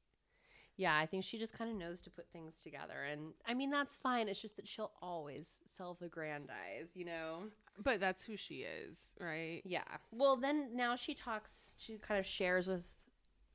yeah, 0.79 0.97
I 0.97 1.07
think 1.07 1.24
she 1.24 1.39
just 1.39 1.59
kind 1.59 1.68
of 1.70 1.76
knows 1.76 2.01
to 2.03 2.11
put 2.11 2.31
things 2.33 2.62
together 2.62 3.03
and 3.11 3.33
I 3.47 3.53
mean 3.53 3.68
that's 3.70 3.97
fine. 3.97 4.29
It's 4.29 4.41
just 4.41 4.57
that 4.57 4.66
she'll 4.66 4.93
always 5.03 5.61
self-aggrandize, 5.66 6.93
you 6.95 7.05
know. 7.05 7.43
but 7.83 8.01
that's 8.01 8.24
who 8.24 8.37
she 8.37 8.61
is 8.61 9.14
right 9.20 9.61
Yeah. 9.64 9.83
Well, 10.12 10.37
then 10.37 10.70
now 10.74 10.97
she 10.97 11.14
talks, 11.14 11.74
she 11.79 11.99
kind 11.99 12.18
of 12.18 12.24
shares 12.26 12.66
with 12.68 12.95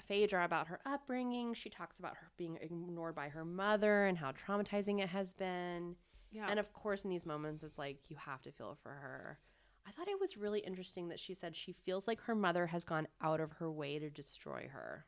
Phaedra 0.01 0.43
about 0.43 0.67
her 0.67 0.82
upbringing. 0.86 1.53
She 1.53 1.69
talks 1.69 1.97
about 1.97 2.15
her 2.17 2.30
being 2.38 2.57
ignored 2.61 3.15
by 3.15 3.30
her 3.30 3.45
mother 3.45 4.05
and 4.05 4.17
how 4.17 4.32
traumatizing 4.34 5.01
it 5.01 5.07
has 5.09 5.34
been. 5.34 5.95
yeah 6.32 6.47
And 6.49 6.59
of 6.59 6.74
course, 6.74 7.05
in 7.05 7.09
these 7.09 7.26
moments, 7.26 7.63
it's 7.63 7.78
like 7.78 8.09
you 8.09 8.17
have 8.17 8.41
to 8.41 8.51
feel 8.51 8.78
for 8.84 8.89
her. 8.91 9.39
I 9.88 9.91
thought 9.91 10.07
it 10.09 10.19
was 10.19 10.36
really 10.38 10.59
interesting 10.59 11.07
that 11.09 11.19
she 11.19 11.34
said 11.34 11.55
she 11.55 11.74
feels 11.86 12.07
like 12.07 12.19
her 12.21 12.36
mother 12.36 12.67
has 12.67 12.84
gone 12.84 13.07
out 13.21 13.39
of 13.39 13.51
her 13.53 13.71
way 13.71 13.99
to 13.99 14.09
destroy 14.09 14.67
her. 14.71 15.05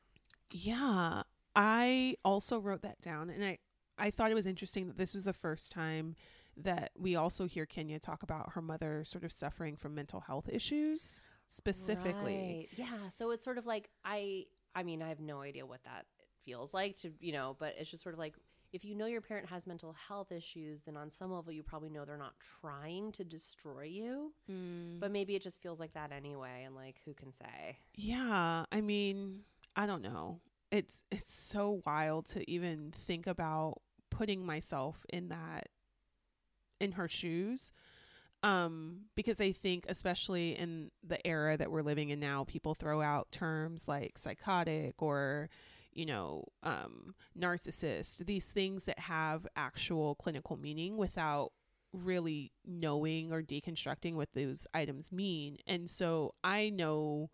Yeah, 0.51 1.23
I 1.55 2.17
also 2.25 2.59
wrote 2.59 2.81
that 2.81 3.01
down, 3.01 3.29
and 3.29 3.43
I 3.43 3.57
I 3.97 4.11
thought 4.11 4.29
it 4.31 4.35
was 4.35 4.45
interesting 4.45 4.87
that 4.87 4.97
this 4.97 5.13
was 5.13 5.23
the 5.23 5.33
first 5.33 5.71
time 5.71 6.15
that 6.57 6.91
we 6.97 7.15
also 7.15 7.45
hear 7.45 7.65
Kenya 7.65 7.99
talk 7.99 8.23
about 8.23 8.53
her 8.53 8.61
mother 8.61 9.03
sort 9.05 9.23
of 9.23 9.31
suffering 9.31 9.75
from 9.75 9.93
mental 9.95 10.21
health 10.21 10.49
issues 10.51 11.19
specifically. 11.47 12.35
Right. 12.35 12.67
Yeah. 12.75 13.09
So 13.09 13.31
it's 13.31 13.43
sort 13.43 13.57
of 13.57 13.65
like 13.65 13.89
I 14.03 14.45
I 14.75 14.83
mean, 14.83 15.01
I 15.01 15.09
have 15.09 15.19
no 15.19 15.41
idea 15.41 15.65
what 15.65 15.83
that 15.83 16.05
feels 16.43 16.73
like 16.73 16.95
to, 16.97 17.11
you 17.19 17.31
know, 17.33 17.55
but 17.59 17.75
it's 17.77 17.89
just 17.89 18.03
sort 18.03 18.13
of 18.13 18.19
like 18.19 18.35
if 18.73 18.83
you 18.83 18.95
know 18.95 19.05
your 19.05 19.21
parent 19.21 19.47
has 19.49 19.65
mental 19.65 19.93
health 20.07 20.31
issues, 20.33 20.81
then 20.81 20.97
on 20.97 21.09
some 21.09 21.31
level 21.31 21.51
you 21.53 21.63
probably 21.63 21.89
know 21.89 22.03
they're 22.03 22.17
not 22.17 22.33
trying 22.61 23.11
to 23.13 23.23
destroy 23.23 23.83
you. 23.83 24.33
Mm, 24.51 24.99
But 24.99 25.11
maybe 25.11 25.35
it 25.35 25.41
just 25.41 25.61
feels 25.61 25.79
like 25.79 25.93
that 25.93 26.11
anyway 26.11 26.63
and 26.65 26.75
like 26.75 26.97
who 27.05 27.13
can 27.13 27.31
say? 27.33 27.77
yeah, 27.95 28.65
I 28.71 28.81
mean, 28.81 29.41
I 29.75 29.85
don't 29.85 30.01
know. 30.01 30.39
It's 30.71 31.03
it's 31.11 31.33
so 31.33 31.81
wild 31.85 32.25
to 32.27 32.49
even 32.49 32.91
think 32.95 33.27
about 33.27 33.81
putting 34.09 34.45
myself 34.45 35.05
in 35.09 35.29
that 35.29 35.69
in 36.79 36.93
her 36.93 37.07
shoes. 37.07 37.71
Um, 38.43 39.05
because 39.15 39.41
I 39.41 39.53
think 39.53 39.85
especially 39.87 40.51
in 40.51 40.91
the 41.03 41.25
era 41.25 41.57
that 41.57 41.71
we're 41.71 41.81
living 41.81 42.09
in 42.09 42.19
now, 42.19 42.43
people 42.43 42.75
throw 42.75 43.01
out 43.01 43.31
terms 43.31 43.87
like 43.87 44.17
psychotic 44.17 45.01
or 45.01 45.49
you 45.95 46.05
know, 46.05 46.43
um, 46.61 47.15
narcissist, 47.39 48.25
these 48.25 48.51
things 48.51 48.83
that 48.83 48.99
have 48.99 49.47
actual 49.55 50.13
clinical 50.15 50.57
meaning 50.57 50.97
without 50.97 51.53
really 51.93 52.51
knowing 52.65 53.31
or 53.31 53.41
deconstructing 53.41 54.13
what 54.13 54.27
those 54.33 54.67
items 54.73 55.11
mean. 55.11 55.57
And 55.65 55.89
so 55.89 56.35
I 56.43 56.69
know 56.69 57.29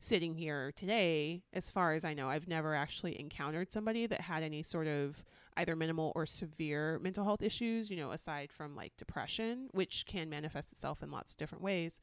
sitting 0.00 0.34
here 0.34 0.72
today, 0.74 1.42
as 1.52 1.70
far 1.70 1.92
as 1.92 2.04
I 2.04 2.14
know, 2.14 2.28
I've 2.28 2.48
never 2.48 2.74
actually 2.74 3.20
encountered 3.20 3.70
somebody 3.70 4.06
that 4.06 4.22
had 4.22 4.42
any 4.42 4.62
sort 4.62 4.86
of 4.86 5.22
either 5.56 5.76
minimal 5.76 6.12
or 6.16 6.24
severe 6.26 6.98
mental 7.00 7.22
health 7.22 7.42
issues, 7.42 7.90
you 7.90 7.96
know, 7.96 8.10
aside 8.10 8.50
from 8.50 8.74
like 8.74 8.96
depression, 8.96 9.68
which 9.72 10.06
can 10.06 10.30
manifest 10.30 10.72
itself 10.72 11.02
in 11.02 11.10
lots 11.10 11.32
of 11.32 11.38
different 11.38 11.62
ways. 11.62 12.00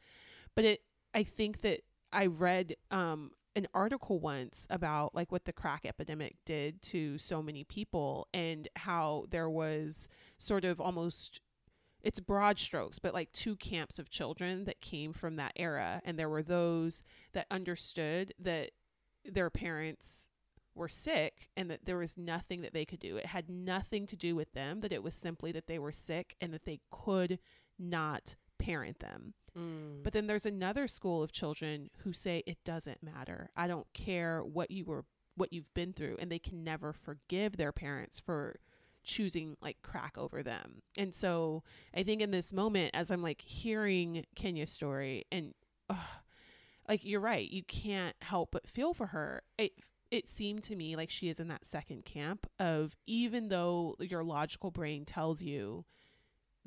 But 0.56 0.64
it, 0.64 0.82
I 1.14 1.24
think 1.24 1.62
that 1.62 1.82
I 2.14 2.28
read 2.28 2.76
um, 2.92 3.32
an 3.56 3.68
article 3.74 4.20
once 4.20 4.68
about 4.70 5.16
like 5.16 5.32
what 5.32 5.46
the 5.46 5.54
crack 5.54 5.84
epidemic 5.84 6.36
did 6.46 6.80
to 6.84 7.18
so 7.18 7.42
many 7.42 7.64
people 7.64 8.28
and 8.32 8.68
how 8.76 9.26
there 9.32 9.50
was 9.50 10.08
sort 10.38 10.64
of 10.64 10.80
almost 10.80 11.42
it's 12.02 12.20
broad 12.20 12.60
strokes, 12.60 13.00
but 13.00 13.14
like 13.14 13.32
two 13.32 13.56
camps 13.56 14.00
of 14.00 14.10
children 14.10 14.66
that 14.66 14.82
came 14.82 15.14
from 15.14 15.36
that 15.38 15.54
era. 15.56 16.02
And 16.06 16.18
there 16.18 16.30
were 16.30 16.44
those 16.44 17.04
that 17.34 17.48
understood 17.50 18.34
that 18.40 18.72
their 19.26 19.50
parents 19.50 20.30
were 20.76 20.88
sick 20.88 21.50
and 21.58 21.70
that 21.72 21.86
there 21.86 21.98
was 21.98 22.18
nothing 22.18 22.62
that 22.62 22.74
they 22.74 22.86
could 22.86 23.00
do. 23.00 23.18
It 23.18 23.26
had 23.26 23.50
nothing 23.50 24.06
to 24.08 24.16
do 24.16 24.36
with 24.36 24.54
them, 24.54 24.82
that 24.82 24.94
it 24.94 25.04
was 25.04 25.16
simply 25.16 25.52
that 25.52 25.68
they 25.68 25.80
were 25.80 25.92
sick 25.92 26.36
and 26.40 26.54
that 26.54 26.66
they 26.66 26.80
could 26.92 27.40
not 27.80 28.36
parent 28.60 29.00
them. 29.00 29.34
Mm. 29.58 30.04
But 30.04 30.14
then 30.14 30.28
there's 30.28 30.46
another 30.46 30.88
school 30.88 31.24
of 31.24 31.32
children 31.32 31.90
who 32.04 32.14
say 32.14 32.44
it 32.46 32.64
doesn't 32.64 33.04
matter. 33.04 33.50
I 33.56 33.68
don't 33.68 33.88
care 33.94 34.44
what 34.44 34.72
you 34.72 34.86
were 34.86 35.06
what 35.36 35.54
you've 35.54 35.72
been 35.76 35.94
through 35.94 36.18
and 36.20 36.32
they 36.32 36.40
can 36.40 36.64
never 36.64 36.92
forgive 36.92 37.58
their 37.58 37.72
parents 37.72 38.20
for 38.20 38.60
choosing 39.08 39.56
like 39.62 39.78
crack 39.82 40.18
over 40.18 40.44
them. 40.44 40.82
And 40.98 41.16
so 41.16 41.64
I 41.96 42.04
think 42.04 42.22
in 42.22 42.30
this 42.32 42.54
moment 42.54 42.92
as 42.94 43.10
I'm 43.10 43.24
like 43.24 43.42
hearing 43.42 44.26
Kenya's 44.36 44.70
story 44.70 45.26
and 45.32 45.54
like 46.88 47.04
you're 47.04 47.22
right, 47.22 47.50
you 47.50 47.64
can't 47.64 48.16
help 48.22 48.50
but 48.52 48.68
feel 48.68 48.94
for 48.94 49.08
her. 49.08 49.42
It 49.58 49.72
it 50.12 50.30
seemed 50.30 50.64
to 50.64 50.76
me 50.76 50.96
like 50.96 51.10
she 51.10 51.28
is 51.28 51.40
in 51.40 51.48
that 51.50 51.66
second 51.66 52.06
camp 52.06 52.48
of 52.60 52.96
even 53.08 53.50
though 53.50 53.96
your 54.00 54.24
logical 54.24 54.72
brain 54.72 55.04
tells 55.04 55.42
you 55.42 55.84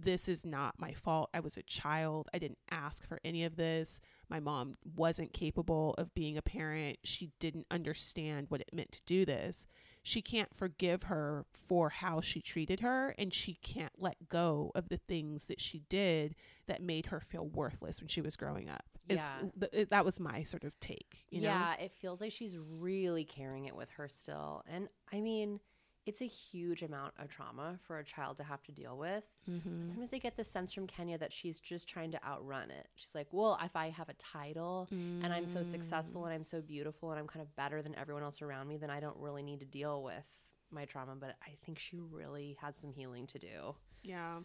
this 0.03 0.28
is 0.28 0.47
not 0.47 0.78
my 0.78 0.93
fault. 0.93 1.30
I 1.34 1.41
was 1.41 1.57
a 1.57 1.62
child. 1.62 2.28
I 2.32 2.38
didn't 2.38 2.59
ask 2.70 3.07
for 3.07 3.20
any 3.24 3.45
of 3.45 3.57
this. 3.57 4.01
My 4.28 4.41
mom 4.41 4.76
wasn't 4.97 5.34
capable 5.34 5.95
of 5.99 6.14
being 6.14 6.38
a 6.38 6.43
parent. 6.43 6.99
She 7.05 7.30
didn't 7.38 7.66
understand 7.70 8.47
what 8.49 8.62
it 8.62 8.70
meant 8.72 8.93
to 8.93 9.03
do 9.05 9.24
this. 9.26 9.66
She 10.03 10.23
can't 10.23 10.55
forgive 10.55 11.05
her 11.05 11.45
for 11.69 11.91
how 11.91 12.21
she 12.21 12.41
treated 12.41 12.81
her, 12.81 13.15
and 13.19 13.33
she 13.33 13.55
can't 13.63 13.93
let 13.99 14.29
go 14.29 14.73
of 14.75 14.89
the 14.89 14.97
things 14.97 15.47
that 15.47 15.61
she 15.61 15.83
did 15.89 16.35
that 16.67 16.83
made 16.83 17.07
her 17.07 17.21
feel 17.21 17.47
worthless 17.47 18.01
when 18.01 18.09
she 18.09 18.21
was 18.21 18.37
growing 18.37 18.69
up. 18.69 18.85
Yeah. 19.09 19.29
Uh, 19.43 19.67
th- 19.73 19.89
that 19.91 20.05
was 20.05 20.21
my 20.21 20.43
sort 20.43 20.65
of 20.65 20.79
take. 20.81 21.27
You 21.31 21.43
yeah, 21.43 21.75
it 21.75 21.93
feels 21.93 22.21
like 22.21 22.33
she's 22.33 22.57
really 22.57 23.25
carrying 23.25 23.67
it 23.67 23.77
with 23.77 23.91
her 23.91 24.09
still. 24.09 24.63
And 24.67 24.89
I 25.13 25.21
mean, 25.21 25.61
it's 26.07 26.23
a 26.23 26.27
huge 26.27 26.83
amount 26.83 27.13
of 27.19 27.29
trauma 27.29 27.79
for 27.87 27.99
a 27.99 28.05
child 28.05 28.37
to 28.39 28.43
have 28.43 28.63
to 28.65 28.73
deal 28.73 28.97
with. 28.97 29.25
Mm-hmm. 29.49 29.89
Sometimes 29.89 30.11
they 30.11 30.19
get 30.19 30.37
the 30.37 30.45
sense 30.45 30.73
from 30.73 30.87
Kenya 30.87 31.19
that 31.19 31.33
she's 31.33 31.61
just 31.61 31.89
trying 31.89 32.11
to 32.13 32.25
outrun 32.25 32.71
it. 32.71 32.89
She's 32.95 33.15
like, 33.15 33.27
well, 33.33 33.59
if 33.63 33.77
I 33.77 33.91
have 33.91 34.09
a 34.09 34.15
title 34.15 34.89
and 34.91 35.33
I'm 35.33 35.47
so 35.47 35.63
successful 35.63 36.25
and 36.25 36.35
I'm 36.35 36.45
so 36.45 36.61
beautiful 36.63 37.11
and 37.11 37.21
I'm 37.21 37.27
kind 37.27 37.43
of 37.43 37.55
better 37.55 37.83
than 37.83 37.95
everyone 37.97 38.23
else 38.23 38.41
around 38.41 38.69
me, 38.69 38.77
then 38.79 38.91
I 38.91 39.01
don't 39.01 39.17
really 39.19 39.43
need 39.43 39.61
to 39.61 39.67
deal 39.67 40.03
with 40.03 40.25
my 40.71 40.85
trauma. 40.87 41.17
But 41.17 41.37
I 41.43 41.57
think 41.65 41.79
she 41.79 41.99
really 41.99 42.57
has 42.61 42.77
some 42.77 42.93
healing 42.93 43.27
to 43.29 43.39
do. 43.39 43.75
Yeah. 44.03 44.39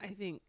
I 0.00 0.08
think 0.08 0.42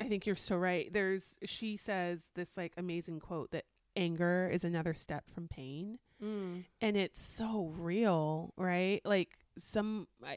I 0.00 0.08
think 0.08 0.26
you're 0.26 0.36
so 0.36 0.56
right. 0.56 0.92
There's 0.92 1.38
she 1.44 1.76
says 1.76 2.28
this 2.34 2.56
like 2.56 2.72
amazing 2.76 3.20
quote 3.20 3.50
that 3.52 3.61
anger 3.96 4.48
is 4.52 4.64
another 4.64 4.94
step 4.94 5.30
from 5.30 5.48
pain 5.48 5.98
Mm. 6.22 6.64
and 6.80 6.96
it's 6.96 7.20
so 7.20 7.72
real, 7.76 8.54
right? 8.56 9.00
Like 9.04 9.30
some 9.58 10.06
I 10.24 10.36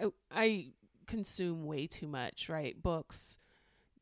I, 0.00 0.06
I 0.30 0.66
consume 1.06 1.64
way 1.64 1.86
too 1.86 2.06
much, 2.06 2.48
right? 2.50 2.80
Books, 2.82 3.38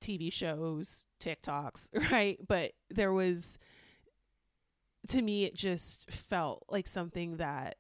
TV 0.01 0.32
shows, 0.32 1.07
TikToks, 1.20 1.90
right? 2.12 2.38
But 2.47 2.72
there 2.90 3.12
was 3.12 3.59
to 5.09 5.22
me 5.22 5.45
it 5.45 5.55
just 5.55 6.11
felt 6.11 6.64
like 6.68 6.86
something 6.86 7.36
that 7.36 7.76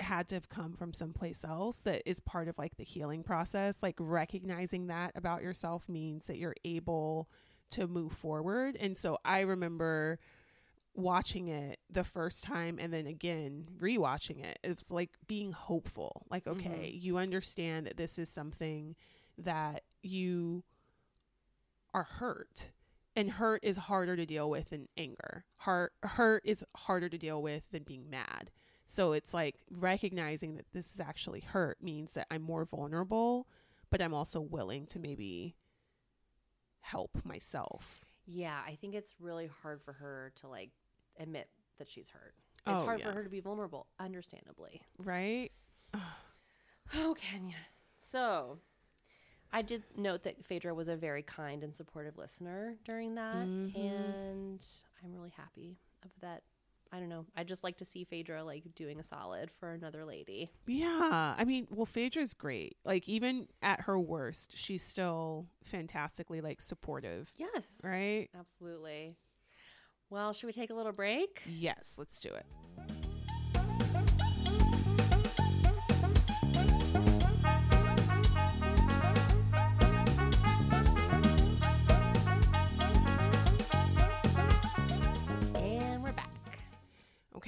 had 0.00 0.28
to 0.28 0.34
have 0.36 0.48
come 0.48 0.72
from 0.74 0.92
someplace 0.92 1.44
else 1.44 1.78
that 1.78 2.02
is 2.08 2.20
part 2.20 2.48
of 2.48 2.56
like 2.56 2.76
the 2.76 2.84
healing 2.84 3.22
process 3.22 3.76
like 3.82 3.96
recognizing 3.98 4.86
that 4.86 5.10
about 5.16 5.42
yourself 5.42 5.88
means 5.88 6.26
that 6.26 6.38
you're 6.38 6.54
able 6.64 7.28
to 7.70 7.86
move 7.86 8.12
forward. 8.12 8.76
And 8.78 8.96
so 8.96 9.18
i 9.24 9.40
remember 9.40 10.18
watching 10.94 11.46
it 11.46 11.78
the 11.88 12.02
first 12.02 12.42
time 12.42 12.76
and 12.80 12.92
then 12.92 13.06
again 13.06 13.68
rewatching 13.78 14.44
it. 14.44 14.58
It's 14.64 14.90
like 14.90 15.10
being 15.26 15.52
hopeful 15.52 16.26
like 16.30 16.44
mm-hmm. 16.44 16.60
okay 16.60 16.88
you 16.88 17.18
understand 17.18 17.86
that 17.86 17.96
this 17.96 18.18
is 18.18 18.28
something 18.28 18.96
that 19.38 19.82
you 20.02 20.64
are 21.94 22.04
hurt 22.04 22.72
and 23.14 23.30
hurt 23.30 23.62
is 23.64 23.76
harder 23.76 24.16
to 24.16 24.26
deal 24.26 24.50
with 24.50 24.70
than 24.70 24.88
anger. 24.96 25.44
Hurt 25.58 25.92
hurt 26.02 26.42
is 26.44 26.64
harder 26.76 27.08
to 27.08 27.18
deal 27.18 27.42
with 27.42 27.62
than 27.70 27.82
being 27.84 28.10
mad. 28.10 28.50
So 28.84 29.12
it's 29.12 29.34
like 29.34 29.56
recognizing 29.70 30.56
that 30.56 30.72
this 30.72 30.94
is 30.94 30.98
actually 30.98 31.40
hurt 31.40 31.82
means 31.82 32.14
that 32.14 32.26
i'm 32.30 32.42
more 32.42 32.64
vulnerable 32.64 33.46
but 33.90 34.00
i'm 34.00 34.14
also 34.14 34.40
willing 34.40 34.86
to 34.86 34.98
maybe 34.98 35.54
help 36.90 37.10
myself 37.24 38.00
Yeah, 38.26 38.58
I 38.66 38.74
think 38.80 38.94
it's 38.94 39.14
really 39.20 39.48
hard 39.62 39.80
for 39.82 39.92
her 39.94 40.32
to 40.36 40.48
like 40.48 40.70
admit 41.18 41.48
that 41.78 41.88
she's 41.88 42.08
hurt. 42.08 42.34
It's 42.66 42.82
Oh, 42.82 42.84
hard 42.84 43.00
yeah. 43.00 43.06
for 43.06 43.12
her 43.12 43.22
to 43.24 43.30
be 43.30 43.40
vulnerable, 43.40 43.86
understandably. 43.98 44.82
right 44.98 45.50
Oh, 46.94 47.14
Kenya. 47.18 47.56
So, 47.98 48.58
I 49.52 49.60
did 49.62 49.82
note 49.96 50.22
that 50.24 50.44
Phaedra 50.44 50.74
was 50.74 50.88
a 50.88 50.96
very 50.96 51.22
kind 51.22 51.62
and 51.62 51.74
supportive 51.74 52.16
listener 52.18 52.76
during 52.84 53.14
that, 53.16 53.46
Mhm. 53.46 53.74
and 53.76 54.66
I'm 55.04 55.12
really 55.12 55.30
happy 55.30 55.78
of 56.02 56.10
that. 56.20 56.42
I 56.90 56.98
don't 57.00 57.08
know. 57.10 57.26
I 57.36 57.44
just 57.44 57.62
like 57.62 57.76
to 57.78 57.84
see 57.84 58.04
Phaedra 58.04 58.42
like 58.44 58.64
doing 58.74 58.98
a 58.98 59.04
solid 59.04 59.50
for 59.60 59.72
another 59.72 60.04
lady. 60.06 60.50
Yeah, 60.66 61.34
I 61.36 61.44
mean, 61.44 61.66
well, 61.70 61.84
Phaedra's 61.86 62.32
great. 62.32 62.76
Like 62.84 63.08
even 63.08 63.46
at 63.60 63.82
her 63.82 63.98
worst, 63.98 64.56
she's 64.56 64.82
still 64.82 65.46
fantastically 65.64 66.40
like 66.40 66.60
supportive, 66.62 67.30
Yes. 67.36 67.80
right? 67.84 68.28
Absolutely. 68.38 69.16
Well, 70.10 70.32
should 70.32 70.46
we 70.46 70.54
take 70.54 70.70
a 70.70 70.74
little 70.74 70.92
break? 70.92 71.42
Yes, 71.46 71.96
let's 71.98 72.18
do 72.20 72.30
it. 72.30 72.46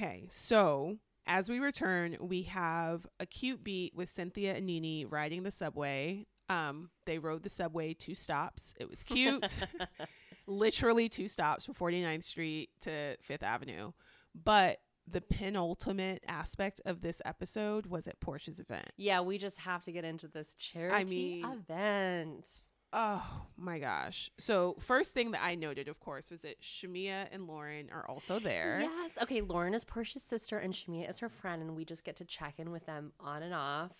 Okay, 0.01 0.25
so 0.31 0.97
as 1.27 1.47
we 1.47 1.59
return, 1.59 2.17
we 2.19 2.41
have 2.43 3.05
a 3.19 3.27
cute 3.27 3.63
beat 3.63 3.93
with 3.95 4.09
Cynthia 4.09 4.55
and 4.55 4.65
Nene 4.65 5.07
riding 5.07 5.43
the 5.43 5.51
subway. 5.51 6.25
Um, 6.49 6.89
they 7.05 7.19
rode 7.19 7.43
the 7.43 7.49
subway 7.49 7.93
two 7.93 8.15
stops. 8.15 8.73
It 8.79 8.89
was 8.89 9.03
cute. 9.03 9.59
Literally 10.47 11.07
two 11.07 11.27
stops 11.27 11.65
from 11.65 11.75
49th 11.75 12.23
Street 12.23 12.69
to 12.81 13.15
Fifth 13.21 13.43
Avenue. 13.43 13.91
But 14.33 14.79
the 15.07 15.21
penultimate 15.21 16.23
aspect 16.27 16.81
of 16.85 17.01
this 17.01 17.21
episode 17.23 17.85
was 17.85 18.07
at 18.07 18.19
Porsha's 18.19 18.59
event. 18.59 18.89
Yeah, 18.97 19.21
we 19.21 19.37
just 19.37 19.59
have 19.59 19.83
to 19.83 19.91
get 19.91 20.03
into 20.03 20.27
this 20.27 20.55
charity 20.55 21.43
mean- 21.43 21.45
event. 21.45 22.47
Oh 22.93 23.45
my 23.57 23.79
gosh. 23.79 24.29
So, 24.37 24.75
first 24.79 25.13
thing 25.13 25.31
that 25.31 25.41
I 25.43 25.55
noted, 25.55 25.87
of 25.87 25.99
course, 25.99 26.29
was 26.29 26.41
that 26.41 26.61
Shamea 26.61 27.27
and 27.31 27.47
Lauren 27.47 27.89
are 27.91 28.05
also 28.09 28.37
there. 28.39 28.79
Yes. 28.81 29.17
Okay, 29.21 29.41
Lauren 29.41 29.73
is 29.73 29.85
Porsha's 29.85 30.23
sister 30.23 30.57
and 30.57 30.73
Shamea 30.73 31.09
is 31.09 31.19
her 31.19 31.29
friend, 31.29 31.61
and 31.61 31.75
we 31.75 31.85
just 31.85 32.03
get 32.03 32.17
to 32.17 32.25
check 32.25 32.55
in 32.57 32.71
with 32.71 32.85
them 32.85 33.13
on 33.19 33.43
and 33.43 33.53
off 33.53 33.91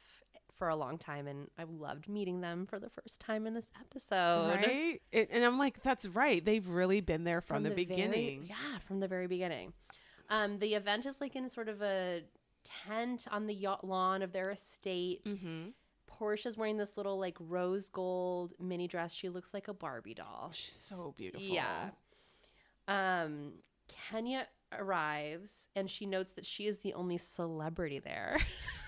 for 0.58 0.68
a 0.68 0.76
long 0.76 0.98
time. 0.98 1.26
And 1.28 1.48
I 1.58 1.64
loved 1.64 2.10
meeting 2.10 2.42
them 2.42 2.66
for 2.66 2.80
the 2.80 2.89
first 2.89 3.22
time 3.22 3.48
in 3.48 3.54
this 3.54 3.72
episode. 3.80 4.56
Right? 4.56 5.02
It, 5.12 5.30
and 5.32 5.44
I'm 5.46 5.58
like, 5.58 5.82
that's 5.82 6.08
right. 6.08 6.44
They've 6.44 6.68
really 6.68 7.00
been 7.02 7.24
there 7.24 7.39
from, 7.42 7.64
the, 7.64 7.70
very- 7.70 7.86
beginning. 7.86 8.46
yeah, 8.48 8.80
from 8.86 9.00
the 9.00 9.08
very 9.08 9.28
beginning. 9.28 9.72
Um, 10.30 10.60
the 10.60 10.76
event 10.76 11.06
is 11.06 11.22
like 11.22 11.36
in 11.36 11.48
sort 11.50 11.70
of 11.70 11.82
a 11.82 12.24
tent 12.64 13.28
on 13.32 13.48
the 13.48 13.54
yacht 13.54 13.86
lawn 13.86 14.22
of 14.22 14.32
their 14.34 14.52
estate. 14.52 15.24
Mm-hmm. 15.26 15.70
Porsha's 16.20 16.57
wearing 16.57 16.78
this 16.78 16.97
little 16.97 17.20
like 17.20 17.38
rose 17.39 17.89
gold 17.89 18.53
mini 18.59 18.88
dress. 18.88 19.14
She 19.14 19.30
looks 19.30 19.53
like 19.53 19.68
a 19.68 19.74
Barbie 19.74 20.14
doll. 20.14 20.49
She's 20.53 20.76
so 20.76 21.14
beautiful. 21.18 21.45
Yeah. 21.45 21.89
Um, 22.88 23.53
Kenya 23.88 24.47
arrives 24.78 25.68
and 25.76 25.89
she 25.89 26.05
notes 26.05 26.34
that 26.34 26.45
she 26.45 26.68
is 26.68 26.80
the 26.80 26.93
only 26.93 27.18
celebrity 27.18 27.99
there. 27.99 28.39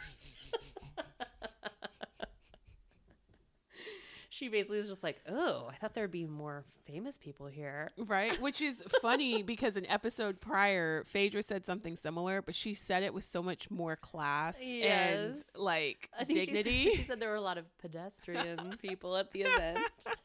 she 4.44 4.50
basically 4.50 4.78
is 4.80 4.88
just 4.88 5.04
like, 5.04 5.22
oh, 5.30 5.70
I 5.72 5.76
thought 5.76 5.94
there'd 5.94 6.12
be 6.12 6.26
more 6.26 6.66
famous 6.86 7.18
people 7.18 7.48
here. 7.48 7.88
Right? 7.98 8.40
Which 8.42 8.62
is 8.62 8.84
funny 9.02 9.42
because 9.42 9.78
an 9.78 9.86
episode 9.90 10.42
prior, 10.42 11.06
Phaedra 11.06 11.42
said 11.44 11.66
something 11.66 11.96
similar, 11.96 12.42
but 12.42 12.56
she 12.56 12.74
said 12.74 13.04
it 13.04 13.14
with 13.14 13.24
so 13.24 13.42
much 13.42 13.72
more 13.72 13.96
class 13.96 14.60
Yes. 14.62 15.54
and 15.56 15.64
like 15.64 16.10
think 16.18 16.30
she 16.32 16.34
said- 16.34 16.46
dignity. 16.46 16.90
She 16.96 17.04
said, 17.04 17.20
there 17.22 17.30
were 17.30 17.36
a 17.36 17.42
lot 17.42 17.58
of 17.58 17.66
pedestrian 17.78 18.76
people 18.82 19.16
at 19.16 19.32
the 19.32 19.44
event. 19.44 19.80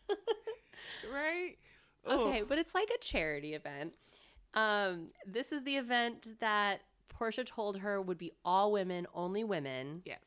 right? 1.14 1.54
Okay, 2.06 2.42
but 2.48 2.58
it's 2.58 2.74
like 2.74 2.90
a 2.94 2.98
charity 2.98 3.54
event. 3.54 3.92
Um, 4.54 5.08
this 5.26 5.52
is 5.52 5.62
the 5.62 5.76
event 5.76 6.40
that 6.40 6.80
Porsha 7.14 7.46
told 7.46 7.78
her 7.78 8.00
would 8.02 8.18
be 8.18 8.32
all 8.44 8.72
women, 8.72 9.06
only 9.14 9.44
women. 9.44 10.02
Yes. 10.04 10.24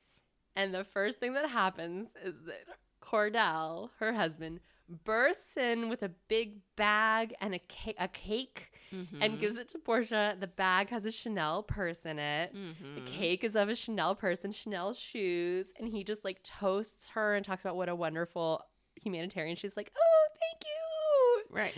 And 0.56 0.74
the 0.74 0.84
first 0.84 1.20
thing 1.20 1.34
that 1.34 1.50
happens 1.50 2.10
is 2.24 2.36
that 2.46 2.64
Kordell, 3.02 3.90
her 4.00 4.14
husband, 4.14 4.60
bursts 5.04 5.58
in 5.58 5.90
with 5.90 6.04
a 6.04 6.10
big 6.28 6.60
bag 6.76 7.34
and 7.42 7.56
a, 7.56 7.60
ca- 7.60 7.96
a 8.00 8.08
cake 8.08 8.68
Mm-hmm. 8.94 9.22
and 9.24 9.40
gives 9.40 9.56
it 9.56 9.70
to 9.70 9.78
Porsha. 9.78 10.38
The 10.38 10.48
bag 10.48 10.90
has 10.90 11.06
a 11.06 11.12
Chanel 11.12 11.64
purse 11.64 12.06
in 12.06 12.20
it. 12.20 12.54
Mm-hmm. 12.54 12.96
The 12.96 13.10
cake 13.10 13.46
is 13.46 13.56
of 13.56 13.70
a 13.70 13.74
Chanel 13.76 14.16
purse 14.16 14.44
and 14.44 14.54
Chanel 14.54 14.92
shoes. 14.94 15.72
And 15.80 15.88
he 15.88 16.04
just 16.04 16.26
like 16.26 16.44
toasts 16.44 17.08
her 17.12 17.36
and 17.36 17.46
talks 17.46 17.64
about 17.64 17.78
what 17.78 17.88
a 17.88 17.96
wonderful 17.96 18.62
humanitarian. 19.02 19.56
She's 19.56 19.78
like, 19.78 19.94
oh, 19.98 20.28
thank 20.42 20.64
you. 20.66 21.56
Right. 21.56 21.78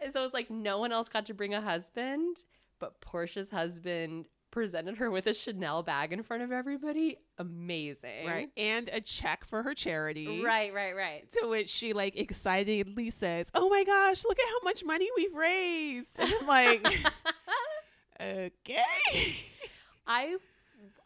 And 0.00 0.14
so 0.14 0.24
it's 0.24 0.32
like 0.32 0.48
no 0.50 0.78
one 0.78 0.92
else 0.92 1.10
got 1.10 1.26
to 1.26 1.34
bring 1.34 1.52
a 1.52 1.60
husband, 1.60 2.38
but 2.80 3.02
Porsha's 3.02 3.50
husband 3.50 4.24
presented 4.50 4.96
her 4.98 5.10
with 5.10 5.26
a 5.26 5.34
Chanel 5.34 5.82
bag 5.82 6.12
in 6.12 6.22
front 6.22 6.42
of 6.42 6.52
everybody. 6.52 7.18
Amazing. 7.38 8.26
Right. 8.26 8.50
And 8.56 8.88
a 8.92 9.00
check 9.00 9.44
for 9.44 9.62
her 9.62 9.74
charity. 9.74 10.42
Right, 10.42 10.72
right, 10.72 10.94
right. 10.94 11.30
To 11.32 11.48
which 11.48 11.68
she 11.68 11.92
like 11.92 12.16
excitedly 12.16 13.10
says, 13.10 13.46
Oh 13.54 13.68
my 13.68 13.84
gosh, 13.84 14.24
look 14.24 14.38
at 14.38 14.48
how 14.48 14.64
much 14.64 14.84
money 14.84 15.08
we've 15.16 15.34
raised. 15.34 16.18
And 16.18 16.32
I'm 16.40 16.46
like, 16.46 16.86
Okay. 18.20 19.36
I 20.06 20.36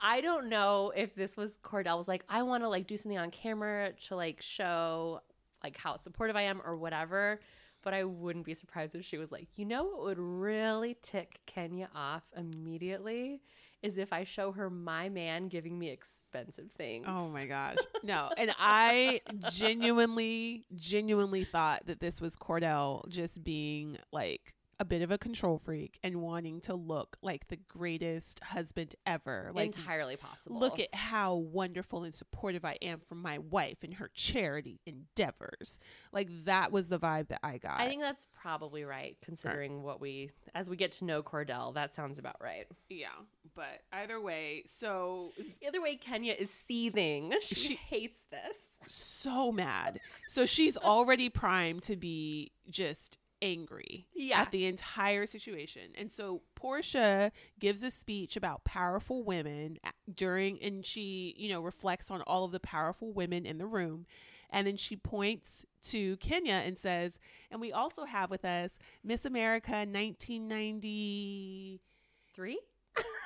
I 0.01 0.20
don't 0.20 0.49
know 0.49 0.93
if 0.95 1.14
this 1.14 1.36
was 1.36 1.59
Kordell 1.62 1.97
was 1.97 2.09
like, 2.09 2.24
I 2.28 2.43
want 2.43 2.62
to 2.62 2.68
like 2.68 2.86
do 2.86 2.97
something 2.97 3.18
on 3.18 3.30
camera 3.30 3.93
to 4.09 4.16
like 4.16 4.41
show 4.41 5.20
like 5.62 5.76
how 5.76 5.97
supportive 5.97 6.36
I 6.36 6.43
am 6.43 6.61
or 6.64 6.76
whatever. 6.76 7.41
But 7.83 7.95
I 7.95 8.05
wouldn't 8.05 8.45
be 8.45 8.55
surprised 8.55 8.95
if 8.95 9.05
she 9.05 9.16
was 9.16 9.33
like, 9.33 9.49
you 9.57 9.64
know 9.64 9.85
what 9.85 10.03
would 10.03 10.18
really 10.18 10.97
tick 11.03 11.41
Kenya 11.47 11.89
off 11.95 12.22
immediately 12.37 13.41
is 13.83 13.97
if 13.97 14.12
I 14.12 14.24
show 14.24 14.53
her 14.53 14.68
my 14.68 15.09
man 15.09 15.49
giving 15.49 15.78
me 15.78 15.89
expensive 15.91 16.70
things. 16.72 17.07
Oh 17.09 17.28
my 17.28 17.47
gosh. 17.47 17.78
No. 18.03 18.31
And 18.37 18.55
I 18.59 19.22
genuinely, 19.51 20.64
genuinely 20.74 21.45
thought 21.45 21.87
that 21.87 22.01
this 22.01 22.20
was 22.20 22.37
Kordell 22.37 23.09
just 23.09 23.43
being 23.43 23.99
like 24.12 24.55
a 24.81 24.85
bit 24.85 25.03
of 25.03 25.11
a 25.11 25.18
control 25.18 25.59
freak 25.59 25.99
and 26.03 26.22
wanting 26.22 26.59
to 26.62 26.74
look 26.74 27.18
like 27.20 27.47
the 27.49 27.59
greatest 27.68 28.41
husband 28.41 28.97
ever. 29.05 29.51
Like 29.55 29.66
entirely 29.66 30.16
possible. 30.16 30.59
Look 30.59 30.81
at 30.81 30.95
how 30.95 31.35
wonderful 31.35 32.03
and 32.03 32.14
supportive 32.14 32.64
I 32.64 32.78
am 32.81 33.01
for 33.07 33.14
my 33.14 33.37
wife 33.39 33.78
and 33.83 33.93
her 33.95 34.11
charity 34.14 34.81
endeavors. 34.87 35.78
Like 36.12 36.28
that 36.47 36.72
was 36.72 36.89
the 36.89 36.99
vibe 36.99 37.28
that 37.28 37.41
I 37.43 37.59
got. 37.59 37.78
I 37.78 37.89
think 37.89 38.01
that's 38.01 38.26
probably 38.41 38.85
right, 38.85 39.18
considering 39.22 39.83
what 39.83 40.01
we 40.01 40.31
as 40.55 40.70
we 40.70 40.76
get 40.76 40.93
to 40.93 41.05
know 41.05 41.22
Kordell. 41.22 41.74
That 41.74 41.95
sounds 41.95 42.18
about 42.18 42.37
right. 42.41 42.66
Yeah, 42.89 43.09
but 43.55 43.83
either 43.93 44.18
way, 44.18 44.62
so 44.64 45.33
either 45.61 45.83
way, 45.83 45.97
Kenya 45.97 46.35
is 46.37 46.51
seething. 46.51 47.35
She, 47.51 47.55
she 47.55 47.74
hates 47.74 48.24
this. 48.31 48.57
So 48.87 49.51
mad. 49.51 49.99
So 50.28 50.47
she's 50.47 50.76
already 50.76 51.28
primed 51.28 51.83
to 51.85 51.97
be 51.97 52.53
just 52.70 53.18
angry 53.43 54.07
yeah. 54.14 54.41
at 54.41 54.51
the 54.51 54.66
entire 54.66 55.26
situation. 55.26 55.93
And 55.97 56.12
so 56.12 56.43
Porsha 56.61 57.30
gives 57.59 57.82
a 57.82 57.91
speech 57.91 58.36
about 58.36 58.64
powerful 58.64 59.22
women 59.22 59.78
during, 60.14 60.61
and 60.62 60.84
she, 60.84 61.34
you 61.36 61.49
know, 61.49 61.61
reflects 61.61 62.11
on 62.11 62.20
all 62.22 62.45
of 62.45 62.53
the 62.53 62.61
powerful 62.61 63.12
women 63.12 63.47
in 63.47 63.59
the 63.59 63.66
room. 63.66 64.07
And 64.51 64.66
then 64.66 64.76
she 64.76 64.97
points 64.97 65.64
to 65.84 66.16
Kenya 66.16 66.62
and 66.64 66.76
says, 66.76 67.18
and 67.51 67.61
we 67.61 67.72
also 67.72 68.05
have 68.05 68.30
with 68.30 68.45
us 68.45 68.70
Miss 69.05 69.24
America 69.24 69.72
1993. 69.72 72.61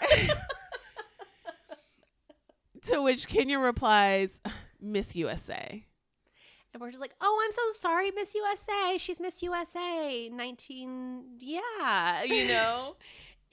to 2.82 3.02
which 3.02 3.26
Kenya 3.26 3.58
replies, 3.58 4.40
Miss 4.80 5.16
USA. 5.16 5.86
And 6.74 6.80
we're 6.80 6.90
just 6.90 7.00
like, 7.00 7.14
oh, 7.20 7.42
I'm 7.44 7.52
so 7.52 7.62
sorry, 7.78 8.10
Miss 8.10 8.34
USA. 8.34 8.98
She's 8.98 9.20
Miss 9.20 9.42
USA 9.44 10.28
19, 10.28 11.22
yeah, 11.38 12.24
you 12.24 12.48
know? 12.48 12.96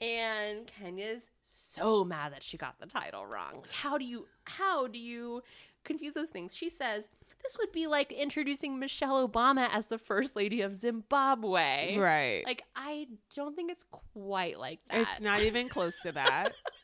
and 0.00 0.66
Kenya's 0.66 1.22
so 1.48 2.04
mad 2.04 2.32
that 2.32 2.42
she 2.42 2.56
got 2.56 2.80
the 2.80 2.86
title 2.86 3.24
wrong. 3.24 3.60
Like, 3.62 3.70
how 3.70 3.96
do 3.96 4.04
you, 4.04 4.26
how 4.44 4.88
do 4.88 4.98
you 4.98 5.42
confuse 5.84 6.14
those 6.14 6.30
things? 6.30 6.56
She 6.56 6.68
says, 6.68 7.08
this 7.44 7.56
would 7.58 7.70
be 7.70 7.86
like 7.86 8.10
introducing 8.10 8.80
Michelle 8.80 9.26
Obama 9.28 9.68
as 9.72 9.86
the 9.86 9.98
first 9.98 10.34
lady 10.34 10.62
of 10.62 10.74
Zimbabwe. 10.74 11.96
Right. 11.96 12.42
Like, 12.44 12.64
I 12.74 13.06
don't 13.34 13.54
think 13.54 13.70
it's 13.70 13.84
quite 14.14 14.58
like 14.58 14.80
that. 14.90 15.00
It's 15.00 15.20
not 15.20 15.42
even 15.42 15.68
close 15.68 15.94
to 16.02 16.12
that. 16.12 16.50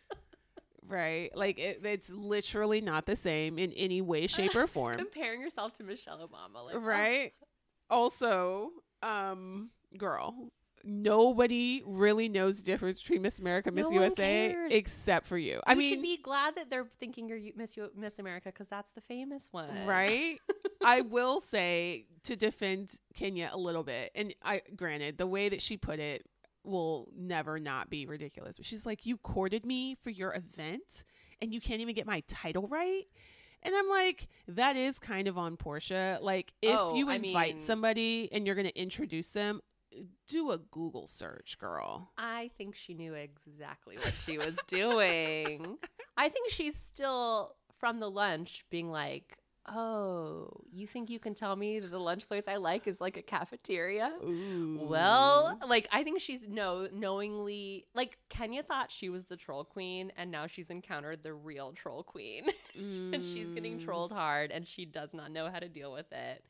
Right. 0.88 1.30
Like 1.36 1.58
it, 1.58 1.80
it's 1.84 2.10
literally 2.10 2.80
not 2.80 3.06
the 3.06 3.16
same 3.16 3.58
in 3.58 3.72
any 3.72 4.00
way, 4.00 4.26
shape, 4.26 4.56
or 4.56 4.66
form. 4.66 4.98
Comparing 4.98 5.40
yourself 5.40 5.74
to 5.74 5.84
Michelle 5.84 6.18
Obama. 6.18 6.64
Like, 6.64 6.76
right. 6.76 7.32
Oh. 7.40 7.46
Also, 7.90 8.70
um, 9.02 9.70
girl, 9.96 10.50
nobody 10.84 11.82
really 11.86 12.28
knows 12.28 12.58
the 12.58 12.62
difference 12.64 13.00
between 13.00 13.22
Miss 13.22 13.38
America, 13.38 13.70
Miss 13.70 13.90
no 13.90 14.00
USA, 14.02 14.54
except 14.70 15.26
for 15.26 15.38
you. 15.38 15.60
I 15.66 15.72
you 15.72 15.78
mean, 15.78 15.92
should 15.92 16.02
be 16.02 16.16
glad 16.18 16.56
that 16.56 16.70
they're 16.70 16.86
thinking 16.98 17.28
you're 17.28 17.40
Miss 17.56 17.76
U- 17.76 17.90
Miss 17.94 18.18
America 18.18 18.50
because 18.50 18.68
that's 18.68 18.90
the 18.90 19.00
famous 19.00 19.48
one, 19.52 19.86
right? 19.86 20.38
I 20.84 21.00
will 21.02 21.40
say 21.40 22.06
to 22.24 22.36
defend 22.36 22.94
Kenya 23.14 23.50
a 23.52 23.58
little 23.58 23.82
bit, 23.82 24.12
and 24.14 24.34
I 24.42 24.62
granted 24.76 25.18
the 25.18 25.26
way 25.26 25.48
that 25.48 25.62
she 25.62 25.76
put 25.76 25.98
it 25.98 26.24
will 26.68 27.08
never 27.16 27.58
not 27.58 27.90
be 27.90 28.06
ridiculous. 28.06 28.56
But 28.56 28.66
she's 28.66 28.86
like, 28.86 29.06
You 29.06 29.16
courted 29.18 29.64
me 29.64 29.96
for 30.02 30.10
your 30.10 30.34
event 30.34 31.04
and 31.40 31.52
you 31.52 31.60
can't 31.60 31.80
even 31.80 31.94
get 31.94 32.06
my 32.06 32.22
title 32.26 32.68
right. 32.68 33.04
And 33.62 33.74
I'm 33.74 33.88
like, 33.88 34.28
that 34.46 34.76
is 34.76 34.98
kind 34.98 35.26
of 35.26 35.36
on 35.36 35.56
Porsha. 35.56 36.20
Like, 36.22 36.52
if 36.62 36.76
oh, 36.78 36.94
you 36.94 37.10
invite 37.10 37.54
I 37.54 37.54
mean, 37.54 37.58
somebody 37.58 38.28
and 38.30 38.46
you're 38.46 38.54
going 38.54 38.68
to 38.68 38.80
introduce 38.80 39.28
them, 39.28 39.60
do 40.28 40.52
a 40.52 40.58
Google 40.58 41.06
search, 41.06 41.58
girl. 41.58 42.12
I 42.16 42.50
think 42.56 42.76
she 42.76 42.94
knew 42.94 43.14
exactly 43.14 43.96
what 43.96 44.14
she 44.24 44.38
was 44.38 44.56
doing. 44.68 45.78
I 46.16 46.28
think 46.28 46.50
she's 46.50 46.76
still 46.76 47.56
from 47.78 48.00
the 48.00 48.10
lunch 48.10 48.64
being 48.70 48.90
like, 48.90 49.36
oh, 49.70 50.48
you 50.72 50.86
think 50.86 51.10
you 51.10 51.18
can 51.18 51.34
tell 51.34 51.54
me 51.56 51.78
that 51.80 51.90
the 51.90 51.98
lunch 51.98 52.28
place 52.28 52.48
I 52.48 52.56
like 52.56 52.86
is 52.86 53.00
like 53.00 53.16
a 53.16 53.22
cafeteria? 53.22 54.12
Ooh. 54.24 54.80
Well, 54.82 55.58
like 55.66 55.88
I 55.92 56.02
think 56.02 56.20
she's 56.20 56.46
no 56.48 56.88
knowingly 56.92 57.86
like 57.94 58.18
Kenya 58.28 58.62
thought 58.62 58.90
she 58.90 59.08
was 59.08 59.24
the 59.24 59.36
troll 59.36 59.64
queen 59.64 60.12
and 60.16 60.30
now 60.30 60.46
she's 60.46 60.70
encountered 60.70 61.22
the 61.22 61.34
real 61.34 61.72
troll 61.72 62.02
queen. 62.02 62.48
Mm. 62.78 63.14
and 63.14 63.24
she's 63.24 63.50
getting 63.50 63.78
trolled 63.78 64.12
hard 64.12 64.50
and 64.50 64.66
she 64.66 64.84
does 64.84 65.14
not 65.14 65.30
know 65.30 65.50
how 65.50 65.58
to 65.58 65.68
deal 65.68 65.92
with 65.92 66.10
it. 66.12 66.44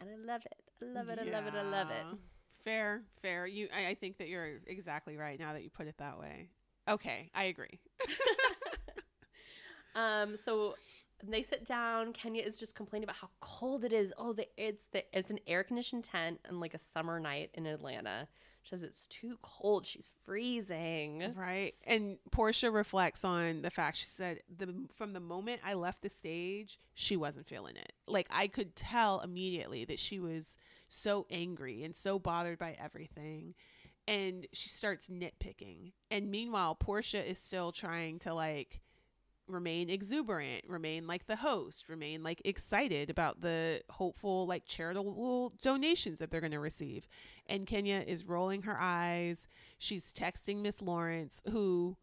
And 0.00 0.10
I 0.10 0.32
love 0.32 0.42
it. 0.44 0.58
I 0.82 0.86
love 0.92 1.08
it. 1.08 1.18
I 1.18 1.24
love 1.24 1.46
it. 1.46 1.54
I 1.54 1.62
love 1.62 1.90
it. 1.90 2.18
Fair, 2.64 3.02
fair. 3.22 3.46
You 3.46 3.68
I, 3.74 3.88
I 3.88 3.94
think 3.94 4.18
that 4.18 4.28
you're 4.28 4.58
exactly 4.66 5.16
right 5.16 5.38
now 5.38 5.52
that 5.52 5.62
you 5.62 5.70
put 5.70 5.86
it 5.86 5.96
that 5.98 6.18
way. 6.18 6.48
Okay, 6.88 7.30
I 7.34 7.44
agree. 7.44 7.80
um 9.94 10.36
so 10.36 10.74
they 11.22 11.42
sit 11.42 11.64
down. 11.64 12.12
Kenya 12.12 12.42
is 12.42 12.56
just 12.56 12.74
complaining 12.74 13.04
about 13.04 13.16
how 13.16 13.30
cold 13.40 13.84
it 13.84 13.92
is. 13.92 14.12
Oh, 14.18 14.32
the, 14.32 14.46
it's 14.56 14.86
the 14.86 15.04
it's 15.16 15.30
an 15.30 15.40
air 15.46 15.64
conditioned 15.64 16.04
tent 16.04 16.40
and 16.44 16.60
like 16.60 16.74
a 16.74 16.78
summer 16.78 17.18
night 17.18 17.50
in 17.54 17.66
Atlanta. 17.66 18.28
She 18.62 18.70
says 18.70 18.82
it's 18.82 19.06
too 19.06 19.38
cold. 19.42 19.86
She's 19.86 20.10
freezing. 20.24 21.32
Right. 21.36 21.74
And 21.86 22.18
Porsha 22.30 22.72
reflects 22.72 23.24
on 23.24 23.62
the 23.62 23.70
fact 23.70 23.96
she 23.96 24.06
said 24.06 24.40
the 24.54 24.74
from 24.96 25.12
the 25.12 25.20
moment 25.20 25.60
I 25.64 25.74
left 25.74 26.02
the 26.02 26.10
stage, 26.10 26.80
she 26.94 27.16
wasn't 27.16 27.46
feeling 27.46 27.76
it. 27.76 27.92
Like 28.06 28.26
I 28.30 28.48
could 28.48 28.74
tell 28.74 29.20
immediately 29.20 29.84
that 29.84 30.00
she 30.00 30.18
was 30.18 30.56
so 30.88 31.26
angry 31.30 31.84
and 31.84 31.94
so 31.94 32.18
bothered 32.18 32.58
by 32.58 32.76
everything. 32.78 33.54
And 34.08 34.46
she 34.52 34.68
starts 34.68 35.08
nitpicking. 35.08 35.92
And 36.10 36.30
meanwhile, 36.30 36.76
Porsha 36.76 37.24
is 37.24 37.38
still 37.38 37.72
trying 37.72 38.18
to 38.20 38.34
like 38.34 38.80
remain 39.48 39.90
exuberant, 39.90 40.64
remain 40.68 41.06
like 41.06 41.26
the 41.26 41.36
host, 41.36 41.88
remain 41.88 42.22
like 42.22 42.42
excited 42.44 43.10
about 43.10 43.40
the 43.40 43.82
hopeful 43.90 44.46
like 44.46 44.64
charitable 44.66 45.52
donations 45.62 46.18
that 46.18 46.30
they're 46.30 46.40
going 46.40 46.52
to 46.52 46.60
receive. 46.60 47.06
And 47.46 47.66
Kenya 47.66 48.04
is 48.06 48.24
rolling 48.24 48.62
her 48.62 48.76
eyes. 48.80 49.46
She's 49.78 50.12
texting 50.12 50.62
Miss 50.62 50.82
Lawrence 50.82 51.42
who 51.50 51.96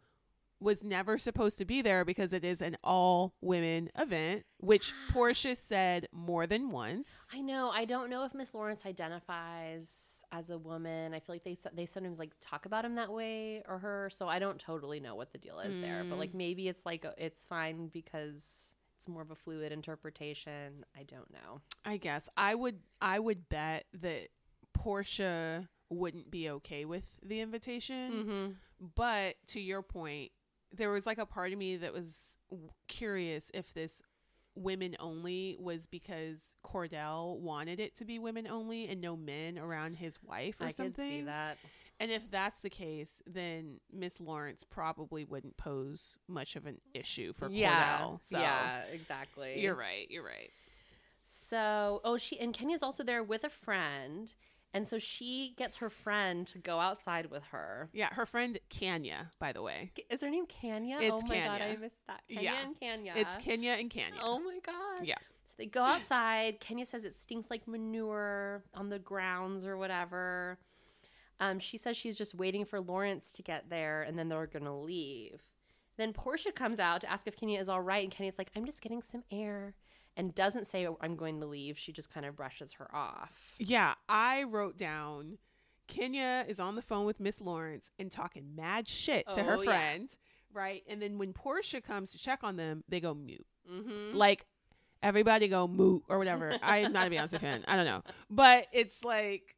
was 0.63 0.83
never 0.83 1.17
supposed 1.17 1.57
to 1.57 1.65
be 1.65 1.81
there 1.81 2.05
because 2.05 2.33
it 2.33 2.45
is 2.45 2.61
an 2.61 2.77
all 2.83 3.33
women 3.41 3.89
event, 3.97 4.45
which 4.59 4.93
ah. 4.93 5.13
Porsha 5.13 5.55
said 5.55 6.07
more 6.11 6.47
than 6.47 6.71
once. 6.71 7.29
I 7.33 7.41
know. 7.41 7.69
I 7.69 7.85
don't 7.85 8.09
know 8.09 8.23
if 8.23 8.33
Miss 8.33 8.53
Lawrence 8.53 8.85
identifies 8.85 10.22
as 10.33 10.49
a 10.49 10.57
woman. 10.57 11.13
I 11.13 11.19
feel 11.19 11.35
like 11.35 11.43
they 11.43 11.57
they 11.73 11.85
sometimes 11.85 12.19
like 12.19 12.33
talk 12.41 12.65
about 12.65 12.83
him 12.83 12.95
that 12.95 13.11
way 13.11 13.63
or 13.67 13.77
her. 13.77 14.09
So 14.11 14.27
I 14.27 14.39
don't 14.39 14.59
totally 14.59 14.99
know 14.99 15.15
what 15.15 15.31
the 15.31 15.37
deal 15.37 15.59
is 15.59 15.77
mm. 15.77 15.81
there. 15.81 16.03
But 16.03 16.17
like 16.17 16.33
maybe 16.33 16.67
it's 16.67 16.85
like 16.85 17.05
it's 17.17 17.45
fine 17.45 17.87
because 17.87 18.75
it's 18.97 19.07
more 19.07 19.21
of 19.21 19.31
a 19.31 19.35
fluid 19.35 19.71
interpretation. 19.71 20.85
I 20.97 21.03
don't 21.03 21.31
know. 21.31 21.61
I 21.85 21.97
guess 21.97 22.27
I 22.35 22.55
would 22.55 22.79
I 23.01 23.19
would 23.19 23.47
bet 23.47 23.85
that 24.01 24.29
Porsha 24.77 25.67
wouldn't 25.89 26.31
be 26.31 26.49
okay 26.49 26.85
with 26.85 27.05
the 27.23 27.39
invitation. 27.39 28.11
Mm-hmm. 28.11 28.87
But 28.95 29.35
to 29.47 29.61
your 29.61 29.83
point, 29.83 30.31
there 30.75 30.89
was 30.89 31.05
like 31.05 31.19
a 31.19 31.25
part 31.25 31.53
of 31.53 31.59
me 31.59 31.77
that 31.77 31.93
was 31.93 32.37
curious 32.87 33.51
if 33.53 33.73
this 33.73 34.01
women 34.55 34.95
only 34.99 35.57
was 35.59 35.87
because 35.87 36.55
Kordell 36.63 37.39
wanted 37.39 37.79
it 37.79 37.95
to 37.95 38.05
be 38.05 38.19
women 38.19 38.47
only 38.47 38.87
and 38.87 39.01
no 39.01 39.15
men 39.15 39.57
around 39.57 39.95
his 39.95 40.21
wife 40.23 40.61
or 40.61 40.67
I 40.67 40.69
something. 40.69 41.05
I 41.05 41.09
see 41.09 41.21
that. 41.21 41.57
And 41.99 42.11
if 42.11 42.29
that's 42.29 42.59
the 42.61 42.69
case, 42.69 43.21
then 43.25 43.79
Miss 43.91 44.19
Lawrence 44.19 44.63
probably 44.63 45.23
wouldn't 45.25 45.57
pose 45.57 46.17
much 46.27 46.55
of 46.55 46.65
an 46.65 46.79
issue 46.93 47.33
for 47.33 47.49
yeah, 47.49 47.99
Kordell. 47.99 48.19
So 48.21 48.39
yeah, 48.39 48.81
exactly. 48.91 49.59
You're 49.59 49.75
right. 49.75 50.07
You're 50.09 50.25
right. 50.25 50.49
So, 51.23 52.01
oh, 52.03 52.17
she 52.17 52.39
and 52.39 52.53
Kenya's 52.53 52.83
also 52.83 53.03
there 53.03 53.23
with 53.23 53.43
a 53.43 53.49
friend, 53.49 54.33
And 54.75 54.87
so 54.87 54.97
she 54.97 55.53
gets 55.55 55.77
her 55.77 55.89
friend 55.89 56.47
to 56.47 56.57
go 56.57 56.79
outside 56.79 57.29
with 57.29 57.43
her. 57.51 57.89
Yeah, 57.93 58.11
her 58.13 58.25
friend 58.25 58.57
Kenya, 58.69 59.29
by 59.39 59.51
the 59.53 59.61
way. 59.61 59.91
Is 60.09 60.21
her 60.21 60.29
name 60.31 60.47
Kenya? 60.47 60.97
It's 60.99 61.23
oh 61.23 61.27
my 61.27 61.39
god, 61.39 61.61
I 61.61 61.75
missed 61.75 62.01
that. 62.07 62.21
Kenya 62.27 62.43
Yeah. 62.43 62.65
and 62.65 62.79
Kenya. 62.79 63.13
It's 63.15 63.35
Kenya 63.37 63.71
and 63.73 63.89
Kenya. 63.89 64.19
Oh 64.21 64.39
my 64.39 64.57
god. 64.65 65.05
Yeah. 65.05 65.15
So 65.45 65.53
they 65.57 65.67
go 65.67 65.83
outside. 65.83 66.59
Kenya 66.59 66.85
says 66.87 67.05
it 67.05 67.13
stinks 67.15 67.51
like 67.51 67.67
manure 67.67 68.63
on 68.73 68.89
the 68.89 68.97
grounds 68.97 69.65
or 69.65 69.77
whatever. 69.77 70.57
Um, 71.39 71.59
she 71.59 71.77
says 71.77 71.95
she's 71.95 72.17
just 72.17 72.33
waiting 72.33 72.65
for 72.65 72.79
Lawrence 72.81 73.31
to 73.33 73.43
get 73.43 73.69
there 73.69 74.01
and 74.01 74.17
then 74.17 74.27
they're 74.29 74.47
gonna 74.47 74.75
leave. 74.79 75.41
Then 75.97 76.13
Porsha 76.13 76.53
comes 76.55 76.79
out 76.79 77.01
to 77.01 77.11
ask 77.11 77.27
if 77.27 77.35
Kenya 77.35 77.59
is 77.59 77.69
all 77.69 77.81
right, 77.81 78.03
and 78.03 78.11
Kenya's 78.11 78.39
like, 78.39 78.49
"I'm 78.55 78.65
just 78.65 78.81
getting 78.81 79.03
some 79.03 79.23
air," 79.29 79.75
and 80.15 80.33
doesn't 80.35 80.67
say 80.67 80.87
I'm 81.01 81.15
going 81.15 81.39
to 81.41 81.45
leave. 81.47 81.77
She 81.77 81.91
just 81.91 82.13
kind 82.13 82.25
of 82.25 82.35
brushes 82.35 82.73
her 82.73 82.93
off. 82.93 83.33
Yeah, 83.57 83.93
I 84.07 84.43
wrote 84.43 84.77
down 84.77 85.37
Kenya 85.87 86.45
is 86.47 86.59
on 86.59 86.75
the 86.75 86.81
phone 86.81 87.05
with 87.05 87.19
Miss 87.19 87.41
Lawrence 87.41 87.91
and 87.99 88.11
talking 88.11 88.55
mad 88.55 88.87
shit 88.87 89.25
to 89.33 89.43
her 89.43 89.57
Oh, 89.57 89.61
yeah. 89.61 89.69
friend, 89.69 90.15
right? 90.53 90.81
And 90.87 91.01
then 91.01 91.17
when 91.17 91.33
Porsha 91.33 91.83
comes 91.83 92.11
to 92.11 92.17
check 92.17 92.39
on 92.43 92.55
them, 92.55 92.83
they 92.87 92.99
go 92.99 93.13
mute. 93.13 93.45
Mm-hmm. 93.71 94.15
Like 94.15 94.45
everybody 95.01 95.47
go 95.49 95.67
moot 95.67 96.03
or 96.07 96.17
whatever. 96.17 96.57
I 96.63 96.79
am 96.79 96.93
not 96.93 97.07
a 97.07 97.09
Beyonce 97.09 97.39
fan. 97.39 97.63
I 97.67 97.75
don't 97.75 97.85
know. 97.85 98.01
But 98.29 98.67
it's 98.71 99.03
like, 99.03 99.55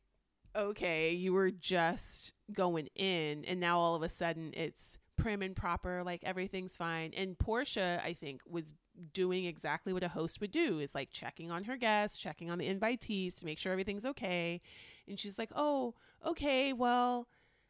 okay, 0.55 1.11
you 1.13 1.33
were 1.33 1.51
just 1.51 2.33
going 2.51 2.87
in 2.95 3.45
and 3.45 3.59
now 3.59 3.77
all 3.77 3.95
of 3.95 4.01
a 4.01 4.09
sudden 4.09 4.51
it's 4.55 4.97
prim 5.17 5.41
and 5.41 5.55
proper, 5.55 6.03
like 6.03 6.23
everything's 6.23 6.75
fine. 6.75 7.13
And 7.15 7.37
Porsha, 7.37 8.01
I 8.03 8.13
think, 8.13 8.41
was 8.49 8.73
doing 9.13 9.45
exactly 9.45 9.93
what 9.93 10.03
a 10.03 10.09
host 10.09 10.39
would 10.41 10.51
do 10.51 10.79
is 10.79 10.95
like 10.95 11.09
checking 11.11 11.51
on 11.51 11.63
her 11.65 11.77
guests, 11.77 12.17
checking 12.17 12.49
on 12.49 12.57
the 12.57 12.73
invitees 12.73 13.37
to 13.39 13.45
make 13.45 13.59
sure 13.59 13.71
everything's 13.71 14.05
okay. 14.05 14.61
And 15.07 15.19
she's 15.19 15.37
like, 15.37 15.51
Oh, 15.55 15.95
okay, 16.25 16.73
well, 16.73 17.27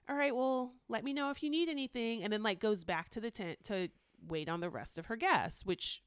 all 0.07 0.15
right, 0.15 0.36
well, 0.36 0.73
let 0.88 1.03
me 1.03 1.13
know 1.13 1.32
if 1.32 1.41
you 1.41 1.49
need 1.49 1.69
anything. 1.69 2.23
And 2.23 2.32
then 2.32 2.43
like 2.43 2.59
goes 2.59 2.84
back 2.84 3.09
to 3.11 3.21
the 3.21 3.32
tent 3.32 3.63
to 3.65 3.89
wait 4.28 4.49
on 4.49 4.59
the 4.59 4.69
rest 4.69 4.97
of 4.97 5.07
her 5.07 5.15
guests, 5.15 5.65
which 5.65 6.01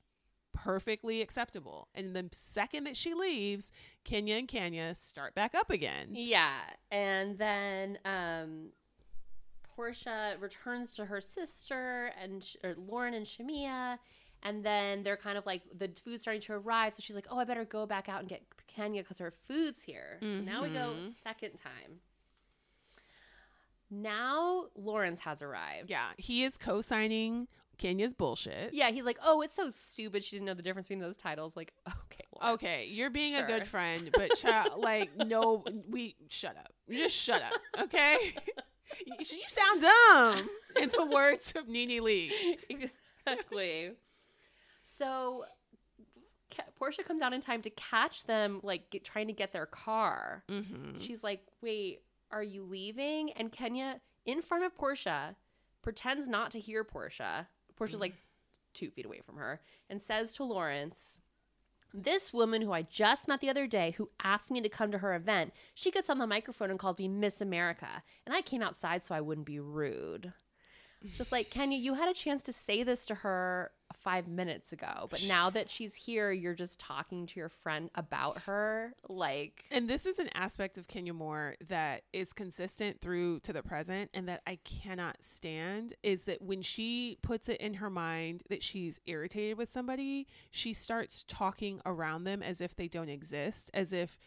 perfectly 0.53 1.23
acceptable. 1.23 1.89
And 1.95 2.15
the 2.15 2.29
second 2.33 2.85
that 2.85 2.97
she 2.97 3.15
leaves, 3.15 3.71
Kenya 4.05 4.37
and 4.37 4.49
Kenya 4.49 4.95
start 4.95 5.35
back 5.35 5.55
up 5.55 5.71
again. 5.71 6.09
Yeah, 6.13 6.59
and 6.91 7.39
then 7.39 7.99
um, 8.05 8.69
Porsha 9.77 10.41
returns 10.41 10.95
to 10.97 11.05
her 11.05 11.21
sister 11.21 12.13
and 12.21 12.45
Lauren 12.77 13.15
and 13.15 13.27
Shamea, 13.27 13.99
and 14.43 14.65
then 14.65 15.03
they're 15.03 15.17
kind 15.17 15.37
of 15.39 15.45
like 15.47 15.63
the 15.77 15.91
food's 16.05 16.23
starting 16.23 16.41
to 16.43 16.53
arrive. 16.55 16.95
So 16.95 17.01
she's 17.03 17.17
like, 17.17 17.27
"Oh, 17.31 17.39
I 17.39 17.45
better 17.45 17.65
go 17.65 17.87
back 17.87 18.09
out 18.09 18.21
and 18.21 18.29
get 18.29 18.43
Kenya 18.67 19.03
because 19.03 19.19
her 19.19 19.33
food's 19.47 19.83
here." 19.83 20.19
So 20.21 20.41
now 20.41 20.63
we 20.63 20.69
go 20.71 20.95
Mhm. 21.01 21.09
second 21.23 21.53
time. 21.57 22.01
Now 23.91 24.67
Lawrence 24.75 25.21
has 25.23 25.41
arrived. 25.43 25.91
Yeah, 25.91 26.09
he 26.19 26.45
is 26.45 26.59
co-signing 26.59 27.49
Kenya's 27.79 28.13
bullshit. 28.13 28.75
Yeah, 28.75 28.91
he's 28.91 29.05
like, 29.05 29.19
"Oh, 29.23 29.41
it's 29.41 29.55
so 29.55 29.71
stupid. 29.71 30.25
She 30.25 30.37
didn't 30.37 30.47
know 30.47 30.55
the 30.55 30.63
difference 30.63 30.87
between 30.89 31.01
those 31.01 31.17
titles." 31.17 31.57
Like, 31.57 31.73
okay, 31.89 32.25
Lawrence. 32.35 32.55
Okay, 32.63 32.87
you're 32.87 33.09
being 33.11 33.35
a 33.37 33.45
good 33.47 33.67
friend, 33.67 34.11
but 34.13 34.35
child, 34.37 34.79
like, 34.83 35.17
no, 35.17 35.65
we 35.89 36.17
shut 36.29 36.57
up. 36.57 36.73
Just 36.91 37.15
shut 37.17 37.43
up, 37.43 37.61
okay? 37.85 38.35
you, 39.07 39.15
you 39.19 39.43
sound 39.49 39.81
dumb. 39.81 40.51
In 40.77 40.89
the 40.91 41.07
words 41.07 41.53
of 41.57 41.69
Nene 41.69 42.03
Lee. 42.05 42.59
exactly. 42.69 43.93
So 44.89 45.45
Porsha 46.81 47.05
comes 47.05 47.21
out 47.23 47.33
in 47.33 47.41
time 47.41 47.63
to 47.63 47.71
catch 47.71 48.25
them, 48.25 48.61
like 48.63 48.91
get, 48.91 49.05
trying 49.05 49.27
to 49.27 49.33
get 49.33 49.53
their 49.53 49.67
car. 49.67 50.45
Mm-hmm. 50.51 51.01
She's 51.01 51.23
like, 51.23 51.43
"Wait, 51.61 52.03
are 52.31 52.43
you 52.43 52.65
leaving?" 52.65 53.31
And 53.33 53.53
Kenya, 53.53 54.01
in 54.25 54.41
front 54.41 54.65
of 54.65 54.77
Porsha, 54.77 55.37
pretends 55.83 56.27
not 56.27 56.51
to 56.53 56.61
hear 56.61 56.85
Porsha. 56.85 57.47
Porsha's 57.79 58.01
like 58.01 58.15
two 58.73 58.91
feet 58.91 59.07
away 59.07 59.21
from 59.25 59.37
her, 59.37 59.61
and 59.91 60.01
says 60.01 60.35
to 60.35 60.45
Lawrence. 60.45 61.21
This 61.95 62.35
woman 62.35 62.61
who 62.61 62.73
I 62.73 62.83
just 62.83 63.29
met 63.29 63.41
the 63.41 63.49
other 63.49 63.67
day, 63.67 63.93
who 63.93 64.11
asked 64.23 64.51
me 64.51 64.61
to 64.61 64.69
come 64.69 64.93
to 64.93 64.99
her 64.99 65.15
event, 65.15 65.55
she 65.75 65.91
gets 65.91 66.11
on 66.11 66.19
the 66.19 66.27
microphone 66.27 66.71
and 66.71 66.79
called 66.79 66.99
me 66.99 67.09
Miss 67.09 67.41
America. 67.41 68.03
And 68.27 68.35
I 68.35 68.43
came 68.43 68.61
outside 68.61 69.03
so 69.03 69.15
I 69.15 69.23
wouldn't 69.23 69.47
be 69.47 69.59
rude. 69.59 70.35
Just 71.17 71.33
like, 71.33 71.51
Kenya, 71.51 71.79
you 71.79 71.95
had 71.95 72.11
a 72.11 72.15
chance 72.15 72.43
to 72.43 72.53
say 72.53 72.83
this 72.83 73.07
to 73.07 73.15
her 73.17 73.71
five 73.95 74.29
minutes 74.29 74.73
ago, 74.73 75.07
but 75.11 75.23
now 75.25 75.51
that 75.51 75.71
she's 75.71 75.95
here, 75.95 76.31
you're 76.31 76.55
just 76.55 76.79
talking 76.79 77.27
to 77.27 77.41
your 77.41 77.49
friend 77.49 77.91
about 77.95 78.39
her. 78.43 78.95
Like, 79.09 79.65
And 79.71 79.89
this 79.89 80.07
is 80.07 80.19
an 80.19 80.31
aspect 80.35 80.79
of 80.79 80.89
Kenya 80.89 81.15
Moore 81.15 81.57
that 81.69 82.03
is 82.13 82.33
consistent 82.33 83.01
through 83.01 83.41
to 83.41 83.53
the 83.53 83.63
present 83.63 84.11
and 84.15 84.29
that 84.29 84.43
I 84.47 84.59
cannot 84.65 85.23
stand 85.23 85.95
is 86.03 86.25
that 86.25 86.43
when 86.43 86.63
she 86.63 87.19
puts 87.23 87.49
it 87.49 87.61
in 87.61 87.75
her 87.75 87.91
mind 87.91 88.43
that 88.49 88.63
she's 88.63 89.01
irritated 89.07 89.59
with 89.59 89.71
somebody, 89.71 90.27
she 90.51 90.73
starts 90.73 91.25
talking 91.29 91.81
around 91.85 92.25
them 92.25 92.43
as 92.43 92.61
if 92.61 92.77
they 92.77 92.89
don't 92.89 93.09
exist, 93.09 93.71
as 93.75 93.93
if 93.93 94.19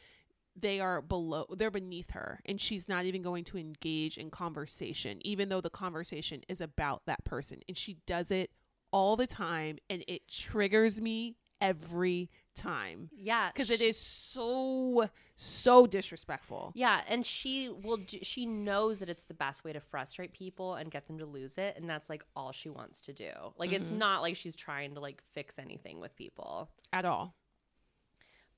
they 0.60 0.80
are 0.80 1.02
below 1.02 1.46
they're 1.58 1.72
beneath 1.72 2.12
her 2.12 2.42
and 2.46 2.60
she's 2.60 2.90
not 2.90 3.06
even 3.06 3.22
going 3.22 3.44
to 3.44 3.58
engage 3.58 4.18
in 4.18 4.30
conversation 4.30 5.26
even 5.26 5.48
though 5.48 5.62
the 5.62 5.70
conversation 5.70 6.42
is 6.50 6.60
about 6.60 7.06
that 7.06 7.24
person 7.24 7.60
and 7.68 7.78
she 7.78 7.98
does 8.06 8.32
it 8.32 8.52
all 8.92 9.16
the 9.16 9.28
time 9.28 9.78
and 9.90 10.04
it 10.08 10.28
triggers 10.28 11.00
me 11.02 11.38
every 11.62 12.30
time 12.56 13.10
yeah, 13.14 13.50
because 13.54 13.70
it 13.70 13.80
is 13.82 13.96
so 13.98 15.08
so 15.36 15.86
disrespectful 15.88 16.72
Yeah, 16.76 17.02
and 17.08 17.26
she 17.26 17.70
will. 17.70 17.98
Do, 17.98 18.18
she 18.24 18.46
knows 18.46 19.00
that 19.00 19.08
it's 19.10 19.24
the 19.24 19.34
best 19.34 19.64
way 19.64 19.72
to 19.72 19.80
frustrate 19.80 20.34
people 20.34 20.74
and 20.76 20.92
get 20.92 21.08
them 21.08 21.18
to 21.20 21.26
lose 21.26 21.58
it, 21.58 21.76
and 21.78 21.90
that's 21.90 22.10
like 22.10 22.24
all 22.36 22.52
she 22.52 22.70
wants 22.70 23.00
to 23.02 23.14
do. 23.14 23.30
Like, 23.58 23.72
it's 23.72 23.92
Mhm. 23.92 23.98
not 23.98 24.22
like 24.22 24.36
she's 24.36 24.56
trying 24.56 24.96
to 24.96 25.00
like 25.00 25.22
fix 25.34 25.58
anything 25.60 26.00
with 26.02 26.16
people. 26.16 26.70
at 26.92 27.06
all 27.06 27.36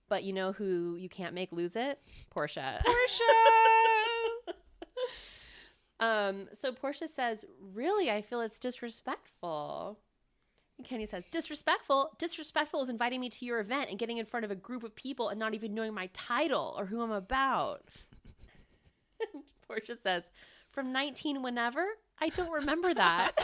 But 0.10 0.24
you 0.24 0.34
know 0.34 0.52
who 0.54 0.96
you 0.96 1.10
can't 1.10 1.36
make 1.36 1.52
lose 1.52 1.76
it? 1.76 2.00
Porsha. 2.36 2.82
Porsha 2.84 3.20
Um, 6.00 6.50
so 6.54 6.72
Porsha 6.72 7.08
says, 7.08 7.46
Really, 7.62 8.10
I 8.12 8.22
feel 8.22 8.42
it's 8.42 8.60
disrespectful. 8.60 10.00
And 10.78 10.88
Kenny 10.88 11.06
says, 11.06 11.24
Disrespectful? 11.32 12.12
Disrespectful 12.18 12.82
is 12.82 12.90
inviting 12.90 13.20
me 13.22 13.30
to 13.30 13.46
your 13.46 13.60
event 13.60 13.90
and 13.90 14.00
getting 14.00 14.18
in 14.18 14.26
front 14.26 14.46
of 14.46 14.52
a 14.52 14.56
group 14.56 14.84
of 14.84 14.96
people 14.96 15.30
and 15.30 15.40
not 15.40 15.54
even 15.54 15.74
knowing 15.74 15.94
my 15.94 16.10
title 16.14 16.76
or 16.78 16.86
who 16.86 17.02
I'm 17.02 17.12
about. 17.12 17.84
Porsha 19.70 19.98
says, 19.98 20.24
From 20.72 20.92
19 20.92 21.42
whenever? 21.42 21.86
I 22.20 22.30
don't 22.30 22.52
remember 22.52 22.94
that. 22.94 23.32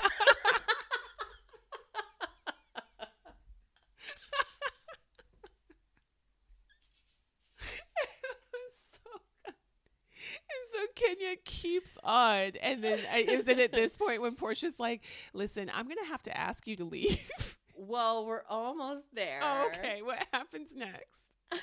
so 10.71 10.79
good. 10.95 11.08
and 11.08 11.08
Kenya 11.19 11.35
keeps 11.45 11.97
on. 12.03 12.51
And 12.61 12.83
then 12.83 12.99
I, 13.11 13.19
is 13.19 13.47
it 13.47 13.59
at 13.59 13.71
this 13.71 13.97
point 13.97 14.21
when 14.21 14.35
Porsha's 14.35 14.79
like 14.79 15.03
listen 15.33 15.71
I'm 15.73 15.87
gonna 15.87 16.05
have 16.05 16.21
to 16.23 16.37
ask 16.37 16.67
you 16.67 16.75
to 16.77 16.85
leave. 16.85 17.19
Well, 17.81 18.25
we're 18.25 18.43
almost 18.49 19.05
there. 19.15 19.39
oh, 19.41 19.67
okay. 19.67 20.01
What 20.01 20.21
happens 20.33 20.75
next? 20.75 21.21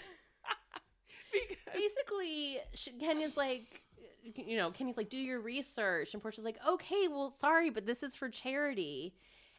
Because 1.33 1.57
basically 1.75 2.59
kenya's 2.99 3.37
like 3.37 3.83
you 4.23 4.57
know 4.57 4.71
kenya's 4.71 4.97
like 4.97 5.11
do 5.11 5.19
your 5.19 5.41
research. 5.41 6.15
And 6.15 6.23
porsha's 6.23 6.45
like 6.45 6.57
okay 6.67 7.09
well 7.09 7.33
sorry 7.35 7.69
but 7.69 7.85
this 7.85 8.03
is 8.03 8.15
for 8.15 8.31
charity. 8.31 9.13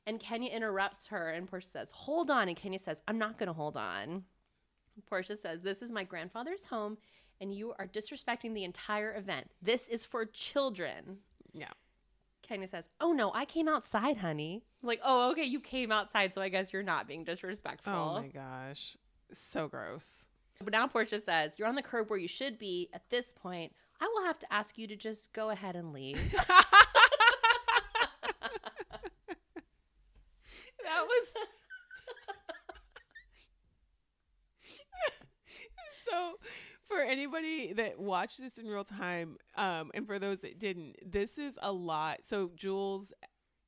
And 0.07 0.19
kenya 0.19 0.49
interrupts 0.49 1.05
her 1.07 1.29
and 1.29 1.47
porsha 1.51 1.71
says 1.71 1.91
hold 1.93 2.31
on. 2.31 2.47
And 2.47 2.57
kenya 2.57 2.79
says 2.79 3.03
i'm 3.07 3.19
not 3.19 3.37
going 3.37 3.47
to 3.47 3.53
hold 3.53 3.77
on. 3.77 4.23
Porsha 5.11 5.37
says 5.37 5.61
this 5.61 5.83
is 5.83 5.91
my 5.91 6.03
grandfather's 6.03 6.65
home 6.65 6.97
and 7.39 7.53
you 7.53 7.73
are 7.77 7.87
disrespecting 7.87 8.53
the 8.53 8.63
entire 8.63 9.15
event. 9.15 9.49
This 9.61 9.87
is 9.87 10.05
for 10.05 10.25
children. 10.25 11.17
Yeah. 11.53 11.71
Kenya 12.43 12.67
says 12.67 12.87
oh 13.01 13.11
no 13.11 13.31
i 13.33 13.43
came 13.43 13.67
outside 13.67 14.17
honey. 14.17 14.63
Like 14.81 15.01
oh 15.03 15.31
okay 15.31 15.43
you 15.43 15.59
came 15.59 15.91
outside 15.91 16.33
so 16.33 16.41
i 16.41 16.49
guess 16.49 16.71
you're 16.71 16.83
not 16.83 17.07
being 17.07 17.23
disrespectful. 17.23 17.93
Oh 17.93 18.21
my 18.21 18.27
gosh. 18.27 18.95
So 19.33 19.67
gross. 19.67 20.27
But 20.63 20.73
now 20.73 20.87
Porsha 20.87 21.21
says, 21.21 21.53
You're 21.57 21.67
on 21.67 21.75
the 21.75 21.83
curb 21.83 22.09
where 22.09 22.19
you 22.19 22.27
should 22.27 22.57
be. 22.57 22.89
At 22.93 23.09
this 23.09 23.31
point, 23.31 23.73
I 24.01 24.11
will 24.13 24.25
have 24.25 24.39
to 24.39 24.53
ask 24.53 24.77
you 24.77 24.87
to 24.87 24.95
just 24.95 25.33
go 25.33 25.49
ahead 25.49 25.75
and 25.75 25.93
leave. 25.93 26.19
that 30.83 30.83
was 30.83 31.27
so 36.05 36.33
for 36.87 36.99
anybody 36.99 37.73
that 37.73 37.99
watched 37.99 38.39
this 38.39 38.57
in 38.57 38.65
real 38.67 38.83
time 38.83 39.37
um 39.55 39.91
and 39.93 40.05
for 40.07 40.19
those 40.19 40.39
that 40.39 40.59
didn't 40.59 40.95
this 41.05 41.37
is 41.37 41.57
a 41.61 41.71
lot 41.71 42.19
so 42.23 42.51
jules 42.55 43.13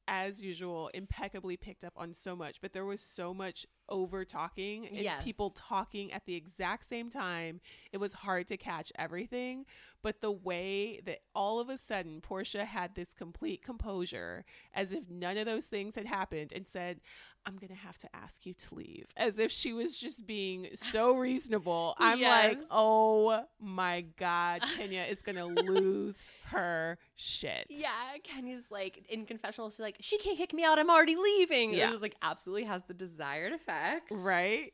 as 0.07 0.41
usual 0.41 0.89
impeccably 0.95 1.55
picked 1.55 1.83
up 1.83 1.93
on 1.95 2.13
so 2.13 2.35
much 2.35 2.59
but 2.61 2.73
there 2.73 2.85
was 2.85 2.99
so 3.01 3.31
much 3.33 3.65
over 3.89 4.23
talking 4.25 4.87
and 4.87 4.97
Yes. 4.97 5.23
people 5.23 5.49
talking 5.51 6.11
at 6.13 6.25
the 6.25 6.35
exact 6.35 6.87
same 6.87 7.09
time. 7.09 7.59
It 7.91 7.97
was 7.97 8.13
hard 8.13 8.47
to 8.49 8.57
catch 8.57 8.91
everything. 8.99 9.65
But 10.03 10.21
the 10.21 10.31
way 10.31 11.01
that 11.05 11.19
all 11.33 11.59
of 11.59 11.69
a 11.69 11.77
sudden 11.77 12.21
Porsha 12.21 12.65
had 12.65 12.93
this 12.93 13.15
complete 13.15 13.63
composure 13.63 14.45
as 14.75 14.93
if 14.93 15.09
none 15.09 15.37
of 15.37 15.47
those 15.47 15.65
things 15.65 15.95
had 15.95 16.05
happened 16.05 16.53
and 16.55 16.67
said, 16.67 17.01
I'm 17.49 17.57
going 17.57 17.69
to 17.69 17.75
have 17.75 17.97
to 17.97 18.15
ask 18.15 18.45
you 18.45 18.53
to 18.53 18.75
leave, 18.75 19.07
as 19.17 19.39
if 19.39 19.51
she 19.51 19.73
was 19.73 19.97
just 19.97 20.27
being 20.27 20.67
so 20.73 21.13
reasonable. 21.17 21.95
I'm 21.97 22.21
like, 22.21 22.59
oh 22.69 23.43
my 23.59 24.05
God, 24.19 24.61
Kenya 24.77 25.01
is 25.09 25.23
going 25.23 25.37
to 25.37 25.45
lose 25.45 26.23
her 26.51 26.99
shit. 27.15 27.65
Yeah, 27.69 27.89
Kenya's 28.23 28.69
like 28.69 29.03
in 29.09 29.25
confessional. 29.25 29.71
She's 29.71 29.79
like, 29.79 29.95
she 29.99 30.19
can't 30.19 30.37
kick 30.37 30.53
me 30.53 30.63
out. 30.63 30.77
I'm 30.77 30.91
already 30.91 31.15
leaving. 31.15 31.73
Yeah. 31.73 31.87
It 31.87 31.91
was 31.91 32.03
like 32.03 32.15
absolutely 32.21 32.65
has 32.65 32.83
the 32.83 32.93
desired 32.93 33.51
effect. 33.51 34.11
Right? 34.11 34.71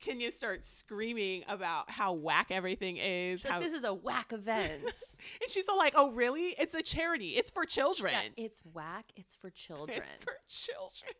Kenya 0.00 0.30
starts 0.30 0.68
screaming 0.68 1.44
about 1.48 1.90
how 1.90 2.12
whack 2.12 2.48
everything 2.50 2.98
is. 2.98 3.40
She's 3.40 3.50
like, 3.50 3.60
this 3.60 3.72
is 3.72 3.84
a 3.84 3.94
whack 3.94 4.32
event. 4.32 4.82
and 4.84 5.50
she's 5.50 5.68
all 5.68 5.76
like, 5.76 5.94
oh, 5.96 6.10
really? 6.12 6.54
It's 6.58 6.74
a 6.74 6.82
charity. 6.82 7.30
It's 7.30 7.50
for 7.50 7.64
children. 7.64 8.12
yeah, 8.12 8.44
it's 8.44 8.60
whack. 8.72 9.06
It's 9.16 9.34
for 9.36 9.50
children. 9.50 9.98
It's 9.98 10.24
for 10.24 10.34
children. 10.48 11.12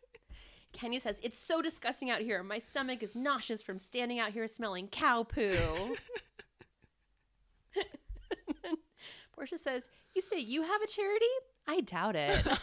Kenya 0.75 1.01
says, 1.01 1.21
It's 1.23 1.39
so 1.39 1.63
disgusting 1.63 2.11
out 2.11 2.21
here. 2.21 2.43
My 2.43 2.59
stomach 2.59 3.03
is 3.03 3.17
nauseous 3.17 3.63
from 3.63 3.79
standing 3.79 4.19
out 4.19 4.33
here 4.33 4.47
smelling 4.47 4.89
cow 4.89 5.23
poo. 5.23 5.97
Porsha 9.39 9.59
says, 9.59 9.89
You 10.15 10.21
say 10.21 10.39
you 10.39 10.63
have 10.63 10.83
a 10.83 10.87
charity? 10.87 11.25
I 11.67 11.81
doubt 11.81 12.17
it. 12.17 12.47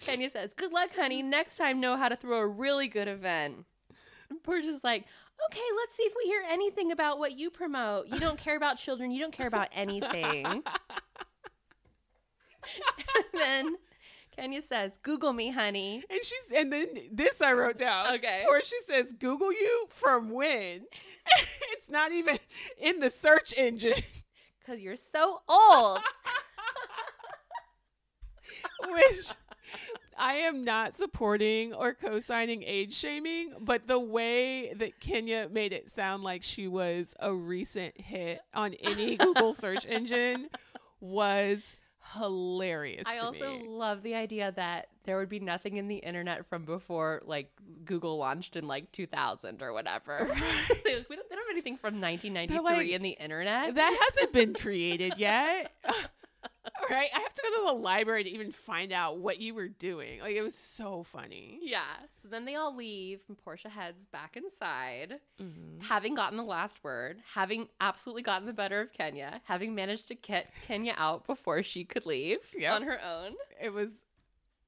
Kenya 0.00 0.28
says, 0.28 0.52
Good 0.52 0.72
luck, 0.72 0.90
honey. 0.94 1.22
Next 1.22 1.56
time, 1.56 1.80
know 1.80 1.96
how 1.96 2.08
to 2.08 2.16
throw 2.16 2.38
a 2.38 2.46
really 2.46 2.88
good 2.88 3.08
event. 3.08 3.64
And 4.28 4.42
Porsha's 4.42 4.84
like, 4.84 5.06
Okay, 5.50 5.60
let's 5.76 5.94
see 5.94 6.02
if 6.02 6.12
we 6.16 6.24
hear 6.24 6.42
anything 6.48 6.92
about 6.92 7.18
what 7.18 7.38
you 7.38 7.50
promote. 7.50 8.08
You 8.08 8.18
don't 8.18 8.38
care 8.38 8.56
about 8.56 8.78
children. 8.78 9.10
You 9.10 9.20
don't 9.20 9.32
care 9.32 9.46
about 9.46 9.68
anything. 9.72 10.44
and 13.16 13.24
then 13.32 13.76
Kenya 14.36 14.60
says, 14.60 14.98
Google 15.02 15.32
me, 15.32 15.50
honey. 15.50 16.02
And 16.10 16.20
she's 16.22 16.46
and 16.54 16.72
then 16.72 16.88
this 17.10 17.40
I 17.40 17.54
wrote 17.54 17.78
down. 17.78 18.14
Okay. 18.16 18.44
Where 18.46 18.62
she 18.62 18.78
says, 18.86 19.12
Google 19.18 19.52
you 19.52 19.86
from 19.88 20.30
when? 20.30 20.82
it's 21.72 21.88
not 21.88 22.12
even 22.12 22.38
in 22.78 23.00
the 23.00 23.10
search 23.10 23.54
engine. 23.56 23.94
Because 24.58 24.80
you're 24.80 24.96
so 24.96 25.42
old. 25.48 26.00
Which 28.88 29.30
I 30.18 30.34
am 30.34 30.64
not 30.64 30.96
supporting 30.96 31.72
or 31.72 31.94
co-signing 31.94 32.64
age 32.64 32.92
shaming, 32.92 33.52
but 33.60 33.86
the 33.86 34.00
way 34.00 34.72
that 34.74 34.98
Kenya 34.98 35.48
made 35.52 35.72
it 35.72 35.88
sound 35.88 36.24
like 36.24 36.42
she 36.42 36.66
was 36.66 37.14
a 37.20 37.32
recent 37.32 38.00
hit 38.00 38.40
on 38.54 38.74
any 38.82 39.16
Google 39.16 39.52
search 39.52 39.86
engine 39.86 40.48
was 41.00 41.76
hilarious 42.14 43.04
I 43.06 43.18
also 43.18 43.58
me. 43.58 43.66
love 43.66 44.02
the 44.02 44.14
idea 44.14 44.52
that 44.56 44.88
there 45.04 45.18
would 45.18 45.28
be 45.28 45.40
nothing 45.40 45.76
in 45.76 45.88
the 45.88 45.96
internet 45.96 46.46
from 46.46 46.64
before 46.64 47.22
like 47.26 47.50
Google 47.84 48.18
launched 48.18 48.56
in 48.56 48.66
like 48.66 48.92
2000 48.92 49.62
or 49.62 49.72
whatever. 49.72 50.18
they, 50.84 51.04
we 51.08 51.16
don't, 51.16 51.28
they 51.28 51.36
don't 51.36 51.46
have 51.46 51.52
anything 51.52 51.76
from 51.76 52.00
1993 52.00 52.60
like, 52.60 52.88
in 52.88 53.02
the 53.02 53.10
internet. 53.10 53.74
That 53.74 54.08
hasn't 54.08 54.32
been 54.32 54.54
created 54.60 55.14
yet. 55.16 55.72
Right? 56.90 57.08
I 57.14 57.20
have 57.20 57.34
to 57.34 57.42
go 57.42 57.48
to 57.48 57.74
the 57.76 57.80
library 57.82 58.24
to 58.24 58.30
even 58.30 58.52
find 58.52 58.92
out 58.92 59.18
what 59.18 59.40
you 59.40 59.54
were 59.54 59.68
doing. 59.68 60.20
Like 60.20 60.36
it 60.36 60.42
was 60.42 60.54
so 60.54 61.02
funny. 61.04 61.58
yeah. 61.62 61.82
So 62.10 62.28
then 62.28 62.44
they 62.44 62.54
all 62.54 62.74
leave 62.74 63.20
and 63.28 63.36
Porsha 63.36 63.70
heads 63.70 64.06
back 64.06 64.36
inside, 64.36 65.20
Mhm. 65.40 65.82
having 65.82 66.14
gotten 66.14 66.36
the 66.36 66.44
last 66.44 66.82
word, 66.84 67.18
having 67.34 67.68
absolutely 67.80 68.22
gotten 68.22 68.46
the 68.46 68.52
better 68.52 68.80
of 68.80 68.92
Kenya, 68.92 69.40
having 69.44 69.74
managed 69.74 70.08
to 70.08 70.14
get 70.14 70.52
Kenya 70.66 70.94
out 70.96 71.26
before 71.26 71.62
she 71.62 71.84
could 71.84 72.06
leave 72.06 72.38
Yep. 72.56 72.72
on 72.72 72.82
her 72.82 73.00
own. 73.02 73.36
It 73.60 73.72
was 73.72 74.04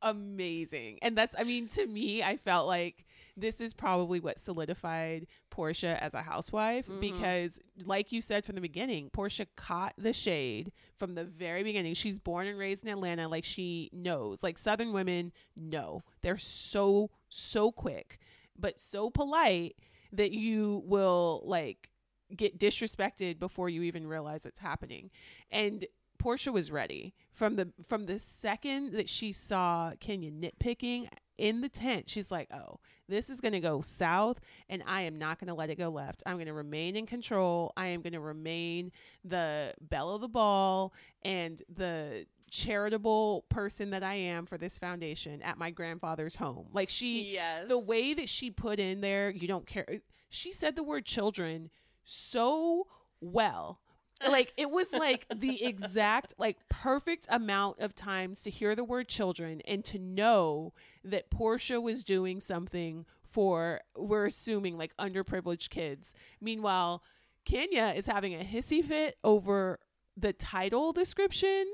amazing. 0.02 0.98
And 1.02 1.16
that's 1.16 1.34
I 1.38 1.44
mean 1.44 1.68
to 1.68 1.86
me 1.86 2.22
I 2.22 2.36
felt 2.36 2.66
like 2.66 3.04
this 3.41 3.61
is 3.61 3.72
probably 3.72 4.20
what 4.20 4.39
solidified 4.39 5.26
Porsha 5.51 5.99
as 5.99 6.14
a 6.14 6.22
housewife 6.22 6.86
Mhm. 6.86 7.01
because 7.01 7.59
like 7.84 8.11
you 8.12 8.20
said 8.20 8.45
from 8.45 8.55
the 8.57 8.61
beginning, 8.61 9.11
Porsha 9.11 9.47
caught 9.57 9.95
the 9.97 10.12
shade 10.12 10.72
from 10.99 11.14
the 11.14 11.24
very 11.24 11.62
beginning. 11.62 11.95
She's 11.95 12.18
born 12.18 12.47
and 12.47 12.59
raised 12.59 12.82
in 12.84 12.91
Atlanta 12.91 13.28
like 13.28 13.45
she 13.45 13.91
knows. 13.93 14.43
Like 14.43 14.59
southern 14.59 14.93
women 14.93 15.32
know. 15.57 16.03
They're 16.22 16.39
so 16.39 17.11
so 17.28 17.70
quick 17.72 18.18
but 18.59 18.80
so 18.80 19.09
polite 19.11 19.76
that 20.12 20.32
you 20.32 20.82
will 20.86 21.43
like 21.45 21.91
get 22.34 22.59
disrespected 22.59 23.39
before 23.39 23.68
you 23.68 23.82
even 23.82 24.07
realize 24.07 24.45
what's 24.45 24.59
happening. 24.61 25.11
And 25.51 25.86
Porsha 26.18 26.53
was 26.53 26.70
ready 26.70 27.14
from 27.30 27.55
the 27.55 27.72
from 27.86 28.07
the 28.07 28.18
second 28.18 28.93
that 28.93 29.09
she 29.09 29.30
saw 29.32 29.93
Kenya 30.01 30.32
nitpicking 30.32 31.09
in 31.39 31.61
the 31.61 31.68
tent. 31.68 32.11
She's 32.11 32.30
like, 32.30 32.49
"Oh, 32.53 32.80
this 33.09 33.30
is 33.30 33.41
going 33.41 33.53
to 33.53 33.61
go 33.61 33.80
south 33.80 34.41
and 34.68 34.82
I 34.86 35.03
am 35.03 35.16
not 35.18 35.39
going 35.39 35.49
to 35.49 35.55
let 35.55 35.70
it 35.70 35.76
go 35.76 35.89
left. 35.89 36.22
I'm 36.26 36.36
going 36.36 36.47
to 36.47 36.53
remain 36.53 36.97
in 36.97 37.07
control. 37.07 37.72
I 37.76 37.86
am 37.89 38.03
going 38.03 38.12
to 38.12 38.20
remain 38.20 38.93
the 39.24 39.72
belle 39.80 40.14
of 40.14 40.20
the 40.20 40.28
ball 40.28 40.93
and 41.22 41.62
the 41.74 42.26
charitable 42.51 43.45
person 43.49 43.91
that 43.91 44.03
I 44.03 44.14
am 44.14 44.47
for 44.47 44.59
this 44.59 44.78
foundation 44.78 45.41
at 45.43 45.57
my 45.59 45.70
grandfather's 45.70 46.34
home." 46.34 46.66
Like 46.72 46.91
she 46.91 47.32
Yes. 47.32 47.68
the 47.68 47.78
way 47.78 48.14
that 48.14 48.28
she 48.28 48.51
put 48.51 48.78
in 48.78 49.01
there, 49.01 49.30
you 49.30 49.49
don't 49.49 49.66
care. 49.66 49.86
She 50.28 50.53
said 50.53 50.76
the 50.76 50.82
word 50.82 51.07
children 51.07 51.70
so 52.05 52.86
well. 53.20 53.80
Like 54.26 54.52
it 54.56 54.70
was 54.70 54.92
like 54.92 55.26
the 55.34 55.64
exact 55.64 56.34
like 56.38 56.56
perfect 56.68 57.26
amount 57.30 57.80
of 57.80 57.94
times 57.94 58.42
to 58.42 58.50
hear 58.50 58.74
the 58.74 58.84
word 58.84 59.08
children 59.08 59.60
and 59.66 59.84
to 59.86 59.98
know 59.98 60.72
that 61.04 61.30
Porsha 61.30 61.80
was 61.82 62.02
doing 62.04 62.40
something 62.40 63.06
for 63.22 63.80
we're 63.96 64.26
assuming 64.26 64.76
like 64.78 64.96
underprivileged 64.96 65.70
kids. 65.70 66.14
Meanwhile, 66.40 67.02
Kenya 67.44 67.92
is 67.96 68.06
having 68.06 68.34
a 68.34 68.44
hissy 68.44 68.84
fit 68.84 69.16
over 69.22 69.78
the 70.16 70.32
title 70.32 70.92
description. 70.92 71.66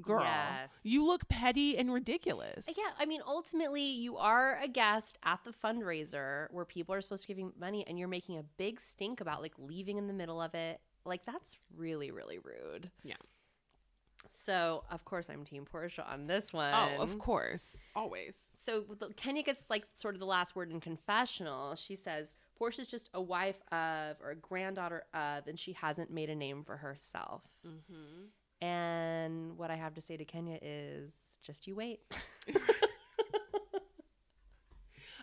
Girl, 0.00 0.22
Yes. 0.22 0.70
you 0.84 1.04
look 1.04 1.26
petty 1.28 1.76
and 1.76 1.92
ridiculous. 1.92 2.66
Yeah, 2.68 2.92
I 3.00 3.04
mean, 3.04 3.20
ultimately, 3.26 3.82
you 3.82 4.16
are 4.16 4.56
a 4.62 4.68
guest 4.68 5.18
at 5.24 5.42
the 5.42 5.50
fundraiser 5.50 6.46
where 6.52 6.64
people 6.64 6.94
are 6.94 7.00
supposed 7.00 7.22
to 7.22 7.28
give 7.28 7.38
you 7.38 7.52
money, 7.58 7.84
and 7.84 7.98
you're 7.98 8.06
making 8.06 8.38
a 8.38 8.44
big 8.44 8.80
stink 8.80 9.20
about 9.20 9.42
like 9.42 9.54
leaving 9.58 9.98
in 9.98 10.06
the 10.06 10.12
middle 10.12 10.40
of 10.40 10.54
it. 10.54 10.80
Like 11.04 11.24
that's 11.24 11.56
really, 11.76 12.10
really 12.10 12.38
rude. 12.38 12.90
Yeah. 13.02 13.14
So 14.30 14.84
of 14.90 15.04
course 15.04 15.30
I'm 15.30 15.44
Team 15.44 15.66
Porsha 15.70 16.08
on 16.10 16.26
this 16.26 16.52
one. 16.52 16.72
Oh, 16.74 17.02
of 17.02 17.18
course. 17.18 17.78
Always. 17.94 18.34
So 18.52 18.84
Kenya 19.16 19.42
gets 19.42 19.66
like 19.70 19.84
sort 19.94 20.14
of 20.14 20.20
the 20.20 20.26
last 20.26 20.56
word 20.56 20.70
in 20.70 20.80
confessional. 20.80 21.74
She 21.76 21.96
says 21.96 22.36
Porsha's 22.60 22.86
just 22.86 23.10
a 23.14 23.20
wife 23.20 23.62
of 23.72 24.16
or 24.22 24.30
a 24.30 24.36
granddaughter 24.36 25.04
of, 25.14 25.46
and 25.46 25.58
she 25.58 25.72
hasn't 25.72 26.10
made 26.10 26.30
a 26.30 26.34
name 26.34 26.64
for 26.64 26.76
herself. 26.76 27.42
Mm-hmm. 27.66 28.66
And 28.66 29.56
what 29.56 29.70
I 29.70 29.76
have 29.76 29.94
to 29.94 30.00
say 30.00 30.16
to 30.16 30.24
Kenya 30.24 30.58
is 30.60 31.38
just 31.42 31.66
you 31.66 31.76
wait. 31.76 32.00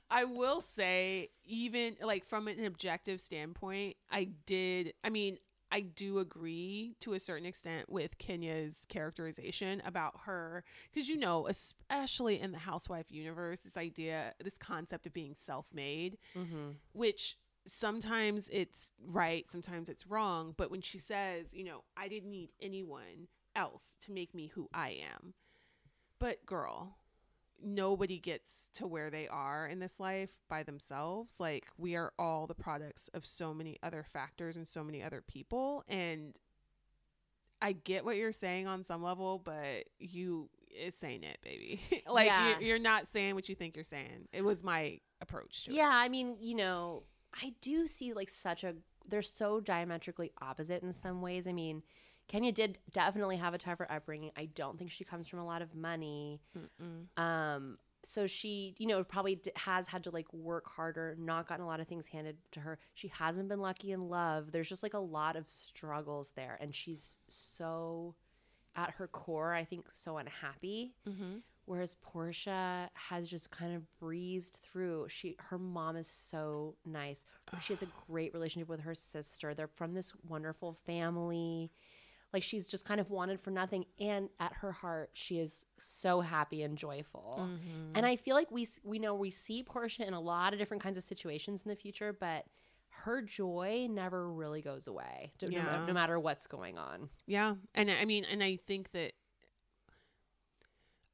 I 0.10 0.24
will 0.24 0.62
say, 0.62 1.32
even 1.44 1.98
like 2.02 2.26
from 2.26 2.48
an 2.48 2.64
objective 2.64 3.20
standpoint, 3.20 3.98
I 4.10 4.30
did. 4.46 4.94
I 5.04 5.10
mean, 5.10 5.38
I 5.76 5.82
do 5.82 6.20
agree 6.20 6.96
to 7.02 7.16
a 7.16 7.20
certain 7.20 7.46
extent 7.46 7.90
with 7.90 8.18
Kenya's 8.18 8.86
characterization 8.88 9.82
about 9.86 10.22
her, 10.24 10.64
because 10.90 11.10
you 11.10 11.18
know, 11.18 11.48
especially 11.48 12.40
in 12.40 12.54
the 12.54 12.60
housewife 12.60 13.12
universe, 13.12 13.60
this 13.60 13.76
idea, 13.76 14.34
this 14.42 14.58
concept 14.58 15.06
of 15.06 15.12
being 15.12 15.36
self-made, 15.36 16.18
mm-hmm. 16.34 16.70
which 16.94 17.38
sometimes 17.68 18.48
it's 18.54 18.94
right, 19.06 19.52
sometimes 19.52 19.90
it's 19.90 20.08
wrong. 20.08 20.54
But 20.56 20.72
when 20.72 20.80
she 20.80 20.98
says, 20.98 21.48
you 21.52 21.66
know, 21.66 21.84
I 21.98 22.08
didn't 22.08 22.32
need 22.32 22.52
anyone 22.62 23.28
else 23.54 23.98
to 24.06 24.14
make 24.14 24.34
me 24.34 24.48
who 24.56 24.70
I 24.74 24.92
am, 25.14 25.34
but 26.20 26.46
girl, 26.46 26.96
nobody 27.66 28.20
gets 28.20 28.70
to 28.76 28.88
where 28.88 29.10
they 29.10 29.28
are 29.28 29.68
in 29.68 29.80
this 29.80 30.00
life 30.00 30.30
by 30.50 30.64
themselves. 30.64 31.40
Like 31.40 31.66
we 31.78 31.96
are 31.96 32.14
all 32.20 32.48
the 32.48 32.54
products 32.56 33.10
of 33.14 33.26
so 33.26 33.54
many 33.54 33.78
other 33.84 34.04
factors 34.04 34.56
and 34.56 34.68
so 34.68 34.84
many 34.84 35.02
other 35.04 35.22
people. 35.22 35.84
And 35.88 36.40
I 37.62 37.72
get 37.72 38.06
what 38.06 38.18
you're 38.18 38.32
saying 38.32 38.68
on 38.68 38.84
some 38.84 39.02
level, 39.02 39.40
but 39.44 39.86
you 40.00 40.50
is 40.70 40.94
saying 40.96 41.24
it, 41.24 41.40
baby. 41.42 41.80
like 42.10 42.28
Yeah. 42.28 42.60
you, 42.60 42.68
you're 42.68 42.80
not 42.80 43.08
saying 43.08 43.34
what 43.36 43.48
you 43.50 43.56
think 43.56 43.76
you're 43.76 43.84
saying. 43.84 44.28
It 44.34 44.44
was 44.44 44.64
my 44.64 45.00
approach 45.22 45.64
to 45.66 45.72
it. 45.72 45.76
Yeah, 45.76 45.90
I 45.92 46.10
mean, 46.10 46.36
you 46.40 46.56
know, 46.56 47.04
I 47.42 47.54
do 47.62 47.88
see 47.88 48.14
like 48.14 48.30
such 48.30 48.64
a 48.64 48.76
they're 49.08 49.22
so 49.22 49.60
diametrically 49.60 50.32
opposite 50.42 50.82
in 50.84 50.92
some 50.92 51.22
ways. 51.22 51.48
I 51.48 51.54
mean, 51.54 51.84
Kenya 52.28 52.52
did 52.52 52.80
definitely 52.92 53.38
have 53.38 53.54
a 53.54 53.58
tougher 53.58 53.88
upbringing. 53.90 54.32
I 54.36 54.46
don't 54.46 54.78
think 54.78 54.92
she 54.92 55.04
comes 55.04 55.28
from 55.28 55.40
a 55.40 55.46
lot 55.46 55.62
of 55.62 55.76
money. 55.76 56.42
Mm-mm. 56.58 57.22
Um, 57.22 57.78
so 58.04 58.28
she, 58.28 58.76
you 58.78 58.88
know, 58.88 59.04
probably 59.04 59.36
d- 59.36 59.52
has 59.56 59.88
had 59.88 60.04
to 60.04 60.12
like 60.12 60.32
work 60.34 60.68
harder, 60.68 61.16
not 61.20 61.48
gotten 61.48 61.64
a 61.64 61.68
lot 61.68 61.80
of 61.80 61.88
things 61.88 62.08
handed 62.08 62.38
to 62.52 62.60
her. 62.62 62.80
She 62.94 63.08
hasn't 63.10 63.50
been 63.50 63.60
lucky 63.60 63.92
in 63.92 64.10
love. 64.10 64.52
There's 64.52 64.70
just 64.70 64.84
like 64.84 64.94
a 64.94 65.00
lot 65.00 65.36
of 65.36 65.50
struggles 65.50 66.34
there. 66.36 66.58
And 66.62 66.74
she's 66.74 67.18
so, 67.28 68.16
at 68.76 68.92
her 68.92 69.08
core, 69.08 69.54
I 69.54 69.64
think, 69.64 69.86
so 69.92 70.18
unhappy. 70.18 70.94
Mm-hmm. 71.08 71.38
Whereas 71.66 71.96
Porsha 72.06 72.90
has 72.94 73.28
just 73.28 73.50
kind 73.50 73.76
of 73.76 73.82
breezed 74.00 74.60
through. 74.62 75.08
She 75.10 75.36
her 75.40 75.58
mom 75.58 75.96
is 75.96 76.08
so 76.08 76.76
nice. 76.86 77.26
She 77.60 77.74
has 77.74 77.82
a 77.82 77.88
great 78.08 78.34
relationship 78.36 78.70
with 78.70 78.82
her 78.82 78.94
sister. 78.94 79.56
They're 79.56 79.68
from 79.68 79.96
this 79.96 80.14
wonderful 80.28 80.74
family. 80.86 81.72
Like 82.36 82.44
she's 82.44 82.68
just 82.68 82.84
kind 82.84 83.00
of 83.00 83.10
wanted 83.10 83.40
for 83.40 83.50
nothing 83.50 83.86
and 83.98 84.28
at 84.42 84.52
her 84.56 84.74
heart 84.74 85.12
she 85.14 85.40
is 85.40 85.66
so 85.78 86.20
happy 86.20 86.64
and 86.64 86.78
joyful. 86.78 87.38
Mm-hmm. 87.40 87.96
And 87.96 88.06
I 88.06 88.18
feel 88.18 88.36
like 88.36 88.52
we 88.52 88.68
we 88.84 89.00
know 89.00 89.16
we 89.16 89.30
see 89.30 89.64
Porsha 89.64 90.06
in 90.06 90.14
a 90.14 90.20
lot 90.20 90.52
of 90.52 90.60
different 90.60 90.84
kinds 90.84 90.98
of 90.98 91.06
situations 91.06 91.64
in 91.64 91.70
the 91.70 91.78
future, 91.78 92.12
but 92.12 92.44
her 92.90 93.22
joy 93.22 93.88
never 93.90 94.30
really 94.30 94.62
goes 94.62 94.88
away, 94.88 95.32
no- 95.44 95.48
no, 95.48 95.86
no 95.86 95.94
matter 95.94 96.20
what's 96.20 96.46
going 96.46 96.78
on. 96.78 97.08
Yeah, 97.26 97.56
and 97.74 97.90
I 97.90 98.04
mean, 98.04 98.26
and 98.30 98.44
I 98.44 98.58
think 98.68 98.92
that 98.92 99.14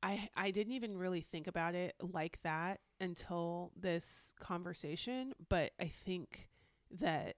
I 0.01 0.27
I 0.35 0.49
didn't 0.49 0.73
even 0.73 0.97
really 0.97 1.21
think 1.21 1.45
about 1.45 1.75
it 1.75 1.93
like 2.01 2.39
that 2.41 2.79
until 2.99 3.73
this 3.79 4.33
conversation, 4.39 5.33
but 5.49 5.73
I 5.79 5.85
think 5.85 6.49
that 6.99 7.35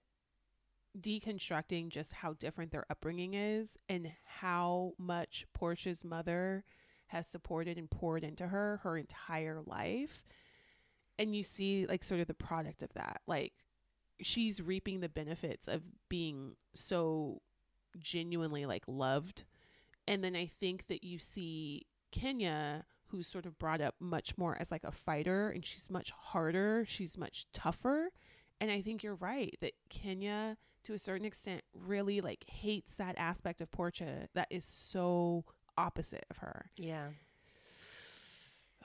deconstructing 0.99 1.89
just 1.89 2.13
how 2.13 2.33
different 2.33 2.71
their 2.71 2.85
upbringing 2.89 3.33
is 3.33 3.77
and 3.89 4.11
how 4.25 4.93
much 4.97 5.45
Porsha's 5.57 6.03
mother 6.03 6.63
has 7.07 7.27
supported 7.27 7.77
and 7.77 7.89
poured 7.89 8.23
into 8.23 8.47
her 8.47 8.79
her 8.83 8.97
entire 8.97 9.61
life. 9.65 10.25
And 11.19 11.35
you 11.35 11.43
see 11.43 11.85
like 11.85 12.03
sort 12.03 12.21
of 12.21 12.27
the 12.27 12.33
product 12.33 12.83
of 12.83 12.93
that. 12.93 13.21
Like 13.27 13.53
she's 14.21 14.61
reaping 14.61 14.99
the 14.99 15.09
benefits 15.09 15.67
of 15.67 15.81
being 16.09 16.55
so 16.73 17.41
genuinely 17.99 18.65
like 18.65 18.83
loved. 18.87 19.43
And 20.07 20.23
then 20.23 20.35
i 20.35 20.45
think 20.45 20.87
that 20.87 21.03
you 21.03 21.17
see 21.17 21.85
kenya 22.11 22.85
who's 23.07 23.27
sort 23.27 23.45
of 23.45 23.57
brought 23.57 23.81
up 23.81 23.95
much 23.99 24.37
more 24.37 24.57
as 24.59 24.71
like 24.71 24.83
a 24.83 24.91
fighter 24.91 25.49
and 25.49 25.65
she's 25.65 25.89
much 25.89 26.11
harder 26.11 26.83
she's 26.87 27.17
much 27.17 27.45
tougher. 27.53 28.11
And 28.59 28.69
i 28.71 28.81
think 28.81 29.03
you're 29.03 29.15
right 29.15 29.55
that 29.61 29.73
kenya 29.89 30.57
to 30.83 30.93
a 30.93 30.99
certain 30.99 31.25
extent 31.25 31.61
really 31.73 32.21
like 32.21 32.43
hates 32.47 32.95
that 32.95 33.15
aspect 33.17 33.61
of 33.61 33.69
porsha 33.71 34.27
that 34.35 34.47
is 34.49 34.65
so 34.65 35.43
opposite 35.77 36.25
of 36.29 36.37
her 36.37 36.65
Yeah. 36.77 37.07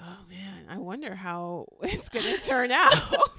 oh 0.01 0.19
man 0.29 0.65
i 0.69 0.79
wonder 0.79 1.15
how 1.15 1.67
it's 1.83 2.09
gonna 2.09 2.39
turn 2.39 2.71
out 2.71 2.93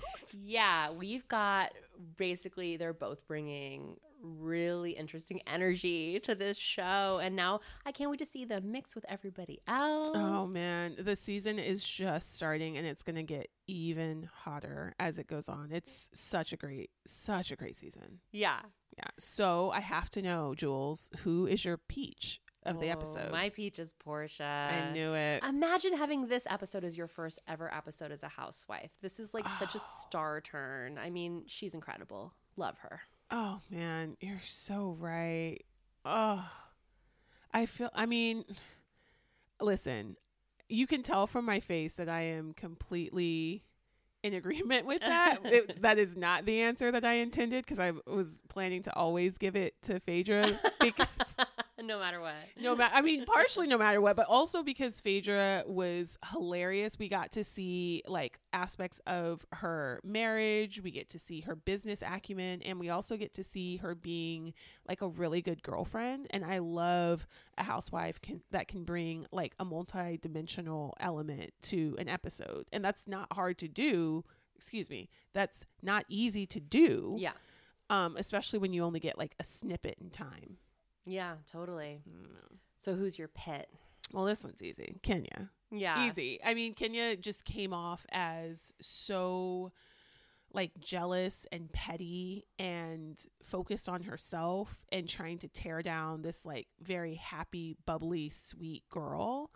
Yeah, 0.46 0.92
we've 0.92 1.28
got 1.28 1.72
basically 2.16 2.78
they're 2.78 2.94
both 2.94 3.28
bringing 3.28 3.98
really 4.22 4.92
interesting 4.92 5.42
energy 5.48 6.20
to 6.22 6.36
this 6.36 6.58
show 6.58 7.20
and 7.24 7.36
now 7.36 7.60
I 7.86 7.92
can't 7.92 8.10
wait 8.10 8.20
to 8.20 8.26
see 8.26 8.46
them 8.46 8.72
mix 8.72 8.96
with 8.96 9.06
everybody 9.10 9.62
oh, 9.68 9.74
else. 9.74 10.12
Oh 10.16 10.46
man, 10.48 10.96
the 11.00 11.16
season 11.16 11.60
is 11.60 11.84
just 11.84 12.36
starting 12.36 12.78
and 12.78 12.86
it's 12.86 13.04
going 13.04 13.16
to 13.16 13.24
get 13.24 13.50
even 13.68 14.30
hotter 14.34 14.94
as 15.00 15.20
it 15.20 15.28
goes 15.28 15.48
on. 15.50 15.70
It's 15.72 16.10
such 16.14 16.54
a 16.54 16.58
great 16.58 16.90
such 17.06 17.52
a 17.52 17.56
great 17.56 17.76
season. 17.76 18.20
Yeah. 18.32 18.60
Yeah. 18.98 19.06
So, 19.18 19.72
I 19.72 19.80
have 19.80 20.10
to 20.12 20.22
know, 20.22 20.54
Jules, 20.56 21.10
who 21.20 21.48
is 21.48 21.64
your 21.64 21.78
peach 21.78 22.42
of 22.64 22.82
the 22.82 22.90
Oh, 22.90 22.92
episode? 22.92 23.32
My 23.32 23.48
peach 23.48 23.80
is 23.80 23.94
Porsha. 24.06 24.42
I 24.42 24.92
knew 24.92 25.14
it. 25.14 25.42
Imagine 25.48 25.96
having 25.96 26.28
this 26.28 26.46
episode 26.50 26.84
as 26.84 26.98
your 26.98 27.08
first 27.08 27.40
ever 27.48 27.74
episode 27.74 28.12
as 28.12 28.24
a 28.24 28.28
housewife. 28.28 28.92
This 29.02 29.20
is 29.20 29.34
like 29.34 29.48
such 29.48 29.76
a 29.76 29.78
Oh. 29.78 30.02
star 30.02 30.42
turn. 30.42 30.98
I 30.98 31.10
mean, 31.10 31.44
she's 31.48 31.74
incredible. 31.74 32.34
Love 32.58 32.80
her. 32.80 33.02
Oh 33.32 33.60
man, 33.70 34.18
you're 34.20 34.42
so 34.46 34.96
right. 35.00 35.60
Oh. 36.06 36.50
I 37.52 37.66
feel 37.66 37.90
I 37.96 38.06
mean, 38.06 38.46
listen, 39.62 40.16
you 40.68 40.88
can 40.88 41.04
tell 41.04 41.28
from 41.28 41.46
my 41.46 41.60
face 41.60 41.94
that 41.96 42.10
I 42.10 42.22
am 42.22 42.54
completely 42.54 43.64
in 44.24 44.34
agreement 44.34 44.86
with 44.86 45.02
that. 45.02 45.38
It- 45.46 45.82
that 45.82 45.98
is 45.98 46.16
not 46.16 46.46
the 46.46 46.62
answer 46.62 46.92
that 46.92 47.06
I 47.06 47.14
intended 47.16 47.66
because 47.66 47.80
I 47.80 47.94
was 48.06 48.42
planning 48.50 48.84
to 48.84 48.96
always 48.96 49.38
give 49.38 49.56
it 49.56 49.82
to 49.84 50.00
Phaedra 50.00 50.52
because 50.82 51.08
no 51.84 52.00
matter 52.00 52.20
what. 52.20 52.36
no 52.62 52.76
matter 52.76 52.94
I 52.96 53.02
mean 53.02 53.26
partially 53.26 53.68
no 53.68 53.78
matter 53.78 54.02
what, 54.02 54.16
but 54.16 54.28
also 54.28 54.64
because 54.64 55.00
Phaedra 55.00 55.64
was 55.68 56.18
hilarious. 56.32 56.98
We 57.00 57.10
got 57.10 57.32
to 57.34 57.44
see 57.44 58.04
like 58.08 58.40
aspects 58.54 59.00
of 59.08 59.46
her 59.54 60.00
marriage, 60.04 60.82
we 60.82 60.92
get 60.92 61.10
to 61.10 61.20
see 61.20 61.42
her 61.42 61.56
business 61.56 62.02
acumen, 62.06 62.62
and 62.64 62.80
we 62.80 62.90
also 62.90 63.18
get 63.18 63.34
to 63.36 63.44
see 63.44 63.78
her 63.78 63.96
being 63.96 64.54
like 64.88 65.02
a 65.02 65.08
really 65.08 65.42
good 65.42 65.64
girlfriend. 65.64 66.28
And 66.32 66.46
I 66.46 66.60
love 66.60 67.28
a 67.58 67.64
housewife 67.64 68.22
can 68.22 68.42
that 68.52 68.68
can 68.68 68.84
bring 68.84 69.26
like 69.32 69.54
a 69.60 69.66
multi-dimensional 69.66 70.96
element 71.00 71.52
to 71.64 71.96
an 72.00 72.10
episode. 72.10 72.68
And 72.72 72.84
that's 72.84 73.08
not 73.08 73.32
hard 73.34 73.58
to 73.60 73.68
do. 73.68 74.24
Excuse 74.56 74.90
me. 74.90 75.10
That's 75.34 75.66
not 75.82 76.06
easy 76.10 76.46
to 76.48 76.60
do. 76.60 77.16
Yeah. 77.18 77.32
Um, 77.90 78.18
especially 78.18 78.60
when 78.60 78.74
you 78.74 78.84
only 78.84 79.00
get 79.00 79.18
like 79.18 79.34
a 79.40 79.44
snippet 79.44 79.98
in 80.00 80.10
time. 80.10 80.58
Yeah, 81.06 81.36
totally. 81.52 82.02
So 82.78 82.96
who's 82.96 83.18
your 83.18 83.28
pet? 83.28 83.70
Well, 84.12 84.26
this 84.26 84.44
one's 84.44 84.62
easy. 84.62 84.98
Kenya. 85.04 85.50
Yeah. 85.72 86.08
Easy. 86.08 86.40
I 86.44 86.54
mean, 86.54 86.74
Kenya 86.74 87.16
just 87.16 87.46
came 87.46 87.74
off 87.74 88.06
as 88.12 88.74
so 88.82 89.72
like 90.52 90.72
jealous 90.80 91.46
and 91.52 91.72
petty 91.72 92.46
and 92.58 93.24
focused 93.44 93.88
on 93.88 94.02
herself 94.02 94.84
and 94.92 95.08
trying 95.08 95.38
to 95.38 95.48
tear 95.48 95.82
down 95.84 96.24
this 96.24 96.46
like 96.46 96.68
very 96.82 97.16
happy, 97.16 97.76
bubbly, 97.86 98.30
sweet 98.30 98.84
girl. 98.90 99.52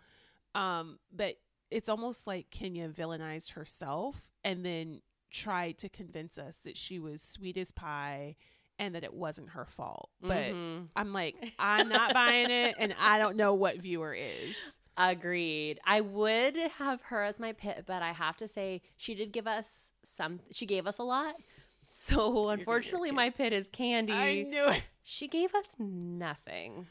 Um, 0.54 1.00
that 1.16 1.34
it's 1.70 1.88
almost 1.88 2.28
like 2.28 2.50
Kenya 2.50 2.88
villainized 2.88 3.52
herself 3.54 4.30
and 4.44 4.64
then 4.64 5.00
tried 5.32 5.78
to 5.78 5.88
convince 5.88 6.38
us 6.38 6.58
that 6.58 6.76
she 6.76 7.00
was 7.00 7.20
sweet 7.20 7.56
as 7.56 7.72
pie 7.72 8.36
and 8.78 8.94
that 8.94 9.04
it 9.04 9.14
wasn't 9.14 9.50
her 9.50 9.64
fault. 9.66 10.10
But 10.20 10.52
Mhm. 10.52 10.88
I'm 10.96 11.12
like, 11.12 11.36
I'm 11.58 11.88
not 11.88 12.12
buying 12.14 12.50
it, 12.50 12.74
and 12.78 12.94
I 13.00 13.18
don't 13.18 13.36
know 13.36 13.54
what 13.54 13.78
viewer 13.78 14.14
is. 14.14 14.56
Agreed. 14.96 15.80
I 15.84 16.00
would 16.02 16.56
have 16.56 17.00
her 17.02 17.22
as 17.22 17.40
my 17.40 17.52
pit, 17.52 17.84
but 17.86 18.00
I 18.02 18.12
have 18.12 18.36
to 18.38 18.46
say 18.48 18.82
she 18.96 19.14
did 19.14 19.32
give 19.32 19.46
us 19.46 19.92
some. 20.04 20.40
She 20.52 20.66
gave 20.66 20.86
us 20.86 20.98
a 20.98 21.02
lot. 21.02 21.34
So 21.82 22.48
unfortunately, 22.50 23.10
my 23.10 23.30
pit 23.30 23.52
is 23.52 23.68
Kandi. 23.70 24.10
I 24.10 24.42
knew 24.42 24.68
it. 24.68 24.84
she 25.02 25.28
gave 25.28 25.54
us 25.54 25.74
nothing. 25.78 26.86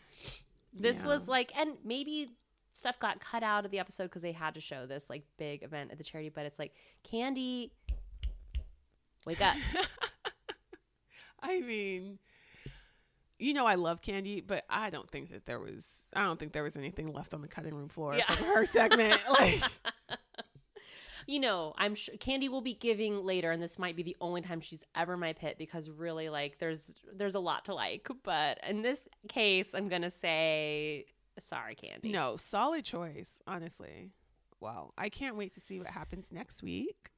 This 0.73 1.01
Yeah. 1.01 1.07
was 1.07 1.27
like, 1.27 1.51
and 1.57 1.77
maybe 1.83 2.29
stuff 2.73 2.99
got 2.99 3.19
cut 3.19 3.41
out 3.43 3.65
of 3.65 3.71
the 3.71 3.79
episode 3.79 4.05
because 4.05 4.21
they 4.21 4.31
had 4.33 4.53
to 4.55 4.61
show 4.61 4.85
this 4.85 5.09
like 5.09 5.23
big 5.37 5.63
event 5.63 5.91
at 5.91 5.97
the 5.97 6.03
charity. 6.03 6.29
But 6.29 6.45
it's 6.45 6.59
like 6.59 6.73
Kandi, 7.11 7.71
wake 9.25 9.41
up. 9.41 9.55
I 11.43 11.59
mean, 11.61 12.17
you 13.37 13.53
know, 13.53 13.65
I 13.65 13.75
love 13.75 14.01
Kandi, 14.01 14.45
but 14.45 14.63
I 14.69 14.89
don't 14.89 15.09
think 15.09 15.31
that 15.31 15.45
there 15.45 15.59
was. 15.59 16.03
I 16.15 16.23
don't 16.23 16.39
think 16.39 16.53
there 16.53 16.63
was 16.63 16.77
anything 16.77 17.11
left 17.13 17.33
on 17.33 17.41
the 17.41 17.47
cutting 17.47 17.75
room 17.75 17.89
floor 17.89 18.15
Yeah. 18.15 18.25
from 18.31 18.45
her 18.47 18.65
segment. 18.65 19.19
Like, 19.29 19.61
you 21.27 21.39
know, 21.39 21.73
I'm 21.77 21.95
sure 21.95 22.15
Kandi 22.15 22.49
will 22.49 22.61
be 22.61 22.73
giving 22.73 23.23
later, 23.23 23.51
and 23.51 23.61
this 23.61 23.79
might 23.79 23.95
be 23.95 24.03
the 24.03 24.15
only 24.21 24.41
time 24.41 24.59
she's 24.61 24.83
ever 24.95 25.15
my 25.17 25.33
pit 25.33 25.55
because 25.57 25.89
really, 25.89 26.29
like, 26.29 26.59
there's 26.59 26.93
there's 27.13 27.35
a 27.35 27.39
lot 27.39 27.65
to 27.65 27.73
like. 27.73 28.07
But 28.23 28.59
in 28.67 28.81
this 28.81 29.07
case, 29.29 29.73
I'm 29.73 29.87
gonna 29.89 30.09
say 30.09 31.05
sorry, 31.39 31.75
Kandi. 31.75 32.11
no, 32.11 32.37
solid 32.37 32.85
choice, 32.85 33.41
honestly. 33.47 34.11
Well, 34.59 34.93
I 34.97 35.09
can't 35.09 35.35
wait 35.35 35.53
to 35.53 35.59
see 35.59 35.79
what 35.79 35.87
happens 35.87 36.31
next 36.31 36.63
week. 36.63 37.09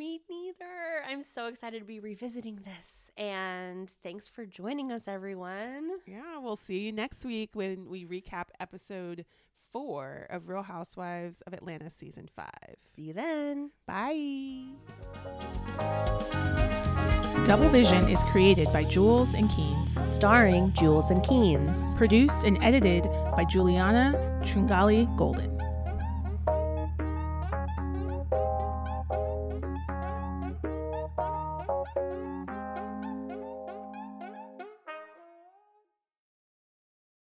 Me 0.00 0.18
neither. 0.30 1.04
I'm 1.06 1.20
so 1.20 1.48
excited 1.48 1.80
to 1.80 1.84
be 1.84 2.00
revisiting 2.00 2.60
this, 2.64 3.10
and 3.18 3.92
thanks 4.02 4.26
for 4.26 4.46
joining 4.46 4.90
us, 4.90 5.06
everyone. 5.06 5.90
Yeah, 6.06 6.38
we'll 6.38 6.56
see 6.56 6.78
you 6.78 6.90
next 6.90 7.22
week 7.22 7.50
when 7.52 7.86
we 7.86 8.06
recap 8.06 8.44
episode 8.58 9.26
four 9.70 10.26
of 10.30 10.48
Real 10.48 10.62
Housewives 10.62 11.42
of 11.42 11.52
Atlanta 11.52 11.90
season 11.90 12.30
five. 12.34 12.76
See 12.96 13.02
you 13.02 13.12
then. 13.12 13.72
Bye. 13.86 14.62
Double 17.44 17.68
Vision 17.68 18.08
is 18.08 18.22
created 18.24 18.72
by 18.72 18.84
Jules 18.84 19.34
and 19.34 19.50
Keenz, 19.50 20.08
Starring 20.08 20.72
Jules 20.72 21.10
and 21.10 21.20
Keenz. 21.22 21.94
produced 21.98 22.44
and 22.44 22.56
edited 22.62 23.04
by 23.36 23.44
Juliana 23.44 24.14
Tringali 24.44 25.14
Golden. 25.18 25.59